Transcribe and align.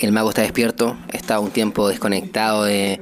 El 0.00 0.12
Mago 0.12 0.30
está 0.30 0.42
despierto, 0.42 0.96
estado 1.12 1.40
un 1.40 1.50
tiempo 1.50 1.88
desconectado 1.88 2.64
de, 2.64 3.00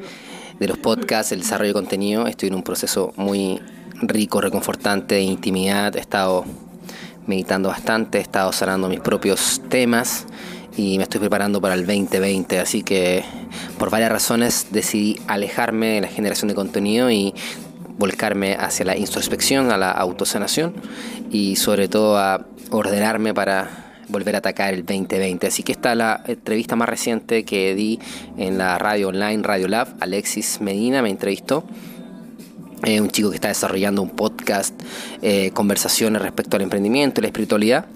de 0.59 0.69
los 0.69 0.79
podcasts, 0.79 1.33
el 1.33 1.41
desarrollo 1.41 1.71
de 1.71 1.75
contenido. 1.75 2.27
Estoy 2.27 2.49
en 2.49 2.55
un 2.55 2.63
proceso 2.63 3.13
muy 3.17 3.61
rico, 4.03 4.41
reconfortante 4.41 5.15
de 5.15 5.23
intimidad. 5.23 5.97
He 5.97 6.01
estado 6.01 6.45
meditando 7.27 7.69
bastante, 7.69 8.19
he 8.19 8.21
estado 8.21 8.53
sanando 8.53 8.89
mis 8.89 9.01
propios 9.01 9.63
temas 9.69 10.27
y 10.77 10.99
me 10.99 11.05
estoy 11.05 11.21
preparando 11.21 11.61
para 11.61 11.75
el 11.75 11.87
2020. 11.87 12.59
Así 12.59 12.83
que 12.83 13.25
por 13.79 13.91
varias 13.91 14.13
razones 14.13 14.67
decidí 14.71 15.19
alejarme 15.27 15.95
de 15.95 16.01
la 16.03 16.09
generación 16.09 16.49
de 16.49 16.55
contenido 16.55 17.11
y 17.11 17.35
volcarme 17.99 18.55
hacia 18.55 18.85
la 18.85 18.97
introspección, 18.97 19.71
a 19.71 19.79
la 19.79 19.91
autosanación 19.91 20.75
y 21.31 21.57
sobre 21.57 21.89
todo 21.89 22.19
a 22.19 22.45
ordenarme 22.71 23.33
para 23.35 23.82
volver 24.13 24.37
a 24.37 24.39
atacar 24.39 24.75
el 24.75 24.85
2020. 24.85 25.47
Así 25.47 25.63
que 25.63 25.73
esta 25.73 25.93
es 25.93 25.99
la 25.99 26.23
entrevista 26.27 26.77
más 26.77 26.89
reciente 26.89 27.45
que 27.45 27.75
di 27.75 27.99
en 28.37 28.59
la 28.59 28.79
radio 28.79 29.09
online 29.09 29.43
Radio 29.43 29.69
Lab. 29.69 29.89
Alexis 30.01 30.61
Medina 30.61 31.03
me 31.03 31.11
entrevistó. 31.11 31.65
Eh, 32.85 33.01
un 33.01 33.11
chico 33.11 33.31
que 33.31 33.37
está 33.37 33.49
desarrollando 33.49 34.03
un 34.03 34.11
podcast, 34.11 34.75
eh, 35.23 35.53
conversaciones 35.53 36.21
respecto 36.21 36.57
al 36.57 36.63
emprendimiento 36.63 37.21
y 37.21 37.23
la 37.23 37.29
espiritualidad. 37.29 37.87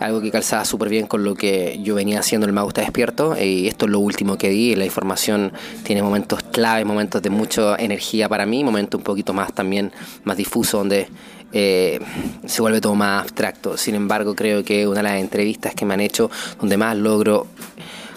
Algo 0.00 0.20
que 0.20 0.30
calzaba 0.30 0.64
súper 0.64 0.88
bien 0.88 1.06
con 1.06 1.22
lo 1.22 1.34
que 1.34 1.78
yo 1.82 1.94
venía 1.94 2.18
haciendo 2.18 2.46
el 2.46 2.52
Mago 2.52 2.68
está 2.68 2.80
despierto. 2.80 3.36
Y 3.38 3.68
esto 3.68 3.84
es 3.84 3.92
lo 3.92 4.00
último 4.00 4.38
que 4.38 4.48
di. 4.48 4.74
La 4.74 4.86
información 4.86 5.52
tiene 5.84 6.02
momentos 6.02 6.42
claves, 6.42 6.86
momentos 6.86 7.22
de 7.22 7.30
mucha 7.30 7.76
energía 7.76 8.28
para 8.28 8.46
mí, 8.46 8.64
momentos 8.64 8.98
un 8.98 9.04
poquito 9.04 9.32
más 9.34 9.52
también 9.52 9.92
más 10.24 10.36
difuso 10.36 10.78
donde 10.78 11.08
eh, 11.52 12.00
se 12.46 12.62
vuelve 12.62 12.80
todo 12.80 12.94
más 12.94 13.22
abstracto. 13.22 13.76
Sin 13.76 13.94
embargo, 13.94 14.34
creo 14.34 14.64
que 14.64 14.86
una 14.86 14.98
de 14.98 15.02
las 15.04 15.20
entrevistas 15.20 15.74
que 15.74 15.84
me 15.84 15.94
han 15.94 16.00
hecho 16.00 16.30
donde 16.60 16.76
más 16.76 16.96
logro 16.96 17.46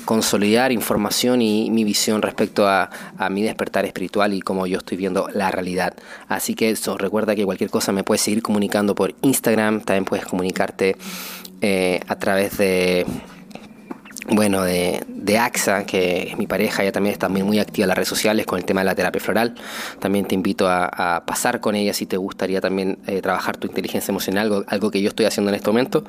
consolidar 0.05 0.71
información 0.71 1.41
y 1.41 1.69
mi 1.71 1.83
visión 1.83 2.21
respecto 2.21 2.67
a, 2.67 2.89
mi 3.31 3.41
despertar 3.41 3.85
espiritual 3.85 4.33
y 4.33 4.41
cómo 4.41 4.67
yo 4.67 4.77
estoy 4.77 4.97
viendo 4.97 5.27
la 5.33 5.51
realidad. 5.51 5.95
Así 6.27 6.53
que 6.53 6.69
eso, 6.69 6.97
recuerda 6.97 7.35
que 7.35 7.43
cualquier 7.43 7.69
cosa 7.69 7.91
me 7.91 8.03
puedes 8.03 8.21
seguir 8.21 8.41
comunicando 8.41 8.95
por 8.95 9.15
Instagram, 9.21 9.81
también 9.81 10.05
puedes 10.05 10.25
comunicarte 10.25 10.95
eh, 11.61 11.99
a 12.07 12.15
través 12.17 12.57
de 12.57 13.05
bueno, 14.27 14.63
de, 14.63 15.03
de, 15.07 15.37
AXA, 15.37 15.85
que 15.85 16.29
es 16.29 16.37
mi 16.37 16.47
pareja, 16.47 16.81
ella 16.81 16.91
también 16.91 17.13
está 17.13 17.29
muy 17.29 17.59
activa 17.59 17.83
en 17.83 17.89
las 17.89 17.97
redes 17.97 18.09
sociales 18.09 18.45
con 18.45 18.57
el 18.57 18.65
tema 18.65 18.81
de 18.81 18.85
la 18.85 18.95
terapia 18.95 19.21
floral. 19.21 19.55
También 19.99 20.25
te 20.25 20.33
invito 20.33 20.67
a, 20.67 21.23
pasar 21.27 21.59
con 21.59 21.75
ella 21.75 21.93
si 21.93 22.05
te 22.05 22.17
gustaría 22.17 22.59
también 22.59 22.97
eh, 23.05 23.21
trabajar 23.21 23.57
tu 23.57 23.67
inteligencia 23.67 24.11
emocional, 24.11 24.45
algo, 24.45 24.63
algo, 24.67 24.91
que 24.91 25.01
yo 25.01 25.09
estoy 25.09 25.25
haciendo 25.25 25.49
en 25.49 25.55
este 25.55 25.69
momento. 25.69 26.03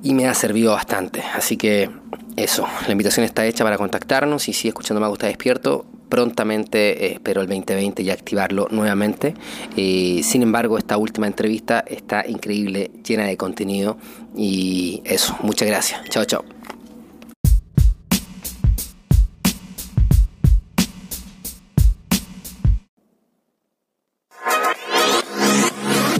Y 0.00 0.14
me 0.14 0.28
ha 0.28 0.34
servido 0.34 0.74
bastante. 0.74 1.22
Así 1.34 1.56
que 1.56 1.90
eso, 2.36 2.68
la 2.86 2.92
invitación 2.92 3.24
está 3.24 3.44
hecha 3.44 3.64
para 3.64 3.76
contactarnos 3.78 4.48
y 4.48 4.52
si 4.52 4.68
escuchando 4.68 5.00
Me 5.00 5.08
Gusta 5.08 5.26
Despierto, 5.26 5.86
prontamente 6.08 7.06
eh, 7.06 7.12
espero 7.14 7.40
el 7.40 7.48
2020 7.48 8.04
ya 8.04 8.12
activarlo 8.12 8.68
nuevamente. 8.70 9.34
y 9.74 10.22
sin 10.22 10.42
embargo, 10.42 10.78
esta 10.78 10.96
última 10.96 11.26
entrevista 11.26 11.84
está 11.84 12.24
increíble, 12.28 12.92
llena 13.04 13.24
de 13.24 13.36
contenido 13.36 13.98
y 14.36 15.02
eso, 15.04 15.36
muchas 15.42 15.66
gracias. 15.66 16.00
Chao, 16.10 16.24
chao. 16.24 16.57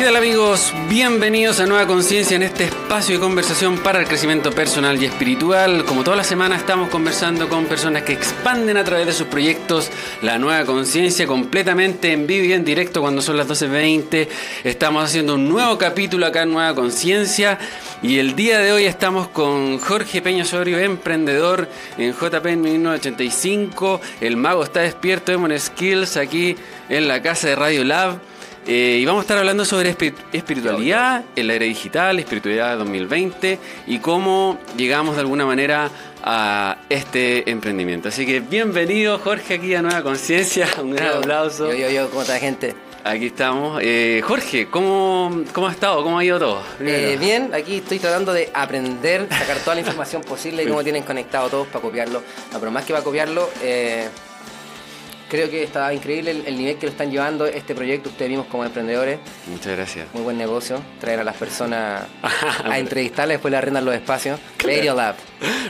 ¿Qué 0.00 0.06
tal 0.06 0.16
amigos? 0.16 0.72
Bienvenidos 0.88 1.60
a 1.60 1.66
Nueva 1.66 1.86
Conciencia 1.86 2.34
en 2.34 2.42
este 2.42 2.64
espacio 2.64 3.16
de 3.16 3.20
conversación 3.20 3.76
para 3.80 4.00
el 4.00 4.08
crecimiento 4.08 4.50
personal 4.50 5.00
y 5.00 5.04
espiritual. 5.04 5.84
Como 5.84 6.04
toda 6.04 6.16
la 6.16 6.24
semana 6.24 6.56
estamos 6.56 6.88
conversando 6.88 7.50
con 7.50 7.66
personas 7.66 8.04
que 8.04 8.14
expanden 8.14 8.78
a 8.78 8.84
través 8.84 9.04
de 9.04 9.12
sus 9.12 9.26
proyectos 9.26 9.90
la 10.22 10.38
nueva 10.38 10.64
conciencia 10.64 11.26
completamente 11.26 12.12
en 12.12 12.26
vivo 12.26 12.46
y 12.46 12.54
en 12.54 12.64
directo 12.64 13.02
cuando 13.02 13.20
son 13.20 13.36
las 13.36 13.46
12.20. 13.46 14.26
Estamos 14.64 15.04
haciendo 15.04 15.34
un 15.34 15.46
nuevo 15.50 15.76
capítulo 15.76 16.24
acá 16.24 16.44
en 16.44 16.52
Nueva 16.52 16.74
Conciencia 16.74 17.58
y 18.02 18.20
el 18.20 18.34
día 18.34 18.60
de 18.60 18.72
hoy 18.72 18.86
estamos 18.86 19.28
con 19.28 19.78
Jorge 19.80 20.22
Peña 20.22 20.44
Osorio, 20.44 20.78
emprendedor 20.78 21.68
en 21.98 22.14
JP 22.14 22.46
en 22.46 22.62
1985. 22.62 24.00
El 24.22 24.38
mago 24.38 24.64
está 24.64 24.80
despierto, 24.80 25.30
Demon 25.30 25.52
Skills 25.60 26.16
aquí 26.16 26.56
en 26.88 27.06
la 27.06 27.20
casa 27.20 27.48
de 27.48 27.56
Radio 27.56 27.84
Lab. 27.84 28.29
Eh, 28.72 28.98
y 29.00 29.04
vamos 29.04 29.22
a 29.22 29.24
estar 29.24 29.36
hablando 29.36 29.64
sobre 29.64 29.96
espiritualidad 30.32 31.24
en 31.34 31.48
la 31.48 31.54
era 31.54 31.64
digital, 31.64 32.20
espiritualidad 32.20 32.78
2020 32.78 33.58
y 33.88 33.98
cómo 33.98 34.60
llegamos 34.76 35.16
de 35.16 35.22
alguna 35.22 35.44
manera 35.44 35.90
a 36.22 36.78
este 36.88 37.50
emprendimiento. 37.50 38.10
Así 38.10 38.24
que 38.24 38.38
bienvenido 38.38 39.18
Jorge 39.18 39.54
aquí 39.54 39.74
a 39.74 39.82
Nueva 39.82 40.04
Conciencia, 40.04 40.68
un 40.80 40.92
gran 40.92 41.16
aplauso. 41.16 41.72
Yo, 41.72 41.78
yo, 41.78 41.90
yo, 41.90 42.10
¿cómo 42.10 42.22
está 42.22 42.38
gente? 42.38 42.76
Aquí 43.02 43.26
estamos. 43.26 43.80
Eh, 43.82 44.22
Jorge, 44.24 44.68
¿cómo, 44.68 45.42
¿cómo 45.52 45.66
ha 45.66 45.72
estado? 45.72 46.04
¿Cómo 46.04 46.20
ha 46.20 46.24
ido 46.24 46.38
todo? 46.38 46.62
Eh, 46.78 47.16
bien, 47.18 47.52
aquí 47.52 47.78
estoy 47.78 47.98
tratando 47.98 48.32
de 48.32 48.52
aprender, 48.54 49.26
sacar 49.30 49.58
toda 49.58 49.74
la 49.74 49.80
información 49.84 50.22
posible 50.22 50.62
y 50.62 50.68
cómo 50.68 50.84
tienen 50.84 51.02
conectado 51.02 51.48
todos 51.48 51.66
para 51.66 51.82
copiarlo. 51.82 52.22
No, 52.52 52.60
pero 52.60 52.70
más 52.70 52.84
que 52.84 52.92
para 52.92 53.02
copiarlo, 53.02 53.50
eh, 53.64 54.08
Creo 55.30 55.48
que 55.48 55.62
está 55.62 55.94
increíble 55.94 56.42
el, 56.44 56.58
nivel 56.58 56.76
que 56.76 56.86
lo 56.86 56.90
están 56.90 57.08
llevando 57.08 57.46
este 57.46 57.72
proyecto. 57.72 58.08
Ustedes 58.10 58.28
vimos 58.32 58.46
como 58.46 58.64
emprendedores. 58.64 59.20
Muchas 59.46 59.76
gracias. 59.76 60.08
Muy 60.12 60.24
buen 60.24 60.36
negocio. 60.36 60.82
Traer 60.98 61.20
a 61.20 61.24
las 61.24 61.36
personas 61.36 62.02
a 62.64 62.78
entrevistarlas, 62.80 63.34
después 63.34 63.52
le 63.52 63.58
arrendan 63.58 63.84
los 63.84 63.94
espacios. 63.94 64.40
Radio 64.58 64.92
Lab. 64.92 65.14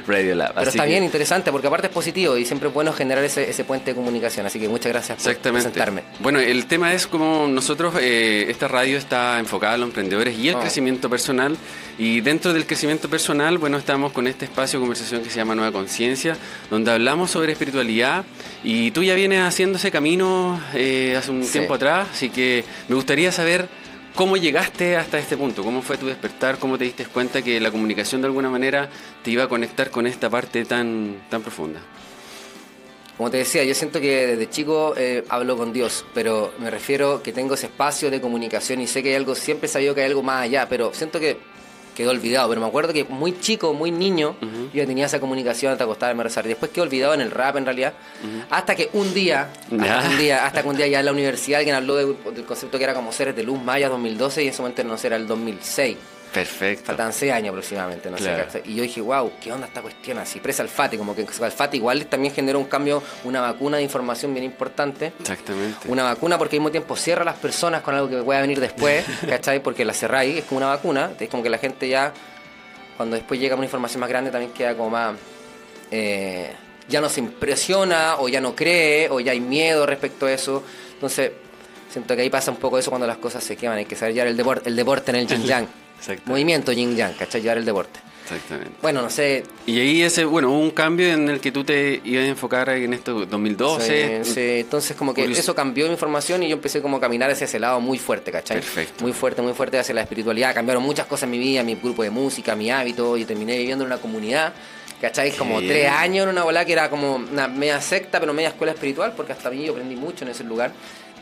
Radio 0.06 0.34
Lab. 0.34 0.54
Pero 0.54 0.70
está 0.70 0.86
bien, 0.86 1.04
interesante, 1.04 1.52
porque 1.52 1.66
aparte 1.66 1.88
es 1.88 1.92
positivo 1.92 2.38
y 2.38 2.46
siempre 2.46 2.68
es 2.68 2.74
bueno 2.74 2.94
generar 2.94 3.22
ese, 3.22 3.64
puente 3.64 3.90
de 3.90 3.94
comunicación. 3.96 4.46
Así 4.46 4.58
que 4.58 4.66
muchas 4.66 4.92
gracias 4.92 5.22
por 5.22 5.36
presentarme. 5.36 6.04
Bueno, 6.20 6.38
el 6.40 6.64
tema 6.64 6.94
es 6.94 7.06
como 7.06 7.46
nosotros, 7.46 7.94
eh, 8.00 8.46
esta 8.48 8.66
radio 8.66 8.96
está 8.96 9.38
enfocada 9.38 9.74
a 9.74 9.76
los 9.76 9.88
emprendedores 9.88 10.38
y 10.38 10.48
el 10.48 10.54
oh. 10.54 10.60
crecimiento 10.60 11.10
personal. 11.10 11.58
Y 11.98 12.22
dentro 12.22 12.54
del 12.54 12.64
crecimiento 12.64 13.10
personal, 13.10 13.58
bueno, 13.58 13.76
estamos 13.76 14.12
con 14.12 14.26
este 14.26 14.46
espacio 14.46 14.78
de 14.78 14.84
conversación 14.84 15.22
que 15.22 15.28
se 15.28 15.36
llama 15.36 15.54
Nueva 15.54 15.70
Conciencia, 15.70 16.34
donde 16.70 16.92
hablamos 16.92 17.30
sobre 17.30 17.52
espiritualidad. 17.52 18.24
Y 18.64 18.90
tú 18.92 19.02
ya 19.02 19.14
vienes 19.14 19.40
haciendo 19.50 19.78
ese 19.78 19.90
camino 19.90 20.60
eh, 20.74 21.14
hace 21.16 21.30
un 21.30 21.46
tiempo 21.46 21.74
atrás, 21.74 22.08
así 22.12 22.30
que 22.30 22.64
me 22.88 22.94
gustaría 22.94 23.30
saber 23.30 23.68
cómo 24.14 24.36
llegaste 24.36 24.96
hasta 24.96 25.18
este 25.18 25.36
punto, 25.36 25.62
cómo 25.62 25.82
fue 25.82 25.98
tu 25.98 26.06
despertar, 26.06 26.58
cómo 26.58 26.78
te 26.78 26.84
diste 26.84 27.04
cuenta 27.04 27.42
que 27.42 27.60
la 27.60 27.70
comunicación 27.70 28.20
de 28.22 28.28
alguna 28.28 28.48
manera 28.48 28.88
te 29.22 29.30
iba 29.30 29.44
a 29.44 29.48
conectar 29.48 29.90
con 29.90 30.06
esta 30.06 30.30
parte 30.30 30.64
tan, 30.64 31.22
tan 31.28 31.42
profunda. 31.42 31.80
Como 33.16 33.30
te 33.30 33.36
decía, 33.36 33.64
yo 33.64 33.74
siento 33.74 34.00
que 34.00 34.28
desde 34.28 34.48
chico 34.48 34.94
eh, 34.96 35.24
hablo 35.28 35.56
con 35.56 35.74
Dios, 35.74 36.06
pero 36.14 36.54
me 36.58 36.70
refiero 36.70 37.22
que 37.22 37.32
tengo 37.32 37.54
ese 37.54 37.66
espacio 37.66 38.10
de 38.10 38.20
comunicación 38.20 38.80
y 38.80 38.86
sé 38.86 39.02
que 39.02 39.10
hay 39.10 39.16
algo, 39.16 39.34
siempre 39.34 39.66
he 39.66 39.70
sabido 39.70 39.94
que 39.94 40.00
hay 40.00 40.06
algo 40.06 40.22
más 40.22 40.42
allá, 40.42 40.68
pero 40.70 40.94
siento 40.94 41.20
que 41.20 41.36
quedó 42.00 42.10
olvidado, 42.10 42.48
pero 42.48 42.60
me 42.60 42.66
acuerdo 42.66 42.92
que 42.92 43.04
muy 43.04 43.38
chico, 43.38 43.72
muy 43.74 43.90
niño, 43.90 44.36
yo 44.72 44.86
tenía 44.86 45.06
esa 45.06 45.20
comunicación 45.20 45.72
hasta 45.72 45.84
acostarme 45.84 46.22
a 46.22 46.24
rezar. 46.24 46.46
Después 46.46 46.70
quedé 46.70 46.82
olvidado 46.82 47.14
en 47.14 47.20
el 47.20 47.30
rap 47.30 47.56
en 47.56 47.64
realidad, 47.64 47.92
hasta 48.50 48.74
que 48.74 48.90
un 48.92 49.12
día, 49.14 49.50
hasta 49.70 50.08
un 50.10 50.18
día, 50.18 50.46
hasta 50.46 50.62
que 50.62 50.68
un 50.68 50.76
día 50.76 50.86
ya 50.86 51.00
en 51.00 51.06
la 51.06 51.12
universidad 51.12 51.58
alguien 51.58 51.76
habló 51.76 51.96
del 51.96 52.44
concepto 52.46 52.78
que 52.78 52.84
era 52.84 52.94
como 52.94 53.12
seres 53.12 53.36
de 53.36 53.42
luz 53.42 53.62
maya 53.62 53.88
2012 53.88 54.42
y 54.42 54.46
en 54.46 54.52
ese 54.52 54.62
momento 54.62 54.84
no 54.84 54.98
sé, 54.98 55.08
era 55.08 55.16
el 55.16 55.26
2006. 55.26 55.96
Perfecto. 56.32 56.86
Faltan 56.86 57.12
seis 57.12 57.32
años 57.32 57.50
aproximadamente, 57.50 58.10
no 58.10 58.18
sé. 58.18 58.62
Y 58.64 58.76
yo 58.76 58.82
dije, 58.82 59.00
wow, 59.00 59.32
¿qué 59.40 59.52
onda 59.52 59.66
esta 59.66 59.82
cuestión? 59.82 60.18
Así, 60.18 60.38
presa 60.38 60.62
Alfati, 60.62 60.96
como 60.96 61.14
que 61.14 61.26
Alfati 61.40 61.76
igual 61.76 62.06
también 62.06 62.32
generó 62.32 62.58
un 62.58 62.66
cambio, 62.66 63.02
una 63.24 63.40
vacuna 63.40 63.78
de 63.78 63.82
información 63.82 64.32
bien 64.32 64.44
importante. 64.44 65.12
Exactamente. 65.18 65.88
Una 65.88 66.04
vacuna 66.04 66.38
porque 66.38 66.56
al 66.56 66.60
mismo 66.60 66.70
tiempo 66.70 66.96
cierra 66.96 67.22
a 67.22 67.24
las 67.24 67.36
personas 67.36 67.82
con 67.82 67.94
algo 67.94 68.08
que 68.08 68.22
pueda 68.22 68.40
venir 68.40 68.60
después, 68.60 69.04
¿cachai? 69.28 69.60
Porque 69.62 69.84
la 69.84 69.92
cerráis, 69.92 70.38
es 70.38 70.44
como 70.44 70.58
una 70.58 70.68
vacuna, 70.68 71.10
es 71.18 71.28
como 71.28 71.42
que 71.42 71.50
la 71.50 71.58
gente 71.58 71.88
ya, 71.88 72.12
cuando 72.96 73.16
después 73.16 73.40
llega 73.40 73.56
una 73.56 73.64
información 73.64 74.00
más 74.00 74.08
grande, 74.08 74.30
también 74.30 74.52
queda 74.52 74.76
como 74.76 74.90
más. 74.90 75.16
Eh, 75.90 76.52
ya 76.88 77.00
no 77.00 77.08
se 77.08 77.20
impresiona, 77.20 78.16
o 78.18 78.28
ya 78.28 78.40
no 78.40 78.54
cree, 78.54 79.08
o 79.10 79.20
ya 79.20 79.32
hay 79.32 79.40
miedo 79.40 79.86
respecto 79.86 80.26
a 80.26 80.32
eso. 80.32 80.62
Entonces, 80.94 81.32
siento 81.88 82.14
que 82.14 82.22
ahí 82.22 82.30
pasa 82.30 82.50
un 82.50 82.56
poco 82.56 82.78
eso 82.78 82.90
cuando 82.90 83.06
las 83.06 83.18
cosas 83.18 83.42
se 83.42 83.56
queman, 83.56 83.78
hay 83.78 83.84
que 83.84 83.96
saber 83.96 84.14
ya 84.14 84.22
el 84.24 84.36
deporte, 84.36 84.68
el 84.68 84.76
deporte 84.76 85.10
en 85.10 85.16
el 85.16 85.26
yin 85.26 85.44
yang. 85.44 85.68
Movimiento 86.26 86.72
yin 86.72 86.96
yang, 86.96 87.14
¿cachai? 87.14 87.40
Llevar 87.40 87.58
el 87.58 87.64
deporte. 87.64 88.00
Exactamente. 88.22 88.72
Bueno, 88.80 89.02
no 89.02 89.10
sé. 89.10 89.42
Y 89.66 89.80
ahí 89.80 90.02
ese, 90.02 90.24
bueno, 90.24 90.50
hubo 90.50 90.58
un 90.60 90.70
cambio 90.70 91.08
en 91.08 91.28
el 91.28 91.40
que 91.40 91.50
tú 91.50 91.64
te 91.64 92.00
ibas 92.04 92.24
a 92.24 92.28
enfocar 92.28 92.68
en 92.70 92.94
esto 92.94 93.26
2012. 93.26 94.22
Sí, 94.24 94.32
sí. 94.32 94.40
entonces 94.60 94.96
como 94.96 95.12
que 95.12 95.24
eso 95.24 95.54
cambió 95.54 95.86
mi 95.86 95.92
información 95.92 96.42
y 96.44 96.48
yo 96.48 96.54
empecé 96.54 96.80
como 96.80 96.98
a 96.98 97.00
caminar 97.00 97.30
hacia 97.30 97.46
ese 97.46 97.58
lado 97.58 97.80
muy 97.80 97.98
fuerte, 97.98 98.30
¿cachai? 98.30 98.58
Perfecto. 98.58 99.02
Muy 99.02 99.12
fuerte, 99.12 99.42
muy 99.42 99.52
fuerte 99.52 99.78
hacia 99.80 99.94
la 99.94 100.02
espiritualidad. 100.02 100.54
Cambiaron 100.54 100.82
muchas 100.82 101.06
cosas 101.06 101.24
en 101.24 101.30
mi 101.32 101.38
vida, 101.38 101.64
mi 101.64 101.74
grupo 101.74 102.04
de 102.04 102.10
música, 102.10 102.54
mi 102.54 102.70
hábito. 102.70 103.16
y 103.16 103.24
terminé 103.24 103.58
viviendo 103.58 103.84
en 103.84 103.90
una 103.90 104.00
comunidad 104.00 104.52
¿Cachai? 105.00 105.32
Como 105.32 105.60
Qué 105.60 105.66
tres 105.66 105.80
bien. 105.80 105.92
años 105.94 106.24
en 106.24 106.28
una 106.30 106.44
bola 106.44 106.64
que 106.66 106.74
era 106.74 106.90
como 106.90 107.16
una 107.16 107.48
media 107.48 107.80
secta, 107.80 108.20
pero 108.20 108.34
media 108.34 108.50
escuela 108.50 108.72
espiritual, 108.74 109.14
porque 109.16 109.32
hasta 109.32 109.50
mí 109.50 109.64
yo 109.64 109.72
aprendí 109.72 109.96
mucho 109.96 110.24
en 110.26 110.30
ese 110.32 110.44
lugar, 110.44 110.72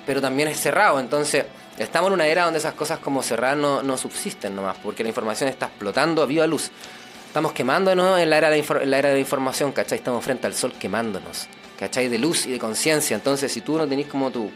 pero 0.09 0.23
también 0.23 0.49
es 0.49 0.59
cerrado. 0.59 0.99
Entonces, 0.99 1.45
estamos 1.77 2.09
en 2.09 2.15
una 2.15 2.27
era 2.27 2.45
donde 2.45 2.59
esas 2.59 2.73
cosas 2.73 2.99
como 2.99 3.23
cerrar 3.23 3.59
no, 3.59 3.83
no 3.83 3.99
subsisten 3.99 4.57
nomás, 4.57 4.79
porque 4.83 5.03
la 5.03 5.11
información 5.11 5.51
está 5.51 5.67
explotando 5.67 6.23
a 6.23 6.27
viva 6.27 6.47
luz. 6.47 6.71
Estamos 7.27 7.53
quemándonos 7.53 8.19
en 8.19 8.31
la 8.31 8.39
era 8.39 8.49
de, 8.49 8.65
en 8.81 8.91
la 8.91 8.99
era 8.99 9.11
de 9.11 9.21
información, 9.21 9.71
¿cachai? 9.73 9.99
Estamos 9.99 10.25
frente 10.25 10.47
al 10.47 10.55
sol 10.55 10.73
quemándonos, 10.81 11.47
¿cachai? 11.79 12.09
De 12.09 12.19
luz 12.19 12.47
y 12.47 12.53
de 12.53 12.59
conciencia. 12.59 13.15
Entonces, 13.15 13.53
si 13.53 13.61
tú 13.61 13.77
no 13.77 13.87
tenés 13.87 14.07
como 14.07 14.31
tu 14.31 14.51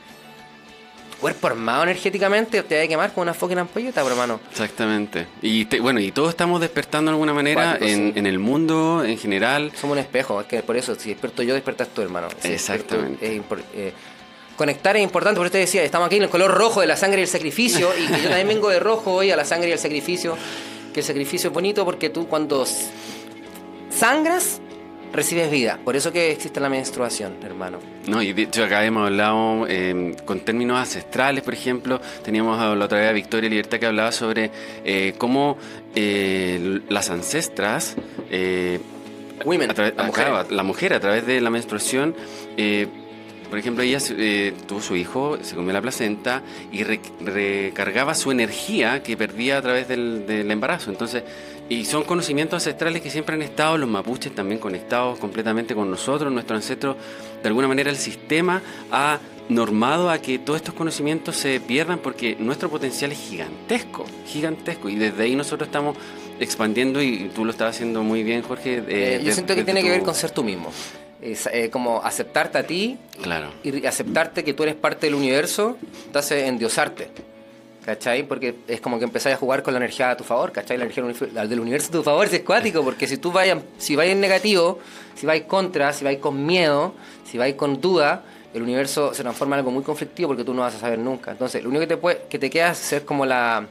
cuerpo 1.21 1.47
armado 1.49 1.83
energéticamente, 1.85 2.63
te 2.63 2.77
vas 2.77 2.85
a 2.87 2.89
quemar 2.89 3.13
como 3.13 3.23
una 3.23 3.35
fucking 3.35 3.59
ampolleta, 3.59 4.01
hermano. 4.01 4.41
Exactamente. 4.51 5.27
Y 5.43 5.67
te- 5.67 5.79
bueno, 5.81 6.01
y 6.01 6.11
todos 6.13 6.31
estamos 6.31 6.61
despertando 6.63 7.11
de 7.11 7.15
alguna 7.15 7.35
manera 7.35 7.77
en, 7.79 8.13
sí. 8.15 8.19
en 8.19 8.27
el 8.27 8.39
mundo 8.41 9.05
en 9.05 9.19
general. 9.19 9.71
Somos 9.79 9.95
un 9.97 9.99
espejo, 10.01 10.41
es 10.41 10.47
que 10.47 10.63
por 10.63 10.77
eso, 10.79 10.95
si 10.97 11.11
despierto 11.11 11.43
yo, 11.43 11.53
despiertas 11.55 11.89
tú, 11.95 12.01
hermano. 12.01 12.29
Si 12.41 12.49
Exactamente. 12.53 13.37
es 13.37 13.43
eh, 13.75 13.93
conectar 14.63 14.97
es 14.97 15.03
importante, 15.03 15.39
por 15.39 15.47
eso 15.47 15.53
te 15.53 15.59
decía, 15.59 15.83
estamos 15.83 16.07
aquí 16.07 16.19
en 16.19 16.23
el 16.23 16.29
color 16.29 16.53
rojo 16.53 16.81
de 16.81 16.87
la 16.87 16.97
sangre 16.97 17.19
y 17.19 17.23
el 17.23 17.29
sacrificio, 17.29 17.91
y 17.99 18.07
que 18.07 18.23
yo 18.23 18.29
también 18.29 18.47
vengo 18.47 18.69
de 18.69 18.79
rojo 18.79 19.13
hoy 19.13 19.33
a 19.33 19.37
la 19.37 19.45
sangre 19.45 19.71
y 19.71 19.73
el 19.73 19.79
sacrificio, 19.81 20.37
que 20.95 21.01
el 21.01 21.07
sacrificio 21.07 21.49
es 21.49 21.55
bonito 21.55 21.85
porque 21.85 22.11
tú 22.11 22.29
cuando 22.29 22.65
sangras, 23.91 24.61
recibes 25.13 25.51
vida. 25.51 25.81
Por 25.85 25.97
eso 25.97 26.13
que 26.13 26.31
existe 26.31 26.61
la 26.61 26.69
menstruación, 26.69 27.35
hermano. 27.43 27.79
No, 28.07 28.23
y 28.23 28.33
de 28.33 28.43
hecho 28.43 28.65
acá 28.65 28.85
hemos 28.85 29.09
hablado 29.09 29.67
eh, 29.69 30.15
con 30.25 30.39
términos 30.41 30.79
ancestrales, 30.79 31.43
por 31.43 31.55
ejemplo, 31.55 32.01
teníamos 32.23 32.57
la 32.79 32.85
otra 32.85 32.99
vez 33.01 33.11
a 33.11 33.13
Victoria 33.13 33.51
Libertad 33.51 33.81
que 33.81 33.87
hablaba 33.87 34.13
sobre 34.13 34.53
eh, 34.85 35.15
cómo 35.19 35.59
eh, 35.97 36.83
las 36.89 37.11
ancestras, 37.11 37.97
eh, 38.31 38.79
Women, 39.45 39.73
la 39.77 40.05
mujer. 40.05 40.25
claro, 40.25 40.51
la 40.51 40.63
mujer 40.63 40.95
a 40.95 41.01
través 41.01 41.27
de 41.27 41.41
la 41.41 41.51
menstruación, 41.51 42.15
eh, 42.57 42.87
por 43.53 43.59
ejemplo, 43.59 43.83
ella 43.85 43.99
eh, 44.17 44.55
tuvo 44.67 44.81
su 44.81 44.97
hijo, 44.97 45.37
se 45.43 45.55
comió 45.55 45.75
la 45.75 45.83
placenta 45.83 46.41
y 46.73 46.85
re- 46.85 47.01
recargaba 47.21 48.15
su 48.15 48.31
energía 48.31 49.03
que 49.03 49.15
perdía 49.15 49.59
a 49.59 49.63
través 49.63 49.89
del, 49.89 50.27
del 50.27 50.51
embarazo. 50.51 50.91
Entonces, 50.91 51.23
y 51.69 51.85
son 51.85 52.05
conocimientos 52.05 52.55
ancestrales 52.63 53.03
que 53.03 53.11
siempre 53.11 53.35
han 53.35 53.43
estado, 53.43 53.77
los 53.77 53.91
mapuches 53.91 54.35
también 54.35 54.59
conectados 54.59 55.19
completamente 55.19 55.75
con 55.75 55.91
nosotros, 55.91 56.33
nuestros 56.33 56.57
ancestros. 56.63 56.97
De 57.43 57.49
alguna 57.49 57.69
manera 57.69 57.91
el 57.91 57.97
sistema 57.99 58.63
ha 58.91 59.19
normado 59.51 60.09
a 60.09 60.17
que 60.19 60.39
todos 60.39 60.57
estos 60.57 60.73
conocimientos 60.73 61.37
se 61.37 61.61
pierdan 61.61 61.99
porque 61.99 62.35
nuestro 62.39 62.71
potencial 62.71 63.13
es 63.13 63.19
gigantesco, 63.19 64.07
gigantesco. 64.27 64.89
Y 64.89 64.97
desde 64.97 65.25
ahí 65.25 65.37
nosotros 65.37 65.69
estamos 65.69 65.95
expandiendo 66.41 67.03
y 67.03 67.31
tú 67.35 67.45
lo 67.45 67.51
estás 67.51 67.77
haciendo 67.77 68.03
muy 68.03 68.23
bien, 68.23 68.41
Jorge. 68.41 68.79
eh, 68.79 68.85
Eh, 68.89 69.19
yo 69.21 69.27
de- 69.27 69.33
siento 69.35 69.55
que 69.55 69.63
tiene 69.63 69.83
que 69.83 69.91
ver 69.91 70.03
con 70.03 70.15
ser 70.15 70.31
tú 70.31 70.43
mismo. 70.43 70.73
Es, 71.23 71.49
eh, 71.53 71.71
como 71.71 72.03
aceptarte 72.03 72.59
a 72.59 72.67
ti 72.67 72.99
Claro. 73.23 73.53
y 73.63 73.87
aceptarte 73.87 74.43
que 74.43 74.55
tú 74.55 74.65
eres 74.65 74.75
parte 74.75 75.07
del 75.07 75.15
universo 75.15 75.79
te 76.13 76.19
hace 76.19 76.47
endiosarte. 76.47 77.09
¿Cachai? 77.85 78.23
Porque 78.25 78.55
es 78.69 78.81
como 78.81 78.99
que 78.99 79.05
empezás 79.05 79.33
a 79.33 79.37
jugar 79.37 79.63
con 79.65 79.73
la 79.75 79.79
energía 79.79 80.11
a 80.11 80.17
tu 80.17 80.23
favor, 80.23 80.53
¿cachai? 80.53 80.79
La 80.79 80.85
energía 80.85 81.03
del 81.49 81.59
universo 81.61 81.89
a 81.89 81.93
tu 81.93 82.03
favor 82.05 82.29
es 82.33 82.41
cuático, 82.43 82.85
porque 82.85 83.09
si 83.09 83.17
tú 83.17 83.33
vayas, 83.33 83.59
si 83.79 83.97
vais 83.97 84.13
en 84.13 84.21
negativo, 84.21 84.79
si 85.17 85.27
vais 85.27 85.43
contra, 85.45 85.93
si 85.93 86.05
vais 86.05 86.19
con 86.19 86.47
miedo, 86.47 86.95
si 87.29 87.39
vais 87.39 87.57
con 87.57 87.81
duda, 87.81 88.23
el 88.55 88.63
universo 88.63 89.13
se 89.15 89.23
transforma 89.23 89.57
en 89.57 89.61
algo 89.61 89.73
muy 89.73 89.83
conflictivo 89.83 90.29
porque 90.29 90.45
tú 90.45 90.55
no 90.55 90.63
vas 90.63 90.77
a 90.77 90.79
saber 90.79 90.99
nunca. 91.01 91.33
Entonces, 91.33 91.63
lo 91.65 91.71
único 91.71 91.81
que 91.81 91.87
te, 91.89 91.97
puede, 91.97 92.23
que 92.29 92.39
te 92.39 92.51
queda 92.51 92.71
es 92.71 92.79
ser 92.79 93.05
como 93.05 93.27
la 93.27 93.67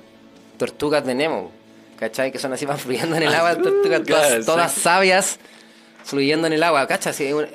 tortugas 0.57 1.05
de 1.05 1.15
Nemo, 1.15 1.49
¿cachai? 1.97 2.33
Que 2.33 2.39
son 2.39 2.51
así, 2.51 2.65
van 2.65 2.79
fluyendo 2.79 3.15
en 3.15 3.23
el 3.23 3.33
agua, 3.33 3.55
tortugas 3.63 4.03
todas, 4.03 4.45
todas 4.45 4.71
sabias 4.73 5.39
fluyendo 6.03 6.47
en 6.47 6.53
el 6.53 6.63
agua, 6.63 6.87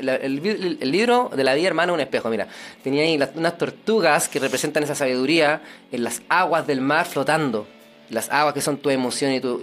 la- 0.00 0.14
el, 0.16 0.40
vi- 0.40 0.78
el 0.80 0.90
libro 0.92 1.30
de 1.34 1.44
la 1.44 1.54
vida, 1.54 1.68
hermano, 1.68 1.92
es 1.92 1.94
un 1.96 2.00
espejo, 2.00 2.28
mira. 2.30 2.46
Tenía 2.82 3.02
ahí 3.02 3.18
las- 3.18 3.30
unas 3.34 3.56
tortugas 3.58 4.28
que 4.28 4.38
representan 4.38 4.82
esa 4.82 4.94
sabiduría 4.94 5.60
en 5.92 6.04
las 6.04 6.22
aguas 6.28 6.66
del 6.66 6.80
mar 6.80 7.06
flotando. 7.06 7.66
Las 8.10 8.30
aguas 8.30 8.54
que 8.54 8.60
son 8.60 8.78
tu 8.78 8.90
emoción 8.90 9.32
y 9.32 9.40
tu... 9.40 9.60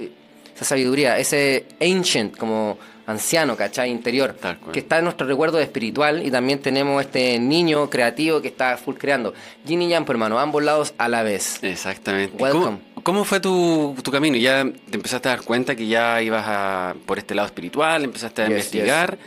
Esa 0.56 0.66
sabiduría, 0.66 1.18
ese 1.18 1.66
ancient, 1.82 2.38
como 2.38 2.78
anciano, 3.08 3.56
¿cachai? 3.58 3.90
Interior, 3.90 4.36
que 4.72 4.80
está 4.80 5.00
en 5.00 5.06
nuestro 5.06 5.26
recuerdo 5.26 5.60
espiritual 5.60 6.24
y 6.26 6.30
también 6.30 6.60
tenemos 6.60 7.02
este 7.04 7.40
niño 7.40 7.90
creativo 7.90 8.40
que 8.40 8.50
está 8.50 8.78
full 8.78 8.96
creando. 8.96 9.34
Yin 9.66 9.82
y 9.82 9.90
Yang, 9.90 10.06
hermano, 10.10 10.38
ambos 10.40 10.64
lados 10.64 10.94
a 11.00 11.08
la 11.10 11.24
vez. 11.24 11.58
Exactamente. 11.64 12.36
¿Y 12.38 12.42
Welcome. 12.42 12.78
¿Cómo, 13.04 13.26
fue 13.26 13.40
tu, 13.40 13.96
tu 14.02 14.12
camino? 14.12 14.38
¿Ya 14.38 14.64
te 14.64 14.96
empezaste 14.96 15.28
a 15.28 15.36
dar 15.36 15.44
cuenta 15.44 15.76
que 15.76 15.88
ya 15.88 16.22
ibas 16.22 16.46
a, 16.48 16.96
por 17.06 17.18
este 17.18 17.36
lado 17.36 17.48
espiritual? 17.48 18.04
¿Empezaste 18.04 18.42
a 18.42 18.46
Yes, 18.46 18.52
investigar? 18.52 19.18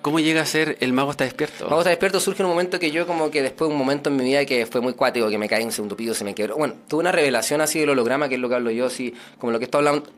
¿Cómo 0.00 0.20
llega 0.20 0.40
a 0.40 0.46
ser 0.46 0.78
el 0.80 0.92
mago 0.92 1.10
está 1.10 1.24
despierto? 1.24 1.64
Mago 1.64 1.80
está 1.80 1.90
despierto 1.90 2.20
surge 2.20 2.42
en 2.42 2.46
un 2.46 2.52
momento 2.52 2.78
que 2.78 2.90
yo 2.90 3.06
como 3.06 3.30
que 3.30 3.42
después 3.42 3.68
de 3.68 3.74
un 3.74 3.78
momento 3.78 4.08
en 4.08 4.16
mi 4.16 4.24
vida 4.24 4.44
que 4.46 4.64
fue 4.64 4.80
muy 4.80 4.94
cuático, 4.94 5.28
que 5.28 5.36
me 5.36 5.48
caí 5.48 5.62
en 5.62 5.66
un 5.66 5.72
segundo 5.72 5.96
piso, 5.96 6.14
se 6.14 6.24
me 6.24 6.34
quebró. 6.34 6.56
Bueno, 6.56 6.74
tuve 6.88 7.00
una 7.00 7.12
revelación 7.12 7.60
así 7.60 7.80
del 7.80 7.90
holograma, 7.90 8.28
que 8.28 8.36
es 8.36 8.40
lo 8.40 8.48
que 8.48 8.54
hablo 8.54 8.70
yo, 8.70 8.86
así 8.86 9.12
como 9.38 9.52
lo 9.52 9.58
que 9.58 9.64
estoy 9.64 9.80
hablando. 9.80 10.08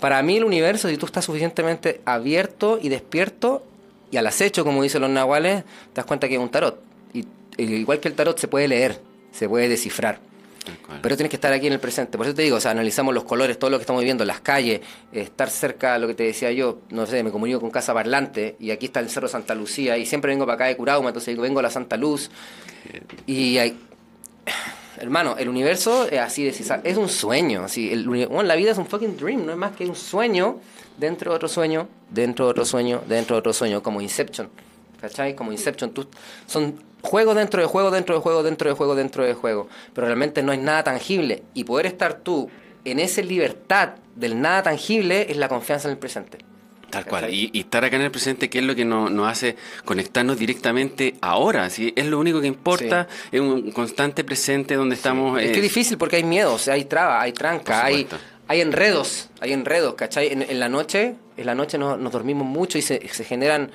Para 0.00 0.22
mí 0.22 0.38
el 0.38 0.44
universo, 0.44 0.88
si 0.88 0.96
tú 0.96 1.06
estás 1.06 1.24
suficientemente 1.24 2.00
abierto 2.04 2.78
y 2.82 2.88
despierto 2.88 3.62
y 4.10 4.16
al 4.16 4.26
acecho, 4.26 4.64
como 4.64 4.82
dicen 4.82 5.02
los 5.02 5.10
nahuales, 5.10 5.64
te 5.64 5.96
das 5.96 6.06
cuenta 6.06 6.28
que 6.28 6.34
es 6.34 6.40
un 6.40 6.48
tarot. 6.48 6.80
Y 7.12 7.26
igual 7.58 8.00
que 8.00 8.08
el 8.08 8.14
tarot 8.14 8.38
se 8.38 8.48
puede 8.48 8.68
leer, 8.68 9.00
se 9.32 9.48
puede 9.48 9.68
descifrar. 9.68 10.18
Pero 11.02 11.16
tienes 11.16 11.30
que 11.30 11.36
estar 11.36 11.52
aquí 11.52 11.66
en 11.66 11.72
el 11.72 11.80
presente. 11.80 12.16
Por 12.16 12.26
eso 12.26 12.34
te 12.34 12.42
digo, 12.42 12.56
o 12.56 12.60
sea, 12.60 12.70
analizamos 12.70 13.14
los 13.14 13.24
colores, 13.24 13.58
todo 13.58 13.70
lo 13.70 13.78
que 13.78 13.82
estamos 13.82 14.00
viviendo, 14.00 14.24
las 14.24 14.40
calles, 14.40 14.80
eh, 15.12 15.20
estar 15.20 15.50
cerca, 15.50 15.98
lo 15.98 16.06
que 16.06 16.14
te 16.14 16.24
decía 16.24 16.50
yo, 16.52 16.80
no 16.90 17.06
sé, 17.06 17.22
me 17.22 17.30
comunico 17.30 17.60
con 17.60 17.70
Casa 17.70 17.94
Parlante 17.94 18.56
y 18.58 18.70
aquí 18.70 18.86
está 18.86 19.00
el 19.00 19.10
Cerro 19.10 19.28
Santa 19.28 19.54
Lucía 19.54 19.96
y 19.98 20.06
siempre 20.06 20.30
vengo 20.30 20.46
para 20.46 20.54
acá 20.54 20.64
de 20.66 20.76
Curauma, 20.76 21.08
entonces 21.08 21.36
vengo 21.38 21.60
a 21.60 21.62
la 21.62 21.70
Santa 21.70 21.96
Luz 21.96 22.30
y 23.26 23.58
hay... 23.58 23.78
Hermano, 24.98 25.36
el 25.36 25.50
universo 25.50 26.08
es 26.08 26.20
así 26.20 26.42
de 26.44 26.50
es 26.50 26.96
un 26.96 27.08
sueño, 27.10 27.64
así, 27.64 27.92
el 27.92 28.08
bueno, 28.08 28.44
la 28.44 28.56
vida 28.56 28.70
es 28.70 28.78
un 28.78 28.86
fucking 28.86 29.18
dream, 29.18 29.44
no 29.44 29.52
es 29.52 29.58
más 29.58 29.76
que 29.76 29.84
un 29.84 29.94
sueño 29.94 30.58
dentro 30.96 31.32
de 31.32 31.36
otro 31.36 31.48
sueño, 31.48 31.88
dentro 32.10 32.46
de 32.46 32.52
otro 32.52 32.64
sueño, 32.64 33.02
dentro 33.06 33.36
de 33.36 33.40
otro 33.40 33.52
sueño, 33.52 33.82
como 33.82 34.00
Inception, 34.00 34.48
¿cachai? 34.98 35.34
Como 35.34 35.52
Inception, 35.52 35.90
tú, 35.90 36.06
son 36.46 36.76
juego 37.06 37.34
dentro 37.34 37.62
de 37.62 37.66
juego, 37.66 37.90
dentro 37.90 38.14
de 38.14 38.20
juego, 38.20 38.42
dentro 38.42 38.68
de 38.68 38.76
juego, 38.76 38.94
dentro 38.94 39.24
de 39.24 39.34
juego, 39.34 39.68
pero 39.94 40.06
realmente 40.06 40.42
no 40.42 40.52
hay 40.52 40.58
nada 40.58 40.84
tangible 40.84 41.42
y 41.54 41.64
poder 41.64 41.86
estar 41.86 42.18
tú 42.18 42.50
en 42.84 42.98
esa 42.98 43.22
libertad 43.22 43.94
del 44.14 44.40
nada 44.40 44.64
tangible 44.64 45.26
es 45.30 45.36
la 45.36 45.48
confianza 45.48 45.88
en 45.88 45.92
el 45.92 45.98
presente. 45.98 46.38
Tal 46.90 47.04
cual. 47.04 47.32
Y, 47.32 47.50
y 47.52 47.60
estar 47.60 47.84
acá 47.84 47.96
en 47.96 48.02
el 48.02 48.10
presente, 48.10 48.48
que 48.48 48.58
es 48.58 48.64
lo 48.64 48.74
que 48.74 48.84
nos, 48.84 49.10
nos 49.10 49.28
hace 49.28 49.56
conectarnos 49.84 50.38
directamente 50.38 51.14
ahora. 51.20 51.68
¿sí? 51.68 51.92
Es 51.96 52.06
lo 52.06 52.18
único 52.18 52.40
que 52.40 52.46
importa. 52.46 53.08
Es 53.32 53.40
un 53.40 53.72
constante 53.72 54.22
presente 54.24 54.76
donde 54.76 54.94
estamos. 54.94 55.40
Es 55.40 55.46
que 55.46 55.54
eh, 55.54 55.56
es 55.56 55.62
difícil 55.62 55.98
porque 55.98 56.16
hay 56.16 56.24
miedos, 56.24 56.68
hay 56.68 56.84
trabas, 56.84 57.24
hay 57.24 57.32
tranca, 57.32 57.84
hay, 57.84 58.06
hay 58.46 58.60
enredos, 58.60 59.30
hay 59.40 59.52
enredos, 59.52 59.94
¿cachai? 59.94 60.32
En, 60.32 60.42
en 60.42 60.60
la 60.60 60.68
noche, 60.68 61.16
en 61.36 61.46
la 61.46 61.54
noche 61.54 61.76
nos, 61.76 61.98
nos 61.98 62.12
dormimos 62.12 62.46
mucho 62.46 62.78
y 62.78 62.82
se, 62.82 63.06
se 63.08 63.24
generan, 63.24 63.70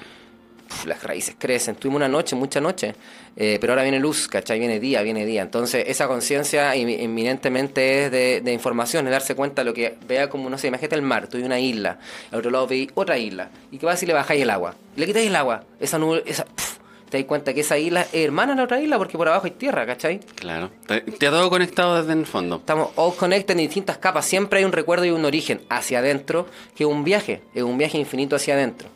las 0.86 1.04
raíces 1.04 1.36
crecen. 1.38 1.76
Tuvimos 1.76 1.98
una 1.98 2.08
noche, 2.08 2.36
mucha 2.36 2.60
noche, 2.60 2.96
eh, 3.36 3.58
pero 3.60 3.74
ahora 3.74 3.84
viene 3.84 4.00
luz, 4.00 4.28
¿cachai? 4.28 4.60
Viene 4.60 4.80
día, 4.80 5.02
viene 5.02 5.26
día. 5.26 5.42
Entonces 5.42 5.86
esa 5.88 6.08
conciencia 6.08 6.76
inmi- 6.76 7.00
inminentemente 7.02 8.06
es 8.06 8.12
de, 8.12 8.42
de 8.42 8.54
información, 8.54 9.06
es 9.08 9.12
darse 9.12 9.36
cuenta 9.36 9.62
de 9.62 9.66
lo 9.66 9.74
que 9.74 9.96
vea 10.08 10.30
como, 10.30 10.50
no 10.50 10.58
sé, 10.58 10.68
imagínate 10.68 10.96
el 10.96 11.02
mar, 11.02 11.30
hay 11.34 11.42
una 11.44 11.60
isla, 11.60 12.00
al 12.32 12.40
otro 12.40 12.52
lado 12.52 12.68
veis 12.68 12.90
otra 12.94 13.18
isla. 13.18 13.50
¿Y 13.72 13.78
qué 13.78 13.86
pasa 13.86 13.98
si 13.98 14.06
le 14.06 14.14
bajáis 14.14 14.42
el 14.42 14.50
agua? 14.50 14.76
Le 14.96 15.06
quitáis 15.06 15.28
el 15.28 15.36
agua, 15.36 15.64
esa 15.80 15.98
nube, 15.98 16.24
esa... 16.26 16.46
puf, 16.46 16.78
te 17.10 17.18
das 17.18 17.26
cuenta 17.28 17.54
que 17.54 17.60
esa 17.60 17.78
isla 17.78 18.04
es 18.04 18.24
hermana 18.24 18.54
de 18.54 18.58
la 18.60 18.64
otra 18.64 18.80
isla 18.80 18.98
porque 18.98 19.18
por 19.18 19.28
abajo 19.28 19.46
hay 19.46 19.52
tierra, 19.52 19.86
¿cachai? 19.86 20.22
Claro. 20.36 20.72
Te, 20.88 21.02
te 21.02 21.28
ha 21.28 21.30
todo 21.30 21.50
conectado 21.50 22.02
desde 22.02 22.18
el 22.18 22.26
fondo. 22.26 22.56
Estamos 22.56 22.92
all 22.96 23.14
connected 23.16 23.52
en 23.52 23.58
distintas 23.58 23.98
capas. 23.98 24.26
Siempre 24.26 24.60
hay 24.60 24.66
un 24.66 24.72
recuerdo 24.72 25.04
y 25.04 25.10
un 25.10 25.26
origen 25.26 25.60
hacia 25.68 26.00
adentro, 26.00 26.48
que 26.74 26.86
es 26.86 26.90
un 26.90 27.04
viaje, 27.04 27.42
es 27.54 27.64
un 27.64 27.78
viaje 27.78 27.98
infinito 27.98 28.38
hacia 28.38 28.54
adentro. 28.54 28.88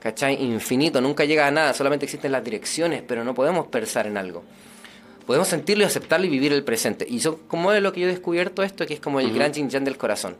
¿Cachai? 0.00 0.42
Infinito, 0.42 1.00
nunca 1.00 1.24
llega 1.24 1.46
a 1.46 1.50
nada, 1.50 1.74
solamente 1.74 2.06
existen 2.06 2.32
las 2.32 2.42
direcciones, 2.42 3.02
pero 3.06 3.22
no 3.22 3.34
podemos 3.34 3.66
pensar 3.68 4.06
en 4.06 4.16
algo. 4.16 4.42
Podemos 5.26 5.46
sentirlo 5.46 5.84
y 5.84 5.86
aceptarlo 5.86 6.26
y 6.26 6.30
vivir 6.30 6.52
el 6.52 6.64
presente. 6.64 7.06
Y 7.08 7.18
eso, 7.18 7.40
como 7.46 7.72
es 7.72 7.82
lo 7.82 7.92
que 7.92 8.00
yo 8.00 8.06
he 8.08 8.10
descubierto 8.10 8.62
esto, 8.62 8.86
que 8.86 8.94
es 8.94 9.00
como 9.00 9.20
el 9.20 9.32
gran 9.32 9.52
yin 9.52 9.68
yang 9.68 9.84
del 9.84 9.96
corazón. 9.98 10.36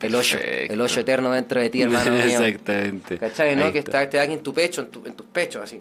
El 0.00 0.14
hoyo, 0.14 0.36
Perfecto. 0.38 0.74
el 0.74 0.80
hoyo 0.80 1.00
eterno 1.00 1.32
dentro 1.32 1.60
de 1.60 1.70
ti, 1.70 1.80
hermano 1.82 2.10
mío. 2.12 2.24
Exactamente. 2.24 3.18
¿Cachai? 3.18 3.72
Que 3.72 3.78
está. 3.78 4.08
te 4.10 4.18
da 4.18 4.24
aquí 4.24 4.34
en 4.34 4.42
tu 4.42 4.52
pecho, 4.52 4.82
en, 4.82 4.88
tu- 4.88 5.02
en 5.06 5.14
tus 5.14 5.26
pechos, 5.26 5.62
así. 5.62 5.80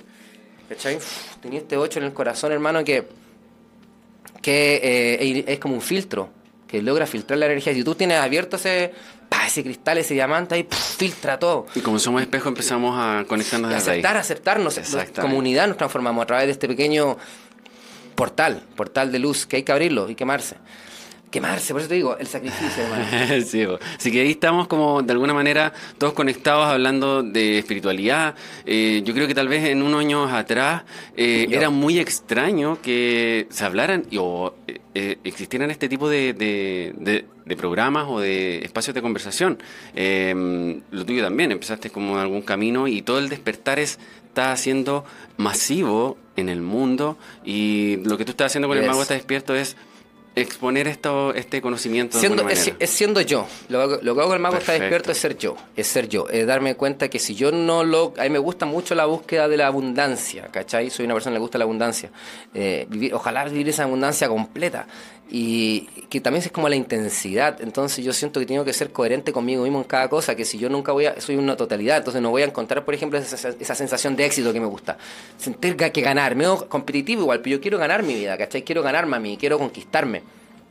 ¿Cachai? 0.70 0.96
Uf, 0.96 1.36
tenía 1.42 1.60
este 1.60 1.76
8 1.76 2.00
en 2.00 2.06
el 2.06 2.14
corazón, 2.14 2.54
hermano, 2.54 2.84
que, 2.86 3.04
que 4.42 4.80
eh, 4.82 5.44
es 5.48 5.60
como 5.60 5.76
un 5.76 5.82
filtro, 5.82 6.30
que 6.68 6.82
logra 6.82 7.06
filtrar 7.06 7.38
la 7.40 7.46
energía. 7.48 7.74
Si 7.74 7.84
tú 7.84 7.96
tienes 7.96 8.18
abierto 8.18 8.56
ese, 8.56 8.92
pa, 9.34 9.48
ese 9.48 9.64
cristal, 9.64 9.98
ese 9.98 10.14
diamante, 10.14 10.56
ahí 10.56 10.68
filtra 10.70 11.40
todo. 11.40 11.66
Y 11.76 11.82
como 11.82 12.00
somos 12.00 12.22
espejo, 12.22 12.50
empezamos 12.50 12.96
a 12.98 13.26
conectarnos 13.28 13.72
Y 13.72 13.74
desde 13.74 13.92
ahí. 13.92 14.00
aceptar, 14.00 14.18
aceptarnos. 14.18 14.78
Exactamente. 14.78 15.22
Como 15.22 15.38
unidad 15.38 15.68
nos 15.68 15.78
transformamos 15.78 16.24
a 16.24 16.26
través 16.28 16.46
de 16.46 16.52
este 16.52 16.68
pequeño 16.68 17.18
portal, 18.16 18.64
portal 18.76 19.12
de 19.12 19.20
luz, 19.20 19.46
que 19.46 19.58
hay 19.58 19.64
que 19.64 19.72
abrirlo 19.72 20.10
y 20.10 20.16
quemarse. 20.16 20.58
Quemarse, 21.34 21.74
por 21.74 21.82
eso 21.82 21.90
te 21.90 21.96
digo, 21.96 22.16
el 22.18 22.28
sacrificio, 22.28 22.84
hermano. 22.84 23.42
sí, 23.46 23.66
po. 23.66 23.80
así 23.98 24.12
que 24.12 24.22
ahí 24.22 24.32
estamos 24.32 24.68
como 24.68 25.02
de 25.02 25.12
alguna 25.12 25.34
manera 25.34 25.74
todos 25.98 26.14
conectados 26.14 26.66
hablando 26.68 27.24
de 27.24 27.58
espiritualidad. 27.58 28.36
Eh, 28.66 29.02
yo 29.04 29.14
creo 29.16 29.28
que 29.28 29.34
tal 29.34 29.48
vez 29.48 29.66
en 29.66 29.82
unos 29.82 30.00
años 30.00 30.32
atrás 30.32 30.84
eh, 31.18 31.48
era 31.50 31.70
muy 31.72 31.98
extraño 32.00 32.78
que 32.82 33.48
se 33.50 33.66
hablaran 33.66 34.06
y, 34.12 34.18
o 34.20 34.54
eh, 34.94 35.18
existieran 35.24 35.72
este 35.72 35.90
tipo 35.90 36.08
de, 36.08 36.34
de- 36.34 36.94
de- 36.98 37.26
de 37.46 37.58
programas 37.58 38.06
o 38.08 38.20
de 38.22 38.60
espacios 38.64 38.94
de 38.96 39.02
conversación. 39.02 39.58
Eh, 39.96 40.80
lo 40.92 41.06
tuyo 41.06 41.24
también, 41.24 41.52
empezaste 41.52 41.90
como 41.90 42.14
en 42.14 42.20
algún 42.20 42.42
camino 42.44 42.88
y 42.88 43.02
todo 43.02 43.18
el 43.20 43.28
despertar 43.28 43.80
es, 43.80 44.00
está 44.28 44.52
haciendo 44.54 45.04
masivo 45.38 46.18
en 46.36 46.48
el 46.50 46.62
mundo 46.62 47.18
y 47.44 47.98
lo 48.06 48.18
que 48.18 48.26
tú 48.26 48.32
estás 48.32 48.48
haciendo 48.52 48.68
con 48.68 48.78
el 48.78 48.86
mago 48.88 49.02
está 49.02 49.14
despierto 49.14 49.54
es 49.56 49.76
exponer 50.36 50.88
esto, 50.88 51.34
este 51.34 51.62
conocimiento 51.62 52.20
Siendo, 52.20 52.48
es, 52.50 52.74
siendo 52.90 53.22
yo. 53.22 53.48
Lo, 53.70 54.00
que 54.00 54.10
hago 54.10 54.24
con 54.26 54.34
el 54.34 54.40
mago 54.40 54.58
está 54.58 54.74
despierto 54.74 55.12
es 55.12 55.18
ser 55.18 55.38
yo. 55.38 55.56
Es 55.76 55.88
ser 55.88 56.10
yo. 56.10 56.28
Es 56.30 56.48
darme 56.48 56.76
cuenta 56.76 57.10
que 57.10 57.20
si 57.20 57.36
yo 57.36 57.52
no 57.52 57.84
lo. 57.84 58.14
A 58.18 58.24
mí 58.24 58.30
me 58.30 58.40
gusta 58.40 58.66
mucho 58.66 58.96
la 58.96 59.06
búsqueda 59.06 59.48
de 59.48 59.58
la 59.58 59.68
abundancia, 59.68 60.48
¿cachai? 60.52 60.90
Soy 60.90 61.06
una 61.06 61.14
persona 61.14 61.34
que 61.34 61.40
le 61.40 61.42
gusta 61.42 61.58
la 61.58 61.66
abundancia. 61.66 62.10
Eh, 62.54 62.88
vivir- 62.90 63.14
ojalá 63.14 63.46
vivir 63.46 63.70
esa 63.70 63.84
abundancia 63.84 64.28
completa. 64.28 64.88
Y 65.30 65.82
que 66.10 66.22
también 66.22 66.44
es 66.46 66.52
como 66.52 66.70
la 66.70 66.76
intensidad. 66.76 67.60
Entonces 67.62 68.06
yo 68.06 68.14
siento 68.14 68.40
que 68.40 68.46
tengo 68.46 68.64
que 68.64 68.74
ser 68.74 68.92
coherente 68.92 69.32
conmigo 69.32 69.64
mismo 69.64 69.80
en 69.80 69.86
cada 69.86 70.08
cosa. 70.08 70.36
Que 70.36 70.46
si 70.46 70.60
yo 70.60 70.70
nunca 70.70 70.92
voy 70.92 71.06
a. 71.08 71.20
Soy 71.20 71.36
una 71.38 71.56
totalidad. 71.56 71.98
Entonces 71.98 72.22
no 72.22 72.30
voy 72.30 72.44
a 72.44 72.46
encontrar, 72.46 72.86
por 72.86 72.94
ejemplo, 72.94 73.18
esa, 73.18 73.76
sensación 73.76 74.16
de 74.16 74.26
éxito 74.26 74.54
que 74.54 74.60
me 74.60 74.68
gusta. 74.68 74.98
Sentir 75.38 75.76
que 75.76 76.02
ganar. 76.02 76.36
Medio 76.36 76.68
competitivo 76.70 77.24
igual, 77.24 77.42
pero 77.42 77.56
yo 77.56 77.62
quiero 77.62 77.78
ganar 77.80 78.04
mi 78.04 78.14
vida, 78.14 78.38
¿cachai? 78.38 78.64
Quiero 78.64 78.84
ganarme 78.84 79.16
a 79.16 79.20
mí, 79.20 79.38
quiero 79.38 79.58
conquistarme. 79.58 80.22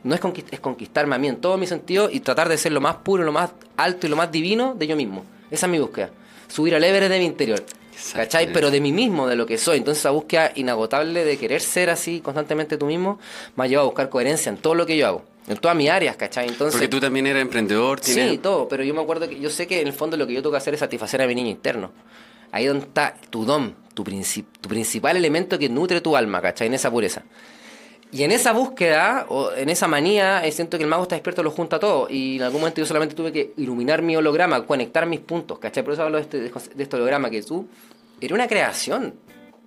No 0.03 0.15
es, 0.15 0.21
conquist- 0.21 0.47
es 0.51 0.59
conquistarme 0.59 1.15
a 1.15 1.17
mí 1.17 1.27
en 1.27 1.37
todo 1.37 1.57
mi 1.57 1.65
sentido 1.67 2.09
y 2.09 2.19
tratar 2.19 2.47
de 2.49 2.57
ser 2.57 2.71
lo 2.73 2.81
más 2.81 2.97
puro, 2.97 3.23
lo 3.23 3.31
más 3.31 3.51
alto 3.77 4.05
y 4.07 4.09
lo 4.09 4.15
más 4.15 4.31
divino 4.31 4.75
de 4.75 4.87
yo 4.87 4.95
mismo. 4.95 5.25
Esa 5.49 5.65
es 5.65 5.71
mi 5.71 5.79
búsqueda. 5.79 6.09
Subir 6.47 6.75
al 6.75 6.83
Everest 6.83 7.11
de 7.11 7.19
mi 7.19 7.25
interior. 7.25 7.63
¿Cachai? 8.13 8.51
Pero 8.51 8.69
de 8.71 8.81
mí 8.81 8.91
mismo, 8.91 9.27
de 9.27 9.35
lo 9.35 9.45
que 9.45 9.57
soy. 9.57 9.77
Entonces 9.77 10.01
esa 10.01 10.09
búsqueda 10.11 10.51
inagotable 10.55 11.23
de 11.23 11.37
querer 11.37 11.61
ser 11.61 11.89
así 11.89 12.19
constantemente 12.19 12.77
tú 12.77 12.85
mismo 12.85 13.19
me 13.55 13.63
ha 13.63 13.67
llevado 13.67 13.87
a 13.87 13.89
buscar 13.91 14.09
coherencia 14.09 14.49
en 14.49 14.57
todo 14.57 14.75
lo 14.75 14.85
que 14.85 14.97
yo 14.97 15.07
hago. 15.07 15.23
En 15.47 15.57
todas 15.57 15.75
mis 15.75 15.89
áreas, 15.89 16.15
¿cachai? 16.15 16.47
Entonces, 16.47 16.73
Porque 16.75 16.87
tú 16.87 16.99
también 16.99 17.27
eres 17.27 17.41
emprendedor, 17.41 17.99
tienes... 17.99 18.31
Sí, 18.31 18.37
todo, 18.37 18.67
pero 18.67 18.83
yo 18.83 18.93
me 18.93 19.01
acuerdo 19.01 19.27
que 19.27 19.39
yo 19.39 19.49
sé 19.49 19.67
que 19.67 19.81
en 19.81 19.87
el 19.87 19.93
fondo 19.93 20.15
lo 20.17 20.25
que 20.25 20.33
yo 20.33 20.41
tengo 20.41 20.51
que 20.51 20.57
hacer 20.57 20.73
es 20.73 20.79
satisfacer 20.79 21.21
a 21.21 21.27
mi 21.27 21.35
niño 21.35 21.49
interno. 21.49 21.91
Ahí 22.51 22.65
donde 22.65 22.85
está 22.85 23.15
tu 23.29 23.43
don, 23.45 23.75
tu, 23.93 24.03
princip- 24.03 24.45
tu 24.61 24.69
principal 24.69 25.17
elemento 25.17 25.59
que 25.59 25.67
nutre 25.69 25.99
tu 26.01 26.15
alma, 26.15 26.41
¿cachai? 26.41 26.67
En 26.67 26.73
esa 26.75 26.89
pureza. 26.91 27.23
Y 28.11 28.21
en 28.23 28.31
esa 28.31 28.53
búsqueda, 28.53 29.25
o 29.27 29.51
en 29.53 29.69
esa 29.69 29.87
manía, 29.87 30.45
eh, 30.45 30.51
siento 30.51 30.77
que 30.77 30.83
el 30.83 30.89
mago 30.89 31.01
está 31.03 31.15
despierto, 31.15 31.41
lo 31.41 31.49
junta 31.49 31.79
todo. 31.79 32.07
Y 32.09 32.35
en 32.37 32.43
algún 32.43 32.61
momento 32.61 32.79
yo 32.79 32.85
solamente 32.85 33.15
tuve 33.15 33.31
que 33.31 33.53
iluminar 33.57 34.03
mi 34.03 34.15
holograma, 34.15 34.63
conectar 34.67 35.07
mis 35.07 35.19
puntos, 35.19 35.57
¿cachai? 35.57 35.83
Por 35.83 35.93
eso 35.93 36.03
hablo 36.03 36.17
de 36.17 36.21
este, 36.21 36.39
de 36.41 36.83
este 36.83 36.95
holograma, 36.95 37.31
que 37.31 37.41
tú 37.41 37.65
eres 38.25 38.35
una 38.35 38.47
creación 38.47 39.15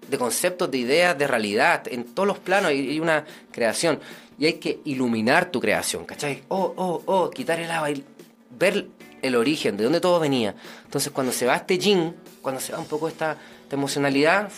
de 0.08 0.18
conceptos, 0.18 0.70
de 0.70 0.78
ideas, 0.78 1.18
de 1.18 1.26
realidad, 1.26 1.86
en 1.88 2.04
todos 2.04 2.26
los 2.26 2.38
planos 2.38 2.70
hay 2.70 3.00
una 3.00 3.24
creación. 3.50 3.98
Y 4.38 4.46
hay 4.46 4.54
que 4.54 4.80
iluminar 4.84 5.50
tu 5.50 5.60
creación, 5.60 6.04
¿cachai? 6.04 6.42
Oh, 6.48 6.74
oh, 6.76 7.02
oh, 7.06 7.30
quitar 7.30 7.58
el 7.58 7.70
agua 7.70 7.90
y 7.90 8.04
ver 8.50 8.86
el 9.22 9.34
origen, 9.34 9.76
de 9.76 9.84
dónde 9.84 10.00
todo 10.00 10.20
venía. 10.20 10.54
Entonces 10.84 11.10
cuando 11.10 11.32
se 11.32 11.46
va 11.46 11.56
este 11.56 11.78
yin, 11.78 12.14
cuando 12.42 12.60
se 12.60 12.72
va 12.72 12.78
un 12.78 12.86
poco 12.86 13.08
esta, 13.08 13.38
emocionalidad, 13.70 14.50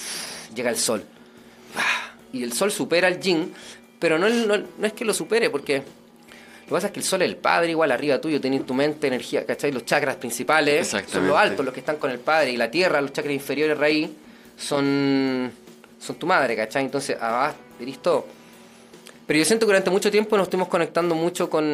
llega 0.55 0.69
el 0.69 0.77
sol. 0.77 1.03
Ah, 1.77 2.13
Y 2.33 2.43
el 2.43 2.53
sol 2.53 2.71
supera 2.71 3.09
al 3.09 3.21
yin, 3.21 3.55
pero 3.99 4.19
no 4.19 4.27
es 4.27 4.93
que 4.93 5.05
lo 5.05 5.15
supere, 5.15 5.49
porque 5.49 5.83
lo 6.69 6.75
que 6.75 6.75
pasa 6.75 6.87
es 6.89 6.93
que 6.93 7.01
el 7.01 7.07
sol 7.07 7.23
es 7.23 7.29
el 7.31 7.37
padre, 7.37 7.71
igual 7.71 7.91
arriba 7.91 8.21
tuyo, 8.21 8.41
tenés 8.41 8.67
tu 8.67 8.75
mente, 8.75 9.07
energía, 9.07 9.47
¿cachai? 9.47 9.73
Los 9.73 9.85
chakras 9.87 10.17
principales 10.17 10.89
son 11.11 11.27
los 11.29 11.37
altos, 11.39 11.65
los 11.65 11.73
que 11.73 11.81
están 11.81 11.97
con 11.97 12.11
el 12.11 12.19
padre, 12.19 12.51
y 12.51 12.57
la 12.59 12.71
tierra, 12.71 13.01
los 13.01 13.13
chakras 13.13 13.35
inferiores, 13.35 13.79
raíz, 13.79 14.11
son, 14.57 15.51
son 15.99 16.17
tu 16.17 16.27
madre, 16.27 16.55
¿cachai? 16.57 16.85
Entonces, 16.85 17.17
abajo, 17.21 17.57
eres 17.81 17.99
todo. 18.03 18.27
Pero 19.27 19.39
yo 19.39 19.45
siento 19.45 19.65
que 19.67 19.71
durante 19.71 19.91
mucho 19.91 20.11
tiempo 20.11 20.37
nos 20.37 20.45
estuvimos 20.47 20.69
conectando 20.69 21.15
mucho 21.15 21.49
con, 21.49 21.65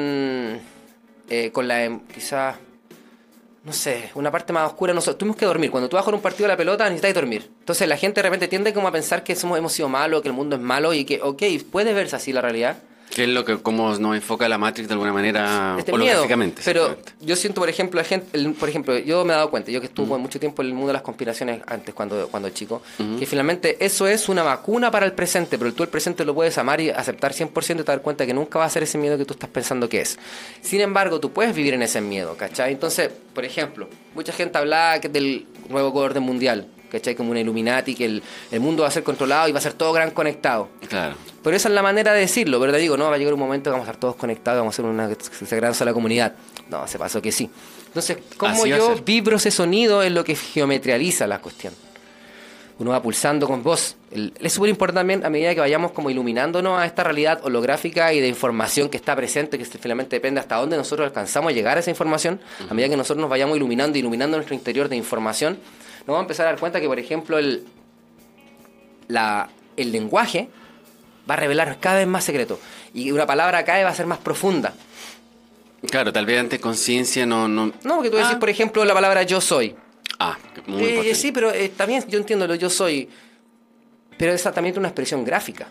eh, 1.30 1.50
con 1.52 1.66
la, 1.68 1.84
em- 1.84 2.00
quizás, 2.12 2.56
no 3.64 3.72
sé, 3.72 4.10
una 4.14 4.30
parte 4.30 4.52
más 4.52 4.66
oscura. 4.70 4.92
Nosotros 4.92 5.18
tuvimos 5.18 5.36
que 5.36 5.46
dormir. 5.46 5.70
Cuando 5.70 5.88
tú 5.88 5.96
vas 5.96 6.02
a 6.02 6.04
jugar 6.04 6.16
un 6.16 6.20
partido 6.22 6.44
de 6.44 6.52
la 6.52 6.56
pelota, 6.56 6.84
necesitas 6.84 7.14
dormir. 7.14 7.48
Entonces 7.60 7.88
la 7.88 7.96
gente 7.96 8.20
de 8.20 8.22
repente 8.24 8.48
tiende 8.48 8.72
como 8.72 8.88
a 8.88 8.92
pensar 8.92 9.22
que 9.24 9.34
somos, 9.36 9.56
hemos 9.58 9.72
sido 9.72 9.88
malos, 9.88 10.22
que 10.22 10.28
el 10.28 10.34
mundo 10.34 10.56
es 10.56 10.62
malo 10.62 10.92
y 10.94 11.04
que, 11.04 11.20
ok, 11.22 11.42
puede 11.70 11.94
verse 11.94 12.16
así 12.16 12.32
la 12.32 12.40
realidad. 12.40 12.76
Que 13.14 13.23
es 13.25 13.28
lo 13.28 13.44
que 13.44 13.59
como 13.59 13.94
nos 13.97 14.16
enfoca 14.16 14.49
la 14.49 14.59
Matrix 14.59 14.88
de 14.88 14.94
alguna 14.94 15.12
manera 15.12 15.76
Este 15.78 15.92
miedo. 15.92 16.04
holográficamente. 16.04 16.62
Pero 16.64 16.97
yo 17.21 17.37
siento, 17.37 17.61
por 17.61 17.68
ejemplo, 17.68 17.99
la 18.00 18.04
gente, 18.04 18.26
el- 18.37 18.52
por 18.54 18.68
ejemplo, 18.68 18.99
yo 18.99 19.25
me 19.25 19.33
he 19.33 19.37
dado 19.37 19.50
cuenta, 19.50 19.71
yo 19.71 19.80
que 19.80 19.87
estuve 19.87 20.18
mucho 20.18 20.40
tiempo 20.40 20.62
en 20.62 20.68
el 20.68 20.75
mundo 20.75 20.88
de 20.88 20.94
las 20.94 21.02
conspiraciones 21.02 21.61
antes, 21.66 21.94
cuando, 21.94 22.26
cuando 22.28 22.50
chico, 22.50 22.83
que 23.18 23.25
finalmente 23.25 23.76
eso 23.85 24.09
es 24.09 24.28
una 24.28 24.42
vacuna 24.42 24.90
para 24.90 25.06
el 25.06 25.12
presente, 25.12 25.59
pero 25.59 25.73
tú 25.73 25.85
el 25.85 25.88
presente 25.90 26.25
lo 26.25 26.35
puedes 26.35 26.59
amar 26.59 26.80
y 26.80 26.90
aceptar 26.90 27.33
100% 27.33 27.83
y 27.83 27.85
te 27.85 27.92
dar 27.92 28.02
cuenta 28.02 28.26
que 28.26 28.35
nunca 28.35 28.59
va 28.59 28.64
a 28.64 28.71
ser 28.71 28.83
ese 28.83 28.99
miedo 28.99 29.16
que 29.16 29.25
tú 29.25 29.35
estás 29.35 29.49
pensando 29.50 29.88
que 29.88 30.00
es. 30.00 30.18
Sin 30.61 30.80
embargo, 30.80 31.21
tú 31.21 31.30
puedes 31.33 31.54
vivir 31.54 31.75
en 31.75 31.83
ese 31.83 32.00
miedo, 32.00 32.37
¿cachai? 32.37 32.73
Entonces, 32.73 33.11
por 33.33 33.44
ejemplo, 33.44 33.88
mucha 34.16 34.33
gente 34.33 34.59
habla 34.59 34.99
que 35.00 35.09
del 35.09 35.47
nuevo 35.68 35.92
orden 36.00 36.23
mundial, 36.25 36.66
¿cachai? 36.94 37.14
Como 37.14 37.30
una 37.30 37.40
Illuminati, 37.40 37.94
que 37.94 38.06
el, 38.06 38.22
el 38.50 38.60
mundo 38.60 38.82
va 38.82 38.88
a 38.88 38.92
ser 38.92 39.02
controlado 39.02 39.48
y 39.48 39.52
va 39.52 39.58
a 39.58 39.62
ser 39.62 39.74
todo 39.74 39.92
gran 39.92 40.10
conectado. 40.12 40.68
Claro. 40.88 41.14
Pero 41.42 41.56
esa 41.56 41.68
es 41.68 41.74
la 41.74 41.82
manera 41.82 42.12
de 42.14 42.20
decirlo, 42.20 42.58
¿verdad? 42.58 42.78
Digo, 42.78 42.96
no, 42.96 43.08
va 43.10 43.16
a 43.16 43.18
llegar 43.18 43.34
un 43.34 43.40
momento 43.40 43.64
que 43.64 43.72
vamos 43.72 43.86
a 43.86 43.90
estar 43.90 44.00
todos 44.00 44.16
conectados, 44.16 44.60
vamos 44.60 44.74
a 44.74 44.76
ser 44.76 44.84
una 44.86 45.08
que 45.08 45.16
se 45.46 45.56
gran 45.56 45.74
sola 45.74 45.92
comunidad. 45.92 46.32
No, 46.70 46.86
se 46.88 46.98
pasó 46.98 47.20
que 47.20 47.30
sí. 47.32 47.50
Entonces, 47.88 48.18
¿cómo 48.38 48.64
yo 48.66 48.96
vibro 49.04 49.36
ese 49.36 49.50
sonido 49.50 50.02
es 50.02 50.10
lo 50.10 50.24
que 50.24 50.34
geometrializa 50.34 51.26
la 51.26 51.40
cuestión? 51.40 51.74
Uno 52.76 52.90
va 52.90 53.00
pulsando 53.00 53.46
con 53.46 53.62
voz. 53.62 53.94
El- 54.10 54.32
es 54.40 54.52
súper 54.52 54.68
importante 54.70 54.98
también 54.98 55.24
a 55.24 55.30
medida 55.30 55.54
que 55.54 55.60
vayamos 55.60 55.92
como 55.92 56.10
iluminándonos 56.10 56.76
a 56.76 56.84
esta 56.86 57.04
realidad 57.04 57.38
holográfica 57.44 58.12
y 58.12 58.20
de 58.20 58.26
información 58.26 58.88
que 58.88 58.96
está 58.96 59.14
presente, 59.14 59.58
que 59.58 59.64
finalmente 59.64 60.16
depende 60.16 60.40
hasta 60.40 60.56
dónde 60.56 60.76
nosotros 60.76 61.06
alcanzamos 61.06 61.50
a 61.50 61.54
llegar 61.54 61.76
a 61.76 61.80
esa 61.80 61.90
información, 61.90 62.40
a 62.68 62.74
medida 62.74 62.88
que 62.90 62.96
nosotros 62.96 63.20
nos 63.20 63.30
vayamos 63.30 63.56
iluminando 63.56 63.96
iluminando 63.96 64.36
nuestro 64.38 64.56
interior 64.56 64.88
de 64.88 64.96
información, 64.96 65.56
nos 66.06 66.08
vamos 66.08 66.18
a 66.20 66.25
empezar 66.25 66.46
a 66.46 66.50
dar 66.50 66.61
cuenta 66.61 66.80
que, 66.80 66.87
por 66.87 66.99
ejemplo, 66.99 67.38
el, 67.38 67.64
la, 69.08 69.49
el 69.76 69.92
lenguaje 69.92 70.49
va 71.28 71.34
a 71.34 71.37
revelar 71.38 71.78
cada 71.80 71.99
vez 71.99 72.06
más 72.06 72.25
secretos. 72.25 72.58
Y 72.92 73.11
una 73.11 73.26
palabra 73.26 73.64
cae 73.64 73.84
va 73.84 73.90
a 73.90 73.94
ser 73.94 74.06
más 74.06 74.18
profunda. 74.18 74.75
Claro, 75.90 76.12
tal 76.12 76.26
vez 76.26 76.40
antes 76.40 76.61
conciencia 76.61 77.26
no, 77.26 77.49
no. 77.49 77.66
No, 77.82 77.96
porque 77.96 78.11
tú 78.11 78.16
decís, 78.16 78.32
Ah. 78.34 78.38
por 78.40 78.49
ejemplo, 78.50 78.84
la 78.84 78.94
palabra 78.94 79.23
yo 79.23 79.40
soy. 79.40 79.75
Ah, 80.18 80.38
muy 80.66 80.82
Eh, 80.82 80.88
importante. 80.88 81.14
sí, 81.14 81.32
pero 81.32 81.50
eh, 81.52 81.70
también 81.76 82.04
yo 82.08 82.18
entiendo 82.18 82.46
lo 82.46 82.54
yo 82.54 82.70
soy. 82.70 83.08
Pero 84.16 84.32
esa 84.32 84.52
también 84.52 84.73
tiene 84.73 84.80
una 84.80 84.88
expresión 84.88 85.25
gráfica. 85.25 85.68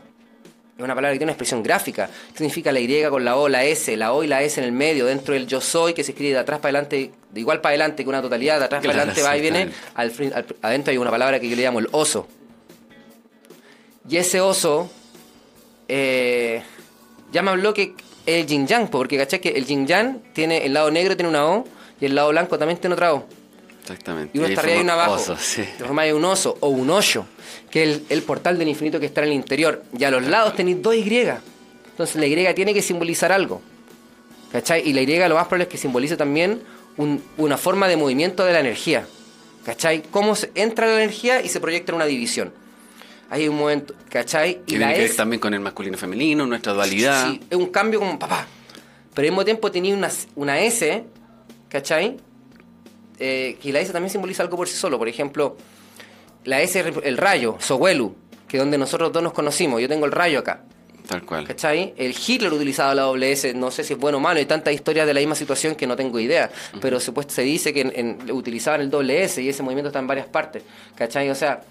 Es 0.77 0.83
una 0.83 0.95
palabra 0.95 1.11
que 1.13 1.19
tiene 1.19 1.29
una 1.29 1.33
expresión 1.33 1.61
gráfica. 1.61 2.07
¿Qué 2.31 2.37
significa 2.37 2.71
la 2.71 2.79
Y 2.79 3.03
con 3.09 3.23
la 3.23 3.35
O, 3.37 3.47
la 3.47 3.63
S, 3.63 3.95
la 3.95 4.11
O 4.13 4.23
y 4.23 4.27
la 4.27 4.41
S 4.41 4.59
en 4.59 4.65
el 4.65 4.71
medio, 4.71 5.05
dentro 5.05 5.35
del 5.35 5.45
yo 5.45 5.61
soy, 5.61 5.93
que 5.93 6.03
se 6.03 6.11
escribe 6.11 6.33
de 6.33 6.39
atrás 6.39 6.59
para 6.59 6.69
adelante, 6.79 7.11
de 7.31 7.39
igual 7.39 7.61
para 7.61 7.71
adelante 7.71 8.03
que 8.03 8.09
una 8.09 8.21
totalidad, 8.23 8.57
de 8.59 8.65
atrás 8.65 8.81
para 8.83 8.97
adelante 9.03 9.21
va 9.21 9.37
y 9.37 9.41
viene. 9.41 9.69
Al, 9.93 10.11
al- 10.33 10.45
adentro 10.63 10.91
hay 10.91 10.97
una 10.97 11.11
palabra 11.11 11.39
que 11.39 11.47
yo 11.47 11.55
le 11.55 11.61
llamo 11.61 11.77
el 11.79 11.87
oso. 11.91 12.27
Y 14.09 14.17
ese 14.17 14.41
oso, 14.41 14.89
eh, 15.87 16.63
ya 17.31 17.41
me 17.43 17.51
habló 17.51 17.73
que 17.73 17.93
el 18.25 18.45
yin 18.47 18.65
yang, 18.67 18.87
po, 18.87 18.97
porque 18.97 19.17
caché 19.17 19.39
que 19.39 19.49
el 19.49 19.65
yin 19.65 19.85
yang 19.85 20.21
tiene 20.33 20.65
el 20.65 20.73
lado 20.73 20.89
negro 20.91 21.15
tiene 21.15 21.29
una 21.29 21.45
O 21.45 21.65
y 22.01 22.05
el 22.05 22.15
lado 22.15 22.29
blanco 22.29 22.57
también 22.57 22.79
tiene 22.79 22.95
otra 22.95 23.13
O. 23.13 23.27
Exactamente. 23.83 24.31
Y 24.35 24.39
uno 24.39 24.47
está 24.47 24.61
arriba 24.61 24.77
y 24.77 24.81
uno 24.81 24.93
abajo. 24.93 25.13
oso, 25.13 25.37
sí. 25.37 25.61
De 25.61 25.85
forma 25.85 26.03
de 26.03 26.13
un 26.13 26.23
oso 26.25 26.57
o 26.61 26.69
un 26.69 26.89
hoyo, 26.89 27.25
que 27.69 27.83
es 27.83 27.89
el, 27.97 28.05
el 28.09 28.23
portal 28.23 28.57
del 28.57 28.67
infinito 28.69 28.99
que 28.99 29.05
está 29.05 29.21
en 29.21 29.27
el 29.27 29.33
interior. 29.33 29.83
Y 29.97 30.03
a 30.05 30.11
los 30.11 30.23
lados 30.25 30.55
tenéis 30.55 30.81
dos 30.81 30.95
Y. 30.95 31.01
Entonces 31.91 32.15
la 32.15 32.25
Y 32.25 32.53
tiene 32.55 32.73
que 32.73 32.81
simbolizar 32.81 33.31
algo. 33.31 33.61
¿Cachai? 34.51 34.87
Y 34.87 34.93
la 34.93 35.01
Y 35.01 35.05
lo 35.07 35.35
más 35.35 35.45
probable 35.47 35.63
es 35.63 35.69
que 35.69 35.77
simbolice 35.77 36.15
también 36.17 36.61
un- 36.97 37.23
una 37.37 37.57
forma 37.57 37.87
de 37.87 37.97
movimiento 37.97 38.45
de 38.45 38.53
la 38.53 38.59
energía. 38.61 39.05
¿Cachai? 39.65 40.01
Cómo 40.11 40.35
se 40.35 40.51
entra 40.55 40.87
la 40.87 40.95
energía 40.95 41.41
y 41.41 41.49
se 41.49 41.59
proyecta 41.59 41.91
en 41.91 41.95
una 41.97 42.05
división. 42.05 42.53
Hay 43.29 43.47
un 43.47 43.57
momento, 43.57 43.95
¿cachai? 44.09 44.55
Que 44.55 44.59
Y 44.61 44.63
tiene 44.65 44.85
la 44.85 44.91
que 44.93 44.99
ver 44.99 45.07
S- 45.07 45.15
también 45.17 45.39
con 45.39 45.53
el 45.53 45.59
masculino 45.59 45.95
y 45.97 45.99
femenino, 45.99 46.45
nuestra 46.45 46.73
dualidad. 46.73 47.29
Sí, 47.31 47.41
es 47.49 47.57
un 47.57 47.67
cambio 47.67 47.99
como 47.99 48.19
papá. 48.19 48.45
Pero 49.15 49.25
al 49.27 49.31
mismo 49.31 49.43
tiempo 49.45 49.71
tenía 49.71 49.93
una, 49.95 50.11
una 50.35 50.59
S, 50.59 51.03
¿cachai? 51.69 52.17
Eh, 53.19 53.57
que 53.61 53.71
la 53.71 53.79
S 53.79 53.91
también 53.93 54.09
simboliza 54.09 54.43
algo 54.43 54.57
por 54.57 54.67
sí 54.67 54.75
solo. 54.75 54.97
Por 54.97 55.07
ejemplo, 55.07 55.55
la 56.45 56.61
S, 56.61 56.79
es 56.79 56.85
el 57.03 57.17
rayo, 57.17 57.55
Sowelu, 57.59 58.15
que 58.47 58.57
es 58.57 58.61
donde 58.61 58.77
nosotros 58.77 59.11
dos 59.11 59.23
nos 59.23 59.33
conocimos. 59.33 59.81
Yo 59.81 59.87
tengo 59.87 60.05
el 60.05 60.11
rayo 60.11 60.39
acá, 60.39 60.63
Tal 61.07 61.23
cual. 61.25 61.45
¿cachai? 61.47 61.93
El 61.97 62.15
Hitler 62.15 62.51
utilizaba 62.53 62.95
la 62.95 63.03
doble 63.03 63.31
S, 63.31 63.53
no 63.53 63.71
sé 63.71 63.83
si 63.83 63.93
es 63.93 63.99
bueno 63.99 64.17
o 64.17 64.21
malo, 64.21 64.39
hay 64.39 64.45
tantas 64.45 64.73
historias 64.73 65.05
de 65.05 65.13
la 65.13 65.19
misma 65.19 65.35
situación 65.35 65.75
que 65.75 65.85
no 65.85 65.95
tengo 65.95 66.19
idea. 66.19 66.49
Pero 66.81 66.99
supuesto, 66.99 67.33
se 67.33 67.41
dice 67.43 67.73
que 67.73 67.81
en- 67.81 67.93
en- 67.95 68.31
utilizaban 68.31 68.81
el 68.81 68.89
doble 68.89 69.23
S 69.23 69.41
y 69.41 69.49
ese 69.49 69.63
movimiento 69.63 69.89
está 69.89 69.99
en 69.99 70.07
varias 70.07 70.27
partes, 70.27 70.63
¿cachai? 70.95 71.29
O 71.29 71.35
sea, 71.35 71.61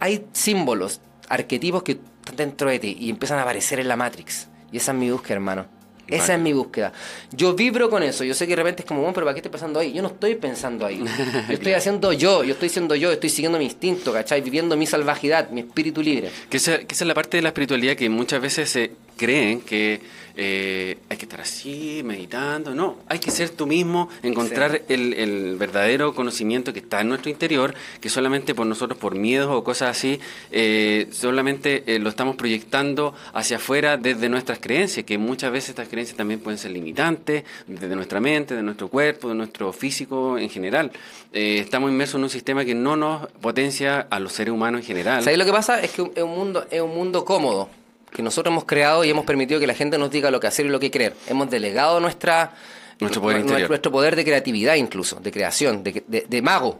hay 0.00 0.26
símbolos, 0.32 1.00
arquetipos 1.28 1.82
que 1.82 1.92
están 1.92 2.36
dentro 2.36 2.68
de 2.70 2.78
ti 2.78 2.96
y 3.00 3.10
empiezan 3.10 3.38
a 3.38 3.42
aparecer 3.42 3.78
en 3.80 3.88
la 3.88 3.96
Matrix. 3.96 4.48
Y 4.70 4.76
esa 4.78 4.92
es 4.92 4.98
mi 4.98 5.10
búsqueda, 5.10 5.34
hermano. 5.34 5.66
Esa 6.08 6.34
es 6.34 6.40
mi 6.40 6.52
búsqueda. 6.52 6.92
Yo 7.30 7.54
vibro 7.54 7.88
con 7.88 8.02
eso. 8.02 8.24
Yo 8.24 8.34
sé 8.34 8.46
que 8.46 8.52
de 8.52 8.56
repente 8.56 8.82
es 8.82 8.86
como, 8.86 9.00
bueno, 9.00 9.14
pero 9.14 9.26
¿para 9.26 9.34
qué 9.34 9.38
estoy 9.38 9.50
pensando 9.50 9.80
ahí? 9.80 9.92
Yo 9.92 10.02
no 10.02 10.08
estoy 10.08 10.34
pensando 10.34 10.84
ahí. 10.84 11.02
Yo 11.48 11.54
estoy 11.54 11.72
haciendo 11.72 12.12
yo, 12.12 12.44
yo 12.44 12.52
estoy 12.52 12.68
siendo 12.68 12.94
yo, 12.94 13.10
estoy 13.12 13.30
siguiendo 13.30 13.58
mi 13.58 13.64
instinto, 13.64 14.12
¿cachai? 14.12 14.40
Viviendo 14.40 14.76
mi 14.76 14.86
salvajidad, 14.86 15.50
mi 15.50 15.60
espíritu 15.60 16.02
libre. 16.02 16.30
Que 16.50 16.56
esa, 16.58 16.78
que 16.78 16.94
esa 16.94 17.04
es 17.04 17.08
la 17.08 17.14
parte 17.14 17.36
de 17.36 17.42
la 17.42 17.50
espiritualidad 17.50 17.96
que 17.96 18.08
muchas 18.08 18.40
veces 18.40 18.70
se 18.70 18.92
creen 19.16 19.60
que 19.60 20.00
eh, 20.36 20.98
hay 21.08 21.16
que 21.16 21.24
estar 21.24 21.40
así, 21.40 22.02
meditando. 22.04 22.74
No, 22.74 22.96
hay 23.08 23.18
que 23.18 23.30
ser 23.30 23.50
tú 23.50 23.66
mismo, 23.66 24.08
encontrar 24.22 24.82
el, 24.88 25.12
el 25.14 25.56
verdadero 25.56 26.14
conocimiento 26.14 26.72
que 26.72 26.80
está 26.80 27.00
en 27.00 27.08
nuestro 27.08 27.30
interior, 27.30 27.74
que 28.00 28.08
solamente 28.08 28.54
por 28.54 28.66
nosotros, 28.66 28.98
por 28.98 29.14
miedos 29.14 29.50
o 29.50 29.62
cosas 29.64 29.96
así, 29.96 30.20
eh, 30.50 31.08
solamente 31.10 31.84
eh, 31.86 31.98
lo 31.98 32.08
estamos 32.08 32.36
proyectando 32.36 33.14
hacia 33.32 33.56
afuera 33.56 33.96
desde 33.96 34.28
nuestras 34.28 34.58
creencias, 34.58 35.04
que 35.04 35.18
muchas 35.18 35.52
veces 35.52 35.70
estas 35.70 35.88
creencias 35.88 36.16
también 36.16 36.40
pueden 36.40 36.58
ser 36.58 36.70
limitantes, 36.70 37.44
desde 37.66 37.94
nuestra 37.94 38.20
mente, 38.20 38.54
de 38.54 38.62
nuestro 38.62 38.88
cuerpo, 38.88 39.28
de 39.28 39.34
nuestro 39.34 39.72
físico 39.72 40.38
en 40.38 40.48
general. 40.48 40.90
Eh, 41.32 41.58
estamos 41.58 41.90
inmersos 41.90 42.16
en 42.16 42.24
un 42.24 42.30
sistema 42.30 42.64
que 42.64 42.74
no 42.74 42.96
nos 42.96 43.28
potencia 43.40 44.06
a 44.10 44.18
los 44.18 44.32
seres 44.32 44.52
humanos 44.52 44.80
en 44.80 44.86
general. 44.86 45.22
¿Sabes 45.22 45.38
lo 45.38 45.44
que 45.44 45.52
pasa? 45.52 45.80
Es 45.80 45.92
que 45.92 46.10
es 46.14 46.22
un 46.22 46.30
mundo, 46.30 46.66
es 46.70 46.80
un 46.80 46.94
mundo 46.94 47.24
cómodo 47.24 47.68
que 48.14 48.22
nosotros 48.22 48.52
hemos 48.52 48.64
creado 48.64 49.04
y 49.04 49.10
hemos 49.10 49.24
permitido 49.24 49.58
que 49.60 49.66
la 49.66 49.74
gente 49.74 49.98
nos 49.98 50.10
diga 50.10 50.30
lo 50.30 50.38
que 50.40 50.46
hacer 50.46 50.66
y 50.66 50.68
lo 50.68 50.78
que 50.80 50.90
creer. 50.90 51.14
Hemos 51.28 51.50
delegado 51.50 51.98
nuestra 52.00 52.52
Nuestro 53.00 53.20
poder 53.22 53.36
nuestro, 53.38 53.52
interior. 53.54 53.70
nuestro 53.70 53.90
poder 53.90 54.16
de 54.16 54.24
creatividad 54.24 54.74
incluso, 54.76 55.16
de 55.20 55.32
creación, 55.32 55.82
de, 55.82 56.04
de- 56.06 56.26
de 56.28 56.42
mago. 56.42 56.78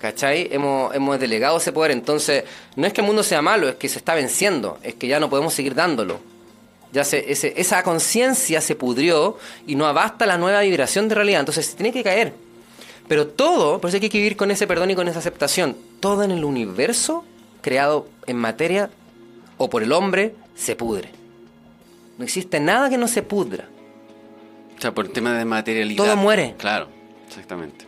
¿Cachai? 0.00 0.48
Hemos, 0.52 0.94
hemos 0.94 1.18
delegado 1.18 1.56
ese 1.56 1.72
poder. 1.72 1.90
Entonces, 1.92 2.44
no 2.76 2.86
es 2.86 2.92
que 2.92 3.00
el 3.00 3.06
mundo 3.06 3.22
sea 3.22 3.40
malo, 3.40 3.68
es 3.68 3.76
que 3.76 3.88
se 3.88 3.98
está 3.98 4.14
venciendo, 4.14 4.78
es 4.82 4.94
que 4.94 5.06
ya 5.06 5.18
no 5.20 5.30
podemos 5.30 5.54
seguir 5.54 5.74
dándolo. 5.74 6.20
Ya 6.92 7.02
se, 7.04 7.30
ese, 7.32 7.54
esa 7.56 7.82
conciencia 7.82 8.60
se 8.60 8.74
pudrió 8.74 9.38
y 9.66 9.74
no 9.74 9.86
abasta 9.86 10.26
la 10.26 10.36
nueva 10.38 10.60
vibración 10.60 11.08
de 11.08 11.14
realidad. 11.14 11.40
Entonces, 11.40 11.66
se 11.66 11.76
tiene 11.76 11.92
que 11.92 12.02
caer. 12.02 12.34
Pero 13.08 13.26
todo, 13.26 13.80
por 13.80 13.88
eso 13.88 13.98
hay 14.02 14.08
que 14.08 14.18
vivir 14.18 14.36
con 14.36 14.50
ese 14.50 14.66
perdón 14.66 14.90
y 14.90 14.94
con 14.94 15.08
esa 15.08 15.20
aceptación. 15.20 15.76
Todo 16.00 16.24
en 16.24 16.30
el 16.30 16.44
universo 16.44 17.24
creado 17.62 18.06
en 18.26 18.36
materia 18.36 18.90
o 19.58 19.68
por 19.70 19.82
el 19.82 19.92
hombre 19.92 20.34
se 20.54 20.76
pudre. 20.76 21.10
No 22.18 22.24
existe 22.24 22.60
nada 22.60 22.88
que 22.90 22.98
no 22.98 23.08
se 23.08 23.22
pudra. 23.22 23.68
O 24.76 24.80
sea, 24.80 24.92
por 24.92 25.06
el 25.06 25.12
tema 25.12 25.36
de 25.38 25.44
materialidad. 25.44 26.04
Todo 26.04 26.16
muere. 26.16 26.54
Claro, 26.58 26.88
exactamente. 27.28 27.84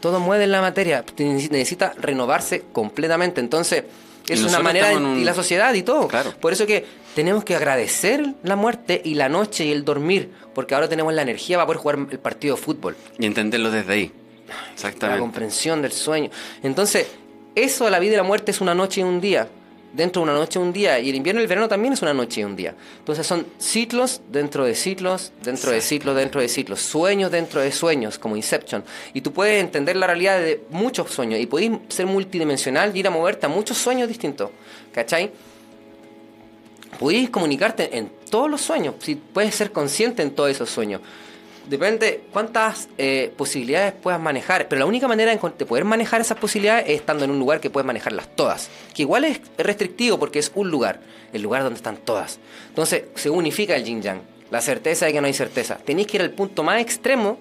Todo 0.00 0.20
muere 0.20 0.44
en 0.44 0.52
la 0.52 0.60
materia. 0.62 1.04
Necesita- 1.18 1.92
renovarse 1.98 2.64
completamente. 2.72 3.40
Entonces, 3.40 3.84
es 4.28 4.42
una 4.42 4.60
manera. 4.60 4.88
de- 4.88 4.96
un- 4.96 5.18
Y 5.18 5.24
la 5.24 5.34
sociedad 5.34 5.74
y 5.74 5.82
todo. 5.82 6.08
Claro. 6.08 6.32
Por 6.40 6.52
eso 6.52 6.66
que 6.66 6.86
tenemos 7.14 7.44
que 7.44 7.54
agradecer 7.56 8.34
la 8.42 8.56
muerte 8.56 9.02
y 9.04 9.14
la 9.14 9.28
noche 9.28 9.66
y 9.66 9.72
el 9.72 9.84
dormir. 9.84 10.30
Porque 10.54 10.74
ahora 10.74 10.88
tenemos 10.88 11.12
la 11.12 11.22
energía 11.22 11.56
para 11.58 11.66
poder 11.66 11.78
jugar 11.80 11.98
el 12.10 12.18
partido 12.18 12.56
de 12.56 12.62
fútbol. 12.62 12.96
Y 13.18 13.26
entenderlo 13.26 13.70
desde 13.70 13.92
ahí. 13.92 14.12
La 14.48 14.72
Exactamente. 14.72 15.20
comprensión 15.20 15.82
del 15.82 15.92
sueño. 15.92 16.30
Entonces, 16.62 17.06
eso 17.54 17.84
de 17.84 17.90
la 17.90 17.98
vida 17.98 18.14
y 18.14 18.16
la 18.16 18.22
muerte 18.22 18.50
es 18.50 18.60
una 18.60 18.74
noche 18.74 19.00
y 19.00 19.04
un 19.04 19.20
día. 19.20 19.48
Dentro 19.92 20.20
de 20.20 20.30
una 20.30 20.38
noche 20.38 20.58
un 20.58 20.72
día. 20.72 20.98
Y 21.00 21.10
el 21.10 21.16
invierno 21.16 21.40
y 21.40 21.44
el 21.44 21.48
verano 21.48 21.68
también 21.68 21.92
es 21.92 22.02
una 22.02 22.14
noche 22.14 22.40
y 22.40 22.44
un 22.44 22.56
día. 22.56 22.74
Entonces 22.98 23.26
son 23.26 23.46
ciclos 23.58 24.20
dentro 24.30 24.64
de 24.64 24.74
ciclos, 24.74 25.32
dentro 25.42 25.70
de 25.70 25.80
ciclos, 25.80 26.16
dentro 26.16 26.40
de 26.40 26.48
ciclos. 26.48 26.80
Sueños 26.80 27.30
dentro 27.30 27.60
de 27.60 27.72
sueños, 27.72 28.18
como 28.18 28.36
Inception. 28.36 28.84
Y 29.14 29.20
tú 29.20 29.32
puedes 29.32 29.60
entender 29.60 29.96
la 29.96 30.06
realidad 30.06 30.38
de 30.38 30.62
muchos 30.70 31.10
sueños. 31.10 31.40
Y 31.40 31.46
puedes 31.46 31.70
ser 31.88 32.06
multidimensional 32.06 32.94
y 32.94 33.00
ir 33.00 33.06
a 33.06 33.10
moverte 33.10 33.46
a 33.46 33.48
muchos 33.48 33.78
sueños 33.78 34.08
distintos. 34.08 34.50
¿Cachai? 34.92 35.32
Podéis 36.98 37.30
comunicarte 37.30 37.96
en 37.96 38.10
todos 38.30 38.50
los 38.50 38.60
sueños. 38.60 38.94
Si 39.00 39.14
puedes 39.16 39.54
ser 39.54 39.72
consciente 39.72 40.22
en 40.22 40.30
todos 40.30 40.50
esos 40.50 40.70
sueños. 40.70 41.00
Depende 41.70 42.24
cuántas 42.32 42.88
eh, 42.98 43.32
posibilidades 43.36 43.92
puedas 43.92 44.20
manejar, 44.20 44.66
pero 44.66 44.80
la 44.80 44.86
única 44.86 45.06
manera 45.06 45.30
de 45.30 45.64
poder 45.66 45.84
manejar 45.84 46.20
esas 46.20 46.36
posibilidades 46.36 46.86
es 46.88 46.96
estando 46.96 47.24
en 47.24 47.30
un 47.30 47.38
lugar 47.38 47.60
que 47.60 47.70
puedes 47.70 47.86
manejarlas 47.86 48.26
todas. 48.34 48.68
Que 48.92 49.02
igual 49.02 49.22
es 49.24 49.40
restrictivo 49.56 50.18
porque 50.18 50.40
es 50.40 50.50
un 50.56 50.68
lugar, 50.68 50.98
el 51.32 51.42
lugar 51.42 51.62
donde 51.62 51.76
están 51.76 51.96
todas. 51.96 52.40
Entonces 52.70 53.04
se 53.14 53.30
unifica 53.30 53.76
el 53.76 53.84
yin 53.84 54.02
yang, 54.02 54.20
la 54.50 54.60
certeza 54.60 55.06
de 55.06 55.12
que 55.12 55.20
no 55.20 55.28
hay 55.28 55.32
certeza. 55.32 55.76
Tenéis 55.76 56.08
que 56.08 56.16
ir 56.16 56.22
al 56.22 56.30
punto 56.32 56.64
más 56.64 56.80
extremo, 56.80 57.38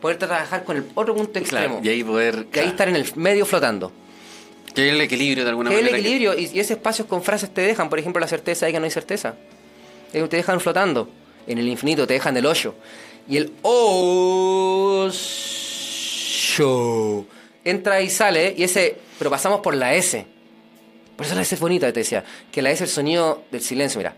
poder 0.00 0.16
trabajar 0.18 0.64
con 0.64 0.76
el 0.78 0.84
otro 0.96 1.14
punto 1.14 1.38
extremo. 1.38 1.80
Claro, 1.80 1.84
y 1.84 1.88
ahí 1.88 2.02
poder. 2.02 2.46
y 2.52 2.58
ahí 2.58 2.66
estar 2.66 2.88
en 2.88 2.96
el 2.96 3.06
medio 3.14 3.46
flotando. 3.46 3.92
Que 4.74 4.82
hay 4.82 4.88
el 4.88 5.00
equilibrio 5.02 5.44
de 5.44 5.50
alguna 5.50 5.70
Que 5.70 5.76
es 5.76 5.80
el 5.82 5.84
manera. 5.84 6.02
que- 6.02 6.08
equilibrio 6.08 6.36
y, 6.36 6.50
y 6.52 6.58
ese 6.58 6.72
espacio 6.72 7.06
con 7.06 7.22
frases 7.22 7.54
te 7.54 7.60
dejan, 7.60 7.88
por 7.88 8.00
ejemplo, 8.00 8.18
la 8.18 8.26
certeza 8.26 8.66
de 8.66 8.72
que 8.72 8.80
no 8.80 8.86
hay 8.86 8.90
certeza. 8.90 9.36
Te 10.10 10.26
dejan 10.26 10.58
flotando 10.58 11.08
en 11.46 11.58
el 11.58 11.68
infinito, 11.68 12.08
te 12.08 12.14
dejan 12.14 12.36
el 12.36 12.44
hoyo. 12.46 12.74
Y 13.28 13.36
el 13.36 13.52
hoyo 13.62 15.12
entra 17.64 18.00
y 18.00 18.10
sale, 18.10 18.54
y 18.56 18.64
ese, 18.64 18.96
pero 19.18 19.30
pasamos 19.30 19.60
por 19.60 19.74
la 19.74 19.94
S. 19.94 20.26
Por 21.16 21.26
eso 21.26 21.34
la 21.34 21.42
S 21.42 21.54
es 21.54 21.60
bonita, 21.60 21.92
te 21.92 22.00
decía, 22.00 22.24
que 22.50 22.62
la 22.62 22.70
S 22.70 22.84
es 22.84 22.90
el 22.90 22.94
sonido 22.94 23.44
del 23.50 23.62
silencio, 23.62 23.98
mira. 23.98 24.16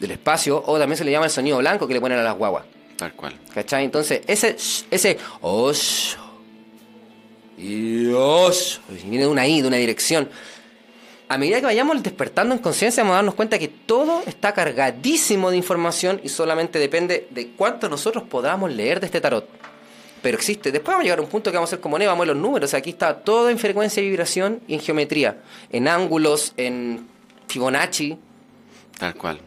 Del 0.00 0.12
espacio, 0.12 0.62
o 0.64 0.78
también 0.78 0.96
se 0.96 1.04
le 1.04 1.10
llama 1.10 1.26
el 1.26 1.32
sonido 1.32 1.58
blanco 1.58 1.86
que 1.86 1.94
le 1.94 2.00
ponen 2.00 2.18
a 2.18 2.22
las 2.22 2.36
guaguas. 2.36 2.64
Tal 2.96 3.12
cual. 3.14 3.38
¿Cachai? 3.52 3.84
Entonces, 3.84 4.22
ese, 4.26 4.56
ese 4.90 5.18
oso 5.40 6.18
y 7.58 8.06
oso, 8.08 8.80
y 8.90 9.08
viene 9.08 9.24
de 9.24 9.26
una 9.26 9.46
I, 9.46 9.60
de 9.60 9.68
una 9.68 9.76
dirección. 9.76 10.28
A 11.30 11.38
medida 11.38 11.60
que 11.60 11.66
vayamos 11.66 12.02
despertando 12.02 12.56
en 12.56 12.60
conciencia, 12.60 13.04
vamos 13.04 13.12
a 13.14 13.16
darnos 13.18 13.34
cuenta 13.36 13.56
que 13.56 13.68
todo 13.68 14.24
está 14.26 14.52
cargadísimo 14.52 15.52
de 15.52 15.56
información 15.56 16.20
y 16.24 16.28
solamente 16.28 16.80
depende 16.80 17.28
de 17.30 17.52
cuánto 17.52 17.88
nosotros 17.88 18.24
podamos 18.24 18.72
leer 18.72 18.98
de 18.98 19.06
este 19.06 19.20
tarot. 19.20 19.48
Pero 20.22 20.36
existe. 20.36 20.72
Después 20.72 20.88
vamos 20.92 21.02
a 21.02 21.04
llegar 21.04 21.20
a 21.20 21.22
un 21.22 21.28
punto 21.28 21.52
que 21.52 21.56
vamos 21.56 21.70
a 21.70 21.74
hacer 21.76 21.80
como 21.80 21.96
Neo, 22.00 22.08
vamos 22.08 22.24
a 22.24 22.26
ver 22.26 22.34
los 22.36 22.42
números. 22.42 22.74
Aquí 22.74 22.90
está 22.90 23.16
todo 23.20 23.48
en 23.48 23.58
frecuencia 23.60 24.02
y 24.02 24.08
vibración 24.10 24.60
y 24.66 24.74
en 24.74 24.80
geometría. 24.80 25.38
En 25.70 25.86
ángulos, 25.86 26.52
en 26.56 27.06
Fibonacci. 27.46 28.18
Tal 28.98 29.14
cual. 29.14 29.38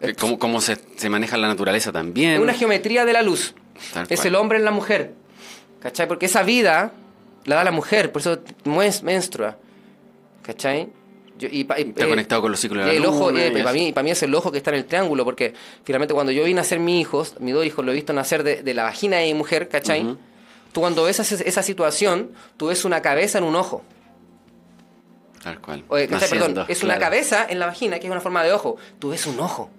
Eh, 0.00 0.14
Cómo, 0.14 0.38
cómo 0.38 0.60
se, 0.60 0.78
se 0.94 1.10
maneja 1.10 1.36
la 1.36 1.48
naturaleza 1.48 1.90
también. 1.90 2.34
Es 2.34 2.38
una 2.40 2.54
geometría 2.54 3.04
de 3.04 3.14
la 3.14 3.22
luz. 3.22 3.52
Tal 3.92 4.06
Es 4.08 4.20
cual. 4.20 4.28
el 4.28 4.34
hombre 4.36 4.58
en 4.58 4.64
la 4.64 4.70
mujer. 4.70 5.14
¿Cachai? 5.80 6.06
Porque 6.06 6.26
esa 6.26 6.44
vida 6.44 6.92
la 7.46 7.56
da 7.56 7.64
la 7.64 7.72
mujer, 7.72 8.12
por 8.12 8.22
eso 8.22 8.38
menstrua. 9.02 9.56
¿Cachai? 10.42 10.88
Yo- 11.42 11.48
y 11.50 11.64
pa- 11.64 11.74
Está 11.76 12.04
eh, 12.04 12.08
conectado 12.08 12.42
con 12.42 12.50
los 12.50 12.60
ciclos 12.60 12.84
de 12.86 12.92
la 12.92 12.96
el 12.96 13.04
ojo, 13.04 13.30
eh, 13.30 13.50
para, 13.62 13.72
mí, 13.72 13.92
para 13.92 14.02
mí 14.04 14.10
es 14.10 14.22
el 14.22 14.34
ojo 14.34 14.50
que 14.52 14.58
está 14.58 14.70
en 14.70 14.76
el 14.76 14.84
triángulo, 14.84 15.24
porque 15.24 15.52
finalmente 15.84 16.14
cuando 16.14 16.32
yo 16.32 16.44
vine 16.44 16.60
a 16.60 16.64
ser 16.64 16.78
mi 16.80 17.00
hijos, 17.00 17.34
mis 17.40 17.52
dos 17.54 17.64
hijos, 17.66 17.84
lo 17.84 17.92
he 17.92 17.94
visto 17.94 18.12
nacer 18.12 18.42
de, 18.42 18.62
de 18.62 18.74
la 18.74 18.84
vagina 18.84 19.18
de 19.18 19.26
mi 19.26 19.34
mujer, 19.34 19.68
¿cachai? 19.68 20.16
Tú 20.72 20.80
cuando 20.80 21.02
ves 21.04 21.18
esa, 21.20 21.42
esa 21.44 21.62
situación, 21.62 22.30
tú 22.56 22.68
ves 22.68 22.84
una 22.84 23.02
cabeza 23.02 23.38
en 23.38 23.44
un 23.44 23.56
ojo. 23.56 23.82
Tal 25.42 25.60
cual. 25.60 25.84
¿cachai? 26.06 26.20
Naciendo, 26.20 26.46
Perdón, 26.46 26.66
es 26.68 26.82
una 26.84 26.94
cabeza 27.00 27.46
en 27.48 27.58
la 27.58 27.66
vagina 27.66 27.98
que 27.98 28.06
es 28.06 28.10
una 28.10 28.20
forma 28.20 28.42
de 28.44 28.52
ojo. 28.52 28.76
Tú 28.98 29.10
ves 29.10 29.26
un 29.26 29.38
ojo. 29.40 29.70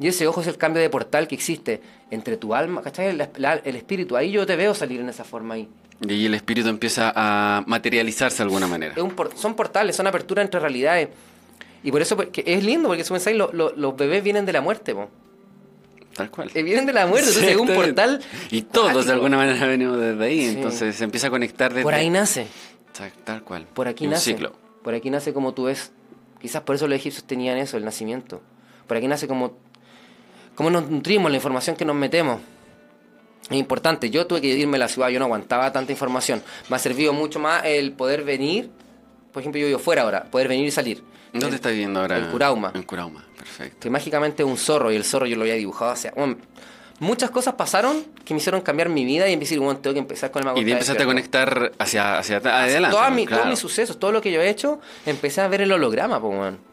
Y 0.00 0.08
ese 0.08 0.26
ojo 0.26 0.40
es 0.40 0.46
el 0.46 0.56
cambio 0.56 0.80
de 0.82 0.88
portal 0.90 1.28
que 1.28 1.34
existe 1.34 1.80
entre 2.10 2.36
tu 2.38 2.54
alma, 2.54 2.82
¿cachai? 2.82 3.08
El, 3.08 3.28
la- 3.36 3.54
el 3.62 3.76
espíritu. 3.76 4.16
Ahí 4.16 4.32
yo 4.32 4.46
te 4.46 4.56
veo 4.56 4.74
salir 4.74 5.00
en 5.00 5.08
esa 5.10 5.22
forma 5.24 5.54
ahí. 5.54 5.68
Y 6.08 6.10
ahí 6.12 6.26
el 6.26 6.34
espíritu 6.34 6.68
empieza 6.70 7.12
a 7.14 7.62
materializarse 7.66 8.38
de 8.38 8.44
alguna 8.44 8.66
manera. 8.66 8.94
Es 8.96 9.02
un 9.02 9.10
por- 9.10 9.36
son 9.36 9.54
portales, 9.54 9.94
son 9.94 10.06
aperturas 10.06 10.44
entre 10.44 10.58
realidades. 10.58 11.10
Y 11.84 11.92
por 11.92 12.00
eso 12.02 12.16
porque 12.16 12.42
es 12.46 12.64
lindo, 12.64 12.88
porque 12.88 13.04
si 13.04 13.10
pensáis, 13.12 13.36
lo- 13.36 13.52
lo- 13.52 13.74
los 13.76 13.94
bebés 13.96 14.24
vienen 14.24 14.46
de 14.46 14.52
la 14.54 14.62
muerte, 14.62 14.94
po. 14.94 15.10
Tal 16.14 16.30
cual. 16.30 16.50
Eh, 16.54 16.62
vienen 16.62 16.86
de 16.86 16.92
la 16.92 17.06
muerte, 17.06 17.28
entonces 17.28 17.50
es 17.52 17.56
un 17.56 17.68
portal. 17.68 18.20
Y 18.50 18.62
todos 18.62 19.06
de 19.06 19.12
alguna 19.12 19.36
manera 19.36 19.66
venimos 19.66 19.98
desde 19.98 20.24
ahí. 20.24 20.40
Sí. 20.48 20.56
Entonces 20.56 20.96
se 20.96 21.04
empieza 21.04 21.26
a 21.28 21.30
conectar 21.30 21.72
desde. 21.72 21.82
Por 21.84 21.94
ahí 21.94 22.10
nace. 22.10 22.46
Tal, 22.96 23.12
tal 23.24 23.42
cual. 23.44 23.66
Por 23.72 23.86
aquí 23.86 24.04
un 24.06 24.10
nace. 24.12 24.32
ciclo. 24.32 24.52
Por 24.82 24.94
aquí 24.94 25.10
nace 25.10 25.32
como 25.32 25.52
tú 25.54 25.64
ves. 25.64 25.92
Quizás 26.40 26.62
por 26.62 26.74
eso 26.76 26.88
los 26.88 26.96
egipcios 26.96 27.24
tenían 27.24 27.58
eso, 27.58 27.76
el 27.76 27.84
nacimiento. 27.84 28.40
Por 28.86 28.96
aquí 28.96 29.06
nace 29.06 29.28
como. 29.28 29.56
Cómo 30.60 30.68
nos 30.68 30.90
nutrimos, 30.90 31.30
la 31.30 31.38
información 31.38 31.74
que 31.74 31.86
nos 31.86 31.96
metemos. 31.96 32.38
Es 33.48 33.56
importante. 33.56 34.10
Yo 34.10 34.26
tuve 34.26 34.42
que 34.42 34.48
irme 34.48 34.76
a 34.76 34.80
la 34.80 34.88
ciudad, 34.88 35.08
yo 35.08 35.18
no 35.18 35.24
aguantaba 35.24 35.72
tanta 35.72 35.90
información. 35.90 36.42
Me 36.68 36.76
ha 36.76 36.78
servido 36.78 37.14
mucho 37.14 37.38
más 37.38 37.64
el 37.64 37.92
poder 37.92 38.24
venir. 38.24 38.68
Por 39.32 39.40
ejemplo, 39.40 39.58
yo 39.58 39.68
vivo 39.68 39.78
fuera 39.78 40.02
ahora, 40.02 40.24
poder 40.24 40.48
venir 40.48 40.66
y 40.66 40.70
salir. 40.70 41.02
¿Dónde 41.32 41.48
El- 41.48 41.54
estás 41.54 41.72
viviendo 41.72 42.00
ahora? 42.00 42.18
En 42.18 42.26
Curauma. 42.30 42.72
En 42.74 42.82
Curauma, 42.82 43.24
perfecto. 43.38 43.78
Que 43.80 43.88
mágicamente 43.88 44.42
es 44.42 44.48
un 44.50 44.58
zorro 44.58 44.92
y 44.92 44.96
el 44.96 45.04
zorro 45.04 45.24
yo 45.24 45.36
lo 45.36 45.42
había 45.44 45.54
dibujado. 45.54 45.92
O 45.92 45.96
sea, 45.96 46.12
bueno, 46.14 46.36
muchas 46.98 47.30
cosas 47.30 47.54
pasaron 47.54 48.04
que 48.26 48.34
me 48.34 48.38
hicieron 48.40 48.60
cambiar 48.60 48.90
mi 48.90 49.06
vida 49.06 49.30
y 49.30 49.32
empecé 49.32 49.54
a 49.54 49.56
decir, 49.56 49.64
bueno, 49.64 49.80
tengo 49.80 49.94
que 49.94 50.00
empezar 50.00 50.30
con 50.30 50.40
el 50.42 50.44
mago. 50.44 50.58
Y 50.60 50.70
empezaste 50.70 51.02
a 51.02 51.06
conectar 51.06 51.72
hacia, 51.78 52.18
hacia 52.18 52.36
adelante. 52.36 52.94
Mi- 53.14 53.24
Claro. 53.24 53.44
Todos 53.44 53.50
mis 53.50 53.58
sucesos, 53.58 53.98
todo 53.98 54.12
lo 54.12 54.20
que 54.20 54.30
yo 54.30 54.42
he 54.42 54.50
hecho, 54.50 54.78
empecé 55.06 55.40
a 55.40 55.48
ver 55.48 55.62
el 55.62 55.72
holograma, 55.72 56.20
pues, 56.20 56.38
weón. 56.38 56.69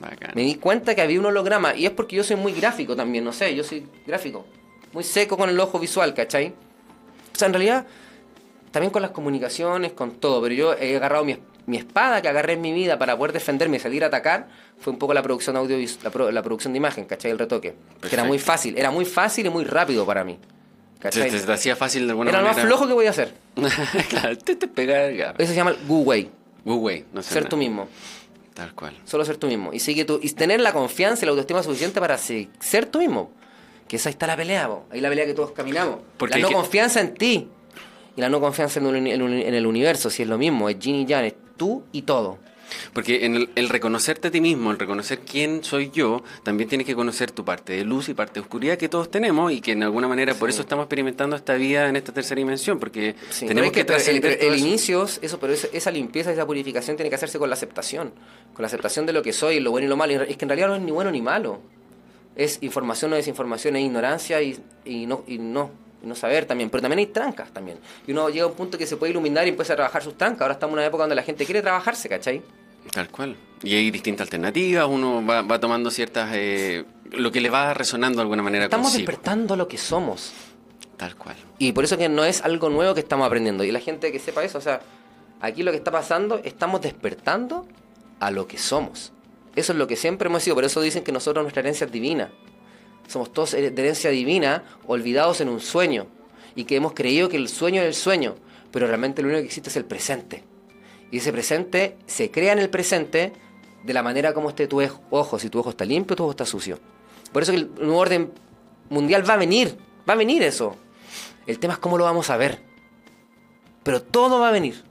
Bacán. 0.00 0.32
Me 0.34 0.42
di 0.42 0.54
cuenta 0.56 0.94
que 0.94 1.02
había 1.02 1.18
un 1.20 1.26
holograma 1.26 1.74
y 1.74 1.84
es 1.86 1.92
porque 1.92 2.16
yo 2.16 2.24
soy 2.24 2.36
muy 2.36 2.52
gráfico 2.52 2.96
también, 2.96 3.24
no 3.24 3.32
sé, 3.32 3.54
yo 3.54 3.62
soy 3.64 3.86
gráfico. 4.06 4.46
Muy 4.92 5.04
seco 5.04 5.36
con 5.36 5.48
el 5.48 5.58
ojo 5.60 5.78
visual, 5.78 6.12
¿cachai? 6.14 6.48
O 7.34 7.38
sea, 7.38 7.46
en 7.46 7.54
realidad, 7.54 7.86
también 8.70 8.90
con 8.90 9.02
las 9.02 9.10
comunicaciones, 9.12 9.92
con 9.92 10.12
todo, 10.12 10.42
pero 10.42 10.54
yo 10.54 10.74
he 10.74 10.96
agarrado 10.96 11.24
mi, 11.24 11.36
mi 11.66 11.76
espada 11.76 12.20
que 12.20 12.28
agarré 12.28 12.54
en 12.54 12.60
mi 12.60 12.72
vida 12.72 12.98
para 12.98 13.16
poder 13.16 13.32
defenderme 13.32 13.76
y 13.76 13.80
salir 13.80 14.04
a 14.04 14.08
atacar 14.08 14.48
fue 14.78 14.92
un 14.92 14.98
poco 14.98 15.14
la 15.14 15.22
producción 15.22 15.56
audio 15.56 15.76
la, 16.02 16.10
pro- 16.10 16.30
la 16.30 16.42
producción 16.42 16.72
de 16.72 16.78
imagen, 16.78 17.04
¿cachai? 17.04 17.30
El 17.30 17.38
retoque. 17.38 17.68
Que 17.70 17.74
era 17.76 18.00
Perfecto. 18.00 18.24
muy 18.26 18.38
fácil, 18.38 18.76
era 18.76 18.90
muy 18.90 19.04
fácil 19.04 19.46
y 19.46 19.50
muy 19.50 19.64
rápido 19.64 20.04
para 20.04 20.24
mí. 20.24 20.38
¿Cachai? 20.98 21.30
te, 21.30 21.38
se 21.40 21.46
te 21.46 21.52
hacía 21.52 21.74
fácil 21.74 22.04
de 22.06 22.10
alguna 22.12 22.30
Era 22.30 22.40
lo 22.40 22.46
más 22.46 22.56
manera. 22.56 22.68
flojo 22.68 22.86
que 22.88 22.92
voy 22.94 23.06
a 23.06 23.10
hacer. 23.10 23.34
claro, 24.08 24.36
te, 24.38 24.56
te 24.56 24.68
pega 24.68 25.10
ya. 25.10 25.34
Eso 25.38 25.50
se 25.50 25.56
llama 25.56 25.70
el 25.70 25.78
Wu 25.88 26.02
Wei, 26.02 26.30
Wei, 26.64 27.04
no 27.12 27.22
sé 27.22 27.30
ser 27.34 27.42
nada. 27.42 27.50
tú 27.50 27.56
mismo. 27.56 27.88
Tal 28.54 28.74
cual. 28.74 28.94
Solo 29.04 29.24
ser 29.24 29.36
tú 29.38 29.46
mismo. 29.46 29.72
Y 29.72 29.80
sigue 29.80 30.04
tú, 30.04 30.20
y 30.22 30.30
tener 30.30 30.60
la 30.60 30.72
confianza 30.72 31.24
y 31.24 31.26
la 31.26 31.30
autoestima 31.30 31.62
suficiente 31.62 32.00
para 32.00 32.18
se- 32.18 32.48
ser 32.60 32.86
tú 32.86 32.98
mismo. 32.98 33.30
Que 33.88 33.96
esa 33.96 34.08
ahí 34.08 34.12
está 34.12 34.26
la 34.26 34.36
pelea, 34.36 34.68
po. 34.68 34.84
ahí 34.90 35.00
la 35.00 35.08
pelea 35.08 35.26
que 35.26 35.34
todos 35.34 35.52
caminamos. 35.52 35.98
Porque 36.18 36.36
la 36.36 36.42
no 36.42 36.48
que- 36.48 36.54
confianza 36.54 37.00
en 37.00 37.14
ti. 37.14 37.48
Y 38.16 38.20
la 38.20 38.28
no 38.28 38.40
confianza 38.40 38.78
en, 38.80 38.86
un- 38.86 39.06
en 39.06 39.22
un- 39.22 39.32
en 39.32 39.54
el 39.54 39.66
universo, 39.66 40.10
si 40.10 40.22
es 40.22 40.28
lo 40.28 40.36
mismo, 40.38 40.68
es 40.68 40.78
yin 40.78 40.96
y 40.96 41.06
yang, 41.06 41.24
es 41.24 41.34
tú 41.56 41.84
y 41.92 42.02
todo. 42.02 42.38
Porque 42.92 43.24
en 43.24 43.36
el, 43.36 43.50
el 43.54 43.68
reconocerte 43.68 44.28
a 44.28 44.30
ti 44.30 44.40
mismo, 44.40 44.70
el 44.70 44.78
reconocer 44.78 45.20
quién 45.20 45.64
soy 45.64 45.90
yo, 45.90 46.22
también 46.42 46.68
tienes 46.68 46.86
que 46.86 46.94
conocer 46.94 47.30
tu 47.30 47.44
parte 47.44 47.72
de 47.74 47.84
luz 47.84 48.08
y 48.08 48.14
parte 48.14 48.34
de 48.34 48.40
oscuridad 48.40 48.76
que 48.78 48.88
todos 48.88 49.10
tenemos 49.10 49.52
y 49.52 49.60
que 49.60 49.72
en 49.72 49.82
alguna 49.82 50.08
manera 50.08 50.34
por 50.34 50.48
eso 50.50 50.62
estamos 50.62 50.84
experimentando 50.84 51.36
esta 51.36 51.54
vida 51.54 51.88
en 51.88 51.96
esta 51.96 52.12
tercera 52.12 52.38
dimensión, 52.38 52.78
porque 52.78 53.14
Sí, 53.30 53.46
tenemos 53.46 53.72
que, 53.72 53.80
el, 53.80 53.86
trascender 53.86 54.32
el 54.32 54.38
todo 54.38 54.52
eso. 54.54 54.66
inicio, 54.66 55.08
eso, 55.22 55.38
pero 55.40 55.52
esa, 55.52 55.68
esa 55.72 55.90
limpieza, 55.90 56.32
esa 56.32 56.46
purificación 56.46 56.96
tiene 56.96 57.08
que 57.08 57.16
hacerse 57.16 57.38
con 57.38 57.48
la 57.48 57.54
aceptación. 57.54 58.12
Con 58.54 58.62
la 58.62 58.66
aceptación 58.66 59.06
de 59.06 59.12
lo 59.12 59.22
que 59.22 59.32
soy, 59.32 59.60
lo 59.60 59.70
bueno 59.70 59.86
y 59.86 59.88
lo 59.88 59.96
malo. 59.96 60.22
Es 60.22 60.36
que 60.36 60.44
en 60.44 60.48
realidad 60.48 60.68
no 60.68 60.76
es 60.76 60.82
ni 60.82 60.90
bueno 60.90 61.10
ni 61.10 61.22
malo. 61.22 61.60
Es 62.36 62.58
información 62.62 63.12
o 63.12 63.16
desinformación, 63.16 63.76
es 63.76 63.84
ignorancia 63.84 64.40
y, 64.40 64.58
y 64.84 65.06
no, 65.06 65.22
y 65.26 65.38
no, 65.38 65.70
y 66.02 66.06
no 66.06 66.14
saber 66.14 66.46
también. 66.46 66.70
Pero 66.70 66.80
también 66.80 66.98
hay 67.00 67.06
trancas 67.06 67.52
también. 67.52 67.78
Y 68.06 68.12
uno 68.12 68.28
llega 68.30 68.44
a 68.44 68.48
un 68.48 68.54
punto 68.54 68.78
que 68.78 68.86
se 68.86 68.96
puede 68.96 69.10
iluminar 69.10 69.46
y 69.46 69.50
empieza 69.50 69.74
a 69.74 69.76
trabajar 69.76 70.02
sus 70.02 70.16
trancas. 70.16 70.42
Ahora 70.42 70.54
estamos 70.54 70.72
en 70.74 70.78
una 70.78 70.86
época 70.86 71.02
donde 71.02 71.16
la 71.16 71.22
gente 71.22 71.44
quiere 71.44 71.60
trabajarse, 71.62 72.08
¿cachai? 72.08 72.42
Tal 72.90 73.08
cual. 73.10 73.36
Y 73.62 73.74
hay 73.76 73.90
distintas 73.90 74.26
alternativas, 74.26 74.86
uno 74.88 75.24
va, 75.24 75.42
va 75.42 75.60
tomando 75.60 75.90
ciertas... 75.90 76.30
eh, 76.34 76.84
lo 77.12 77.30
que 77.30 77.40
le 77.40 77.50
va 77.50 77.74
resonando 77.74 78.16
de 78.16 78.22
alguna 78.22 78.42
manera 78.42 78.64
Estamos 78.64 78.86
consigo. 78.88 79.06
despertando 79.06 79.54
lo 79.54 79.68
que 79.68 79.76
somos. 79.78 80.32
Tal 80.96 81.14
cual. 81.16 81.36
Y 81.58 81.72
por 81.72 81.84
eso 81.84 81.98
que 81.98 82.08
no 82.08 82.24
es 82.24 82.40
algo 82.42 82.70
nuevo 82.70 82.94
que 82.94 83.00
estamos 83.00 83.26
aprendiendo. 83.26 83.64
Y 83.64 83.70
la 83.70 83.80
gente 83.80 84.10
que 84.10 84.18
sepa 84.18 84.42
eso, 84.44 84.58
o 84.58 84.60
sea, 84.62 84.80
aquí 85.40 85.62
lo 85.62 85.70
que 85.72 85.76
está 85.76 85.90
pasando, 85.90 86.40
estamos 86.42 86.80
despertando 86.80 87.66
a 88.18 88.30
lo 88.30 88.46
que 88.46 88.56
somos. 88.58 89.12
Eso 89.54 89.72
es 89.72 89.78
lo 89.78 89.86
que 89.86 89.96
siempre 89.96 90.28
hemos 90.28 90.42
sido. 90.42 90.54
Por 90.56 90.64
eso 90.64 90.80
dicen 90.80 91.04
que 91.04 91.12
nosotros 91.12 91.44
nuestra 91.44 91.60
herencia 91.60 91.84
es 91.84 91.92
divina. 91.92 92.30
Somos 93.08 93.32
todos 93.32 93.52
de 93.52 93.66
herencia 93.66 94.10
divina, 94.10 94.64
olvidados 94.86 95.40
en 95.42 95.48
un 95.50 95.60
sueño. 95.60 96.06
Y 96.54 96.64
que 96.64 96.76
hemos 96.76 96.94
creído 96.94 97.28
que 97.28 97.36
el 97.36 97.48
sueño 97.48 97.82
es 97.82 97.88
el 97.88 97.94
sueño. 97.94 98.36
Pero 98.70 98.86
realmente 98.86 99.20
lo 99.20 99.28
único 99.28 99.40
que 99.42 99.46
existe 99.46 99.68
es 99.68 99.76
el 99.76 99.84
presente. 99.84 100.44
Y 101.12 101.18
ese 101.18 101.30
presente 101.30 101.98
se 102.06 102.30
crea 102.30 102.54
en 102.54 102.58
el 102.58 102.70
presente 102.70 103.34
de 103.84 103.92
la 103.92 104.02
manera 104.02 104.32
como 104.32 104.48
esté 104.48 104.66
tu 104.66 104.80
ojo. 105.10 105.38
Si 105.38 105.50
tu 105.50 105.60
ojo 105.60 105.70
está 105.70 105.84
limpio, 105.84 106.16
tu 106.16 106.24
ojo 106.24 106.32
está 106.32 106.46
sucio. 106.46 106.80
Por 107.30 107.42
eso 107.42 107.52
que 107.52 107.58
el 107.58 107.74
nuevo 107.74 107.98
orden 107.98 108.32
mundial 108.88 109.28
va 109.28 109.34
a 109.34 109.36
venir. 109.36 109.76
Va 110.08 110.14
a 110.14 110.16
venir 110.16 110.42
eso. 110.42 110.74
El 111.46 111.58
tema 111.58 111.74
es 111.74 111.80
cómo 111.80 111.98
lo 111.98 112.04
vamos 112.04 112.30
a 112.30 112.36
ver. 112.38 112.60
Pero 113.82 114.02
todo 114.02 114.40
va 114.40 114.48
a 114.48 114.52
venir. 114.52 114.82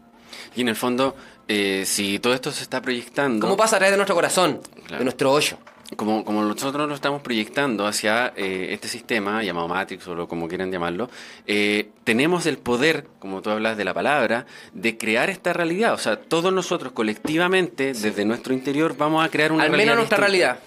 Y 0.55 0.61
en 0.61 0.69
el 0.69 0.75
fondo, 0.75 1.15
eh, 1.47 1.83
si 1.87 2.19
todo 2.19 2.35
esto 2.35 2.51
se 2.51 2.61
está 2.61 2.81
proyectando... 2.81 3.45
¿Cómo 3.45 3.57
pasa 3.57 3.77
a 3.77 3.79
través 3.79 3.93
de 3.93 3.97
nuestro 3.97 4.15
corazón? 4.15 4.61
Claro. 4.85 4.99
De 4.99 5.03
nuestro 5.03 5.31
hoyo. 5.31 5.57
Como, 5.95 6.23
como 6.23 6.41
nosotros 6.43 6.87
lo 6.87 6.95
estamos 6.95 7.21
proyectando 7.21 7.85
hacia 7.85 8.33
eh, 8.35 8.69
este 8.71 8.87
sistema 8.87 9.43
llamado 9.43 9.67
Matrix 9.67 10.07
o 10.07 10.15
lo, 10.15 10.27
como 10.27 10.47
quieran 10.47 10.71
llamarlo, 10.71 11.09
eh, 11.47 11.89
tenemos 12.03 12.45
el 12.45 12.57
poder, 12.57 13.07
como 13.19 13.41
tú 13.41 13.49
hablas 13.49 13.77
de 13.77 13.83
la 13.83 13.93
palabra, 13.93 14.45
de 14.73 14.97
crear 14.97 15.29
esta 15.29 15.53
realidad. 15.53 15.93
O 15.93 15.97
sea, 15.97 16.17
todos 16.17 16.53
nosotros 16.53 16.93
colectivamente, 16.93 17.93
desde 17.93 18.25
nuestro 18.25 18.53
interior, 18.53 18.95
vamos 18.97 19.25
a 19.25 19.29
crear 19.29 19.51
una 19.51 19.63
al 19.63 19.69
realidad. 19.69 19.85
menos 19.85 19.97
nuestra 19.97 20.17
realidad. 20.17 20.59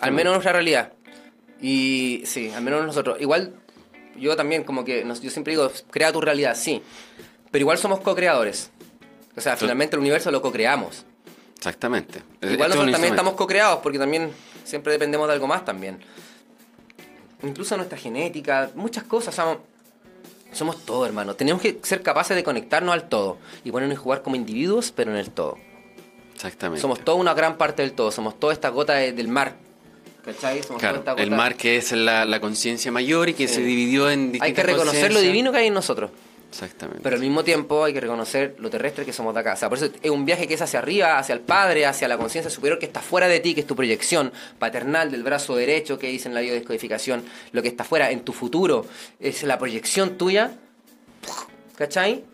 Al 0.00 0.12
menos 0.12 0.32
nuestra 0.32 0.52
realidad. 0.52 0.92
Y 1.60 2.22
sí, 2.24 2.50
al 2.54 2.62
menos 2.62 2.84
nosotros. 2.86 3.20
Igual, 3.20 3.54
yo 4.16 4.36
también, 4.36 4.64
como 4.64 4.84
que 4.84 5.04
yo 5.22 5.30
siempre 5.30 5.52
digo, 5.52 5.70
crea 5.90 6.12
tu 6.12 6.20
realidad, 6.20 6.56
sí. 6.56 6.82
Pero 7.50 7.62
igual 7.62 7.78
somos 7.78 8.00
co-creadores. 8.00 8.70
O 9.36 9.40
sea, 9.40 9.56
finalmente 9.56 9.96
el 9.96 10.00
universo 10.00 10.30
lo 10.30 10.42
co-creamos. 10.42 11.04
Exactamente. 11.56 12.22
Igual 12.40 12.52
es 12.52 12.60
un 12.60 12.68
nosotros 12.68 12.92
también 12.92 13.14
estamos 13.14 13.34
co-creados 13.34 13.80
porque 13.82 13.98
también 13.98 14.30
siempre 14.68 14.92
dependemos 14.92 15.26
de 15.26 15.34
algo 15.34 15.46
más 15.46 15.64
también. 15.64 15.98
Incluso 17.42 17.76
nuestra 17.76 17.96
genética, 17.98 18.70
muchas 18.74 19.04
cosas. 19.04 19.34
Somos, 19.34 19.58
somos 20.52 20.84
todo, 20.84 21.06
hermano. 21.06 21.34
Tenemos 21.34 21.62
que 21.62 21.78
ser 21.82 22.02
capaces 22.02 22.36
de 22.36 22.42
conectarnos 22.42 22.92
al 22.92 23.08
todo 23.08 23.38
y 23.64 23.70
ponernos 23.70 23.98
a 23.98 24.00
jugar 24.00 24.22
como 24.22 24.36
individuos, 24.36 24.92
pero 24.94 25.10
en 25.12 25.16
el 25.18 25.30
todo. 25.30 25.56
Exactamente. 26.34 26.80
Somos 26.80 27.00
toda 27.00 27.16
una 27.16 27.34
gran 27.34 27.56
parte 27.56 27.82
del 27.82 27.92
todo. 27.92 28.10
Somos 28.10 28.38
toda 28.38 28.52
esta 28.52 28.68
gota 28.70 28.94
de- 28.94 29.12
del 29.12 29.28
mar. 29.28 29.54
¿Cachai? 30.24 30.62
Somos 30.62 30.80
Claro, 30.80 31.02
el 31.16 31.30
mar 31.30 31.54
que 31.56 31.76
es 31.76 31.92
la, 31.92 32.24
la 32.24 32.40
conciencia 32.40 32.92
mayor 32.92 33.28
y 33.28 33.34
que 33.34 33.48
Sí. 33.48 33.54
se 33.54 33.60
dividió 33.62 34.10
en 34.10 34.32
distintas 34.32 34.46
Hay 34.48 34.52
que 34.54 34.62
reconocer 34.62 35.12
lo 35.12 35.20
divino 35.20 35.52
que 35.52 35.58
hay 35.58 35.66
en 35.68 35.74
nosotros. 35.74 36.10
Exactamente. 36.50 37.02
Pero 37.02 37.16
al 37.16 37.20
mismo 37.20 37.44
tiempo 37.44 37.84
hay 37.84 37.92
que 37.92 38.00
reconocer 38.00 38.56
lo 38.58 38.70
terrestre 38.70 39.04
que 39.04 39.12
somos 39.12 39.34
de 39.34 39.40
acá. 39.40 39.52
O 39.52 39.56
sea, 39.56 39.68
por 39.68 39.76
eso 39.78 39.90
es 40.02 40.10
un 40.10 40.24
viaje 40.24 40.48
que 40.48 40.54
es 40.54 40.62
hacia 40.62 40.78
arriba, 40.78 41.18
hacia 41.18 41.34
el 41.34 41.40
Padre, 41.40 41.84
hacia 41.84 42.08
la 42.08 42.16
conciencia 42.16 42.50
superior 42.50 42.78
que 42.78 42.86
está 42.86 43.00
fuera 43.00 43.28
de 43.28 43.40
ti, 43.40 43.54
que 43.54 43.60
es 43.60 43.66
tu 43.66 43.76
proyección 43.76 44.32
paternal 44.58 45.10
del 45.10 45.22
brazo 45.22 45.56
derecho 45.56 45.98
que 45.98 46.08
dice 46.08 46.28
en 46.28 46.34
la 46.34 46.40
biodescodificación. 46.40 47.22
Lo 47.52 47.60
que 47.62 47.68
está 47.68 47.84
fuera, 47.84 48.10
en 48.10 48.20
tu 48.20 48.32
futuro, 48.32 48.86
es 49.20 49.42
la 49.42 49.58
proyección 49.58 50.16
tuya. 50.16 50.52
¿Cachai? 51.76 52.24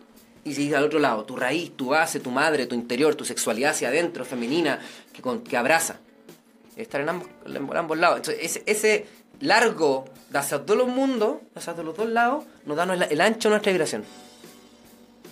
Y 0.45 0.55
si 0.55 0.73
al 0.75 0.85
otro 0.85 0.99
lado, 0.99 1.25
tu 1.25 1.37
raíz, 1.37 1.73
tu 1.77 1.89
base, 1.89 2.21
tu 2.21 2.31
madre, 2.31 2.67
tu 2.67 2.75
interior, 2.75 3.15
tu 3.15 3.25
sexualidad 3.25 3.71
hacia 3.73 3.89
adentro, 3.89 4.25
femenina, 4.25 4.79
que, 5.13 5.23
con- 5.23 5.43
que 5.43 5.57
abraza. 5.57 5.97
Estar 6.77 7.01
en 7.01 7.09
ambos, 7.09 7.29
en 7.47 7.77
ambos 7.77 7.99
lados. 7.99 8.19
Entonces, 8.19 8.63
ese, 8.67 9.07
largo 9.41 10.05
hacia 10.41 10.59
todos 10.65 10.79
los 10.79 10.89
mundos, 10.89 11.37
hacia 11.55 11.73
los 11.83 11.97
dos 11.97 12.09
lados, 12.09 12.45
nos 12.67 12.77
da 12.77 12.85
el, 13.11 13.21
ancho 13.21 13.49
de 13.49 13.53
nuestra 13.55 13.73
vibración. 13.73 14.05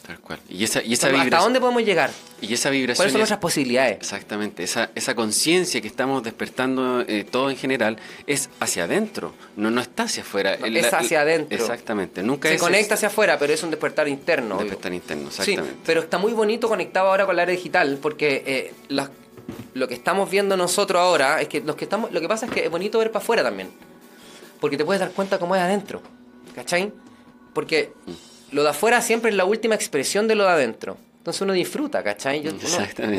Tal 0.07 0.19
cual. 0.19 0.41
Y 0.49 0.65
esa, 0.65 0.83
y 0.83 0.95
esa 0.95 1.07
¿Hasta 1.07 1.23
vibración. 1.23 1.41
dónde 1.47 1.61
podemos 1.61 1.85
llegar? 1.85 2.11
Y 2.41 2.53
esa 2.53 2.71
vibración. 2.71 2.97
¿Cuáles 2.97 3.12
son 3.12 3.19
es- 3.19 3.23
nuestras 3.23 3.38
posibilidades? 3.38 3.99
Exactamente, 3.99 4.65
esa, 4.65 4.91
esa 4.97 5.15
conciencia 5.15 5.81
que 5.81 5.87
estamos 5.87 6.25
despertando 6.25 7.03
eh, 7.07 7.23
todo 7.23 7.51
en 7.51 7.57
general 7.57 7.99
es 8.27 8.51
hacia 8.59 8.85
adentro, 8.85 9.33
no, 9.55 9.71
no 9.71 9.81
está 9.81 10.03
hacia 10.05 10.25
afuera. 10.25 10.57
No, 10.59 10.67
El- 10.67 10.77
es 10.77 10.93
hacia 10.93 11.21
adentro. 11.21 11.57
Exactamente, 11.57 12.21
nunca 12.25 12.49
Se 12.49 12.57
es 12.57 12.61
conecta 12.61 12.95
hacia 12.95 13.09
afuera, 13.09 13.38
pero 13.38 13.53
es 13.53 13.62
un 13.62 13.71
despertar 13.71 14.09
interno. 14.09 14.57
un 14.57 14.62
despertar 14.65 14.93
interno, 14.93 15.31
Sí, 15.31 15.43
exactamente. 15.43 15.79
pero 15.87 16.01
está 16.01 16.19
muy 16.19 16.33
bonito 16.33 16.69
conectado 16.69 17.07
ahora 17.07 17.25
con 17.25 17.37
la 17.37 17.45
era 17.45 17.53
digital, 17.53 18.01
porque 18.03 18.43
eh, 18.45 18.75
las- 18.88 19.11
lo 19.75 19.87
que 19.87 19.95
estamos 19.95 20.29
viendo 20.29 20.57
nosotros 20.57 21.01
ahora 21.01 21.41
es 21.41 21.47
que, 21.47 21.61
los 21.61 21.77
que 21.77 21.85
estamos, 21.85 22.11
lo 22.11 22.21
que 22.21 22.27
pasa 22.27 22.47
es 22.47 22.53
que 22.53 22.65
es 22.65 22.71
bonito 22.73 22.99
ver 22.99 23.12
para 23.12 23.23
afuera 23.23 23.45
también, 23.45 23.71
porque 24.62 24.79
te 24.79 24.85
puedes 24.87 25.01
dar 25.01 25.11
cuenta 25.11 25.38
cómo 25.38 25.55
es 25.55 25.61
adentro, 25.61 26.01
¿cachai? 26.55 26.90
Porque 27.53 27.92
lo 28.53 28.62
de 28.62 28.70
afuera 28.70 29.03
siempre 29.03 29.31
es 29.31 29.37
la 29.37 29.44
última 29.44 29.75
expresión 29.75 30.27
de 30.29 30.35
lo 30.37 30.44
de 30.44 30.51
adentro. 30.51 30.96
Entonces 31.18 31.40
uno 31.42 31.53
disfruta, 31.53 32.03
¿cachai? 32.03 32.40
Yo- 32.42 32.51
uno, 32.53 32.61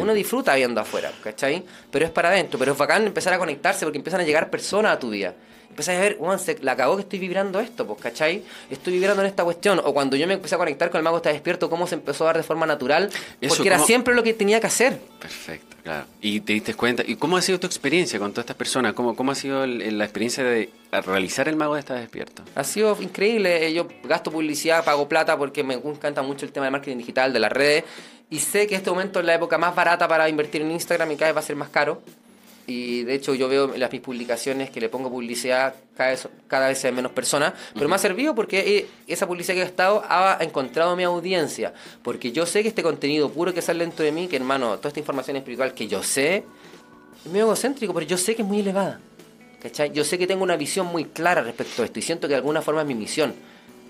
uno 0.01 0.13
disfruta 0.13 0.56
viendo 0.56 0.82
afuera, 0.82 1.12
¿cachai? 1.23 1.63
Pero 1.91 2.06
es 2.06 2.12
para 2.12 2.29
adentro, 2.29 2.58
pero 2.60 2.71
es 2.73 2.77
bacán 2.77 3.06
empezar 3.06 3.34
a 3.34 3.38
conectarse 3.38 3.86
porque 3.86 3.97
empiezan 3.99 4.21
a 4.21 4.23
llegar 4.23 4.49
personas 4.49 4.93
a 4.93 4.99
tu 4.99 5.10
vida. 5.12 5.36
Empezás 5.74 5.98
a 5.98 6.02
ver, 6.02 6.18
"Weón, 6.20 6.38
se 6.38 6.56
la 6.62 6.76
cagó 6.76 6.96
que 6.98 7.02
estoy 7.02 7.18
vibrando 7.18 7.60
esto, 7.60 7.88
pues, 7.88 8.00
¿cachai? 8.00 8.44
Estoy 8.70 8.94
vibrando 8.94 9.24
en 9.24 9.28
esta 9.28 9.44
cuestión. 9.44 9.82
O 9.84 9.92
cuando 9.92 10.16
yo 10.16 10.28
me 10.28 10.36
empecé 10.36 10.54
a 10.54 10.60
conectar 10.60 10.92
con 10.92 11.00
el 11.00 11.04
mago 11.04 11.18
está 11.18 11.32
despierto, 11.34 11.68
cómo 11.68 11.88
se 11.88 11.96
empezó 11.96 12.26
a 12.26 12.28
dar 12.28 12.38
de 12.38 12.44
forma 12.44 12.68
natural, 12.68 13.10
Eso, 13.42 13.56
porque 13.56 13.68
era 13.70 13.78
¿cómo? 13.78 13.88
siempre 13.88 14.14
lo 14.14 14.22
que 14.22 14.36
tenía 14.36 14.60
que 14.60 14.68
hacer. 14.68 15.00
Perfecto, 15.20 15.76
claro. 15.82 16.06
Y 16.22 16.42
te 16.42 16.54
diste 16.54 16.76
cuenta, 16.76 17.02
¿y 17.06 17.16
cómo 17.16 17.38
ha 17.38 17.42
sido 17.42 17.60
tu 17.60 17.66
experiencia 17.66 18.20
con 18.20 18.32
todas 18.32 18.44
estas 18.44 18.56
personas? 18.56 18.94
¿Cómo, 18.94 19.16
cómo 19.16 19.32
ha 19.32 19.36
sido 19.36 19.64
el- 19.64 19.98
la 19.98 20.04
experiencia 20.04 20.44
de 20.44 20.70
realizar 20.92 21.48
el 21.50 21.56
mago 21.56 21.74
de 21.74 21.80
estar 21.80 21.98
despierto? 22.00 22.44
Ha 22.54 22.64
sido 22.64 22.96
increíble. 23.02 23.66
eh, 23.66 23.74
Yo 23.74 23.88
gasto 24.04 24.30
publicidad, 24.32 24.86
pago 24.86 25.10
plata 25.10 25.36
porque 25.38 25.64
me 25.64 25.74
encanta 25.74 26.22
mucho 26.22 26.46
el 26.46 26.52
tema 26.52 26.68
del 26.68 26.72
marketing 26.74 26.98
digital, 26.98 27.34
de 27.34 27.40
las 27.40 27.52
redes. 27.52 27.84
Y 28.30 28.40
sé 28.40 28.68
que 28.68 28.76
este 28.76 28.90
momento 28.92 29.20
es 29.20 29.26
la 29.26 29.34
época 29.36 29.58
más 29.58 29.74
barata 29.76 30.08
para 30.08 30.30
invertir 30.30 30.62
en 30.62 30.72
Instagram 30.72 31.12
y 31.12 31.16
cada 31.16 31.32
vez 31.32 31.36
va 31.38 31.40
a 31.40 31.44
ser 31.44 31.56
más 31.56 31.70
caro. 31.70 32.02
Y 32.65 33.04
de 33.04 33.15
hecho 33.15 33.34
yo 33.36 33.49
veo 33.49 33.73
en 33.73 33.80
las 33.80 33.91
mis 33.91 34.02
publicaciones 34.02 34.69
que 34.69 34.80
le 34.80 34.88
pongo 34.88 35.10
publicidad 35.10 35.76
cada 35.97 36.12
vez, 36.12 36.28
cada 36.47 36.67
vez 36.69 36.84
hay 36.86 36.91
menos 36.91 37.12
personas. 37.12 37.54
Pero 37.73 37.89
me 37.89 37.95
ha 37.95 37.99
servido 37.99 38.34
porque 38.34 38.60
eh, 38.60 38.88
esa 39.08 39.28
publicidad 39.28 39.56
que 39.56 39.62
he 39.62 39.65
gastado 39.65 40.04
ha 40.08 40.38
encontrado 40.41 40.95
mi 40.95 41.04
audiencia. 41.04 41.73
Porque 42.04 42.32
yo 42.32 42.45
sé 42.45 42.62
que 42.62 42.69
este 42.69 42.84
contenido 42.84 43.30
puro 43.30 43.54
que 43.54 43.62
sale 43.62 43.84
dentro 43.84 44.06
de 44.06 44.12
mí, 44.12 44.28
que 44.28 44.38
hermano, 44.38 44.78
toda 44.78 44.89
esta 44.89 44.99
información 44.99 45.38
espiritual 45.38 45.73
que 45.73 45.88
yo 45.88 46.02
sé, 46.04 46.43
es 47.26 47.32
muy 47.32 47.39
egocéntrico, 47.39 47.93
pero 47.93 48.06
yo 48.06 48.17
sé 48.17 48.36
que 48.36 48.41
es 48.41 48.47
muy 48.47 48.60
elevada. 48.60 48.99
¿Cachai? 49.62 49.91
Yo 49.91 50.04
sé 50.04 50.17
que 50.17 50.28
tengo 50.28 50.43
una 50.43 50.58
visión 50.58 50.88
muy 50.88 51.06
clara 51.06 51.41
respecto 51.41 51.82
a 51.82 51.86
esto 51.86 51.99
y 51.99 52.02
siento 52.02 52.28
que 52.28 52.34
de 52.34 52.38
alguna 52.38 52.62
forma 52.62 52.82
es 52.82 52.88
mi 52.88 52.95
misión 52.95 53.34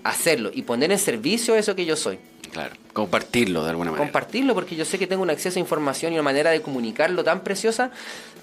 hacerlo 0.04 0.50
y 0.54 0.62
poner 0.62 0.92
en 0.92 0.98
servicio 0.98 1.56
eso 1.56 1.74
que 1.74 1.84
yo 1.84 1.96
soy. 1.96 2.18
Claro, 2.54 2.76
compartirlo 2.92 3.64
de 3.64 3.70
alguna 3.70 3.90
manera. 3.90 4.06
Compartirlo 4.06 4.54
porque 4.54 4.76
yo 4.76 4.84
sé 4.84 4.96
que 4.96 5.08
tengo 5.08 5.24
un 5.24 5.30
acceso 5.30 5.58
a 5.58 5.60
información 5.60 6.12
y 6.12 6.14
una 6.14 6.22
manera 6.22 6.52
de 6.52 6.62
comunicarlo 6.62 7.24
tan 7.24 7.40
preciosa, 7.40 7.90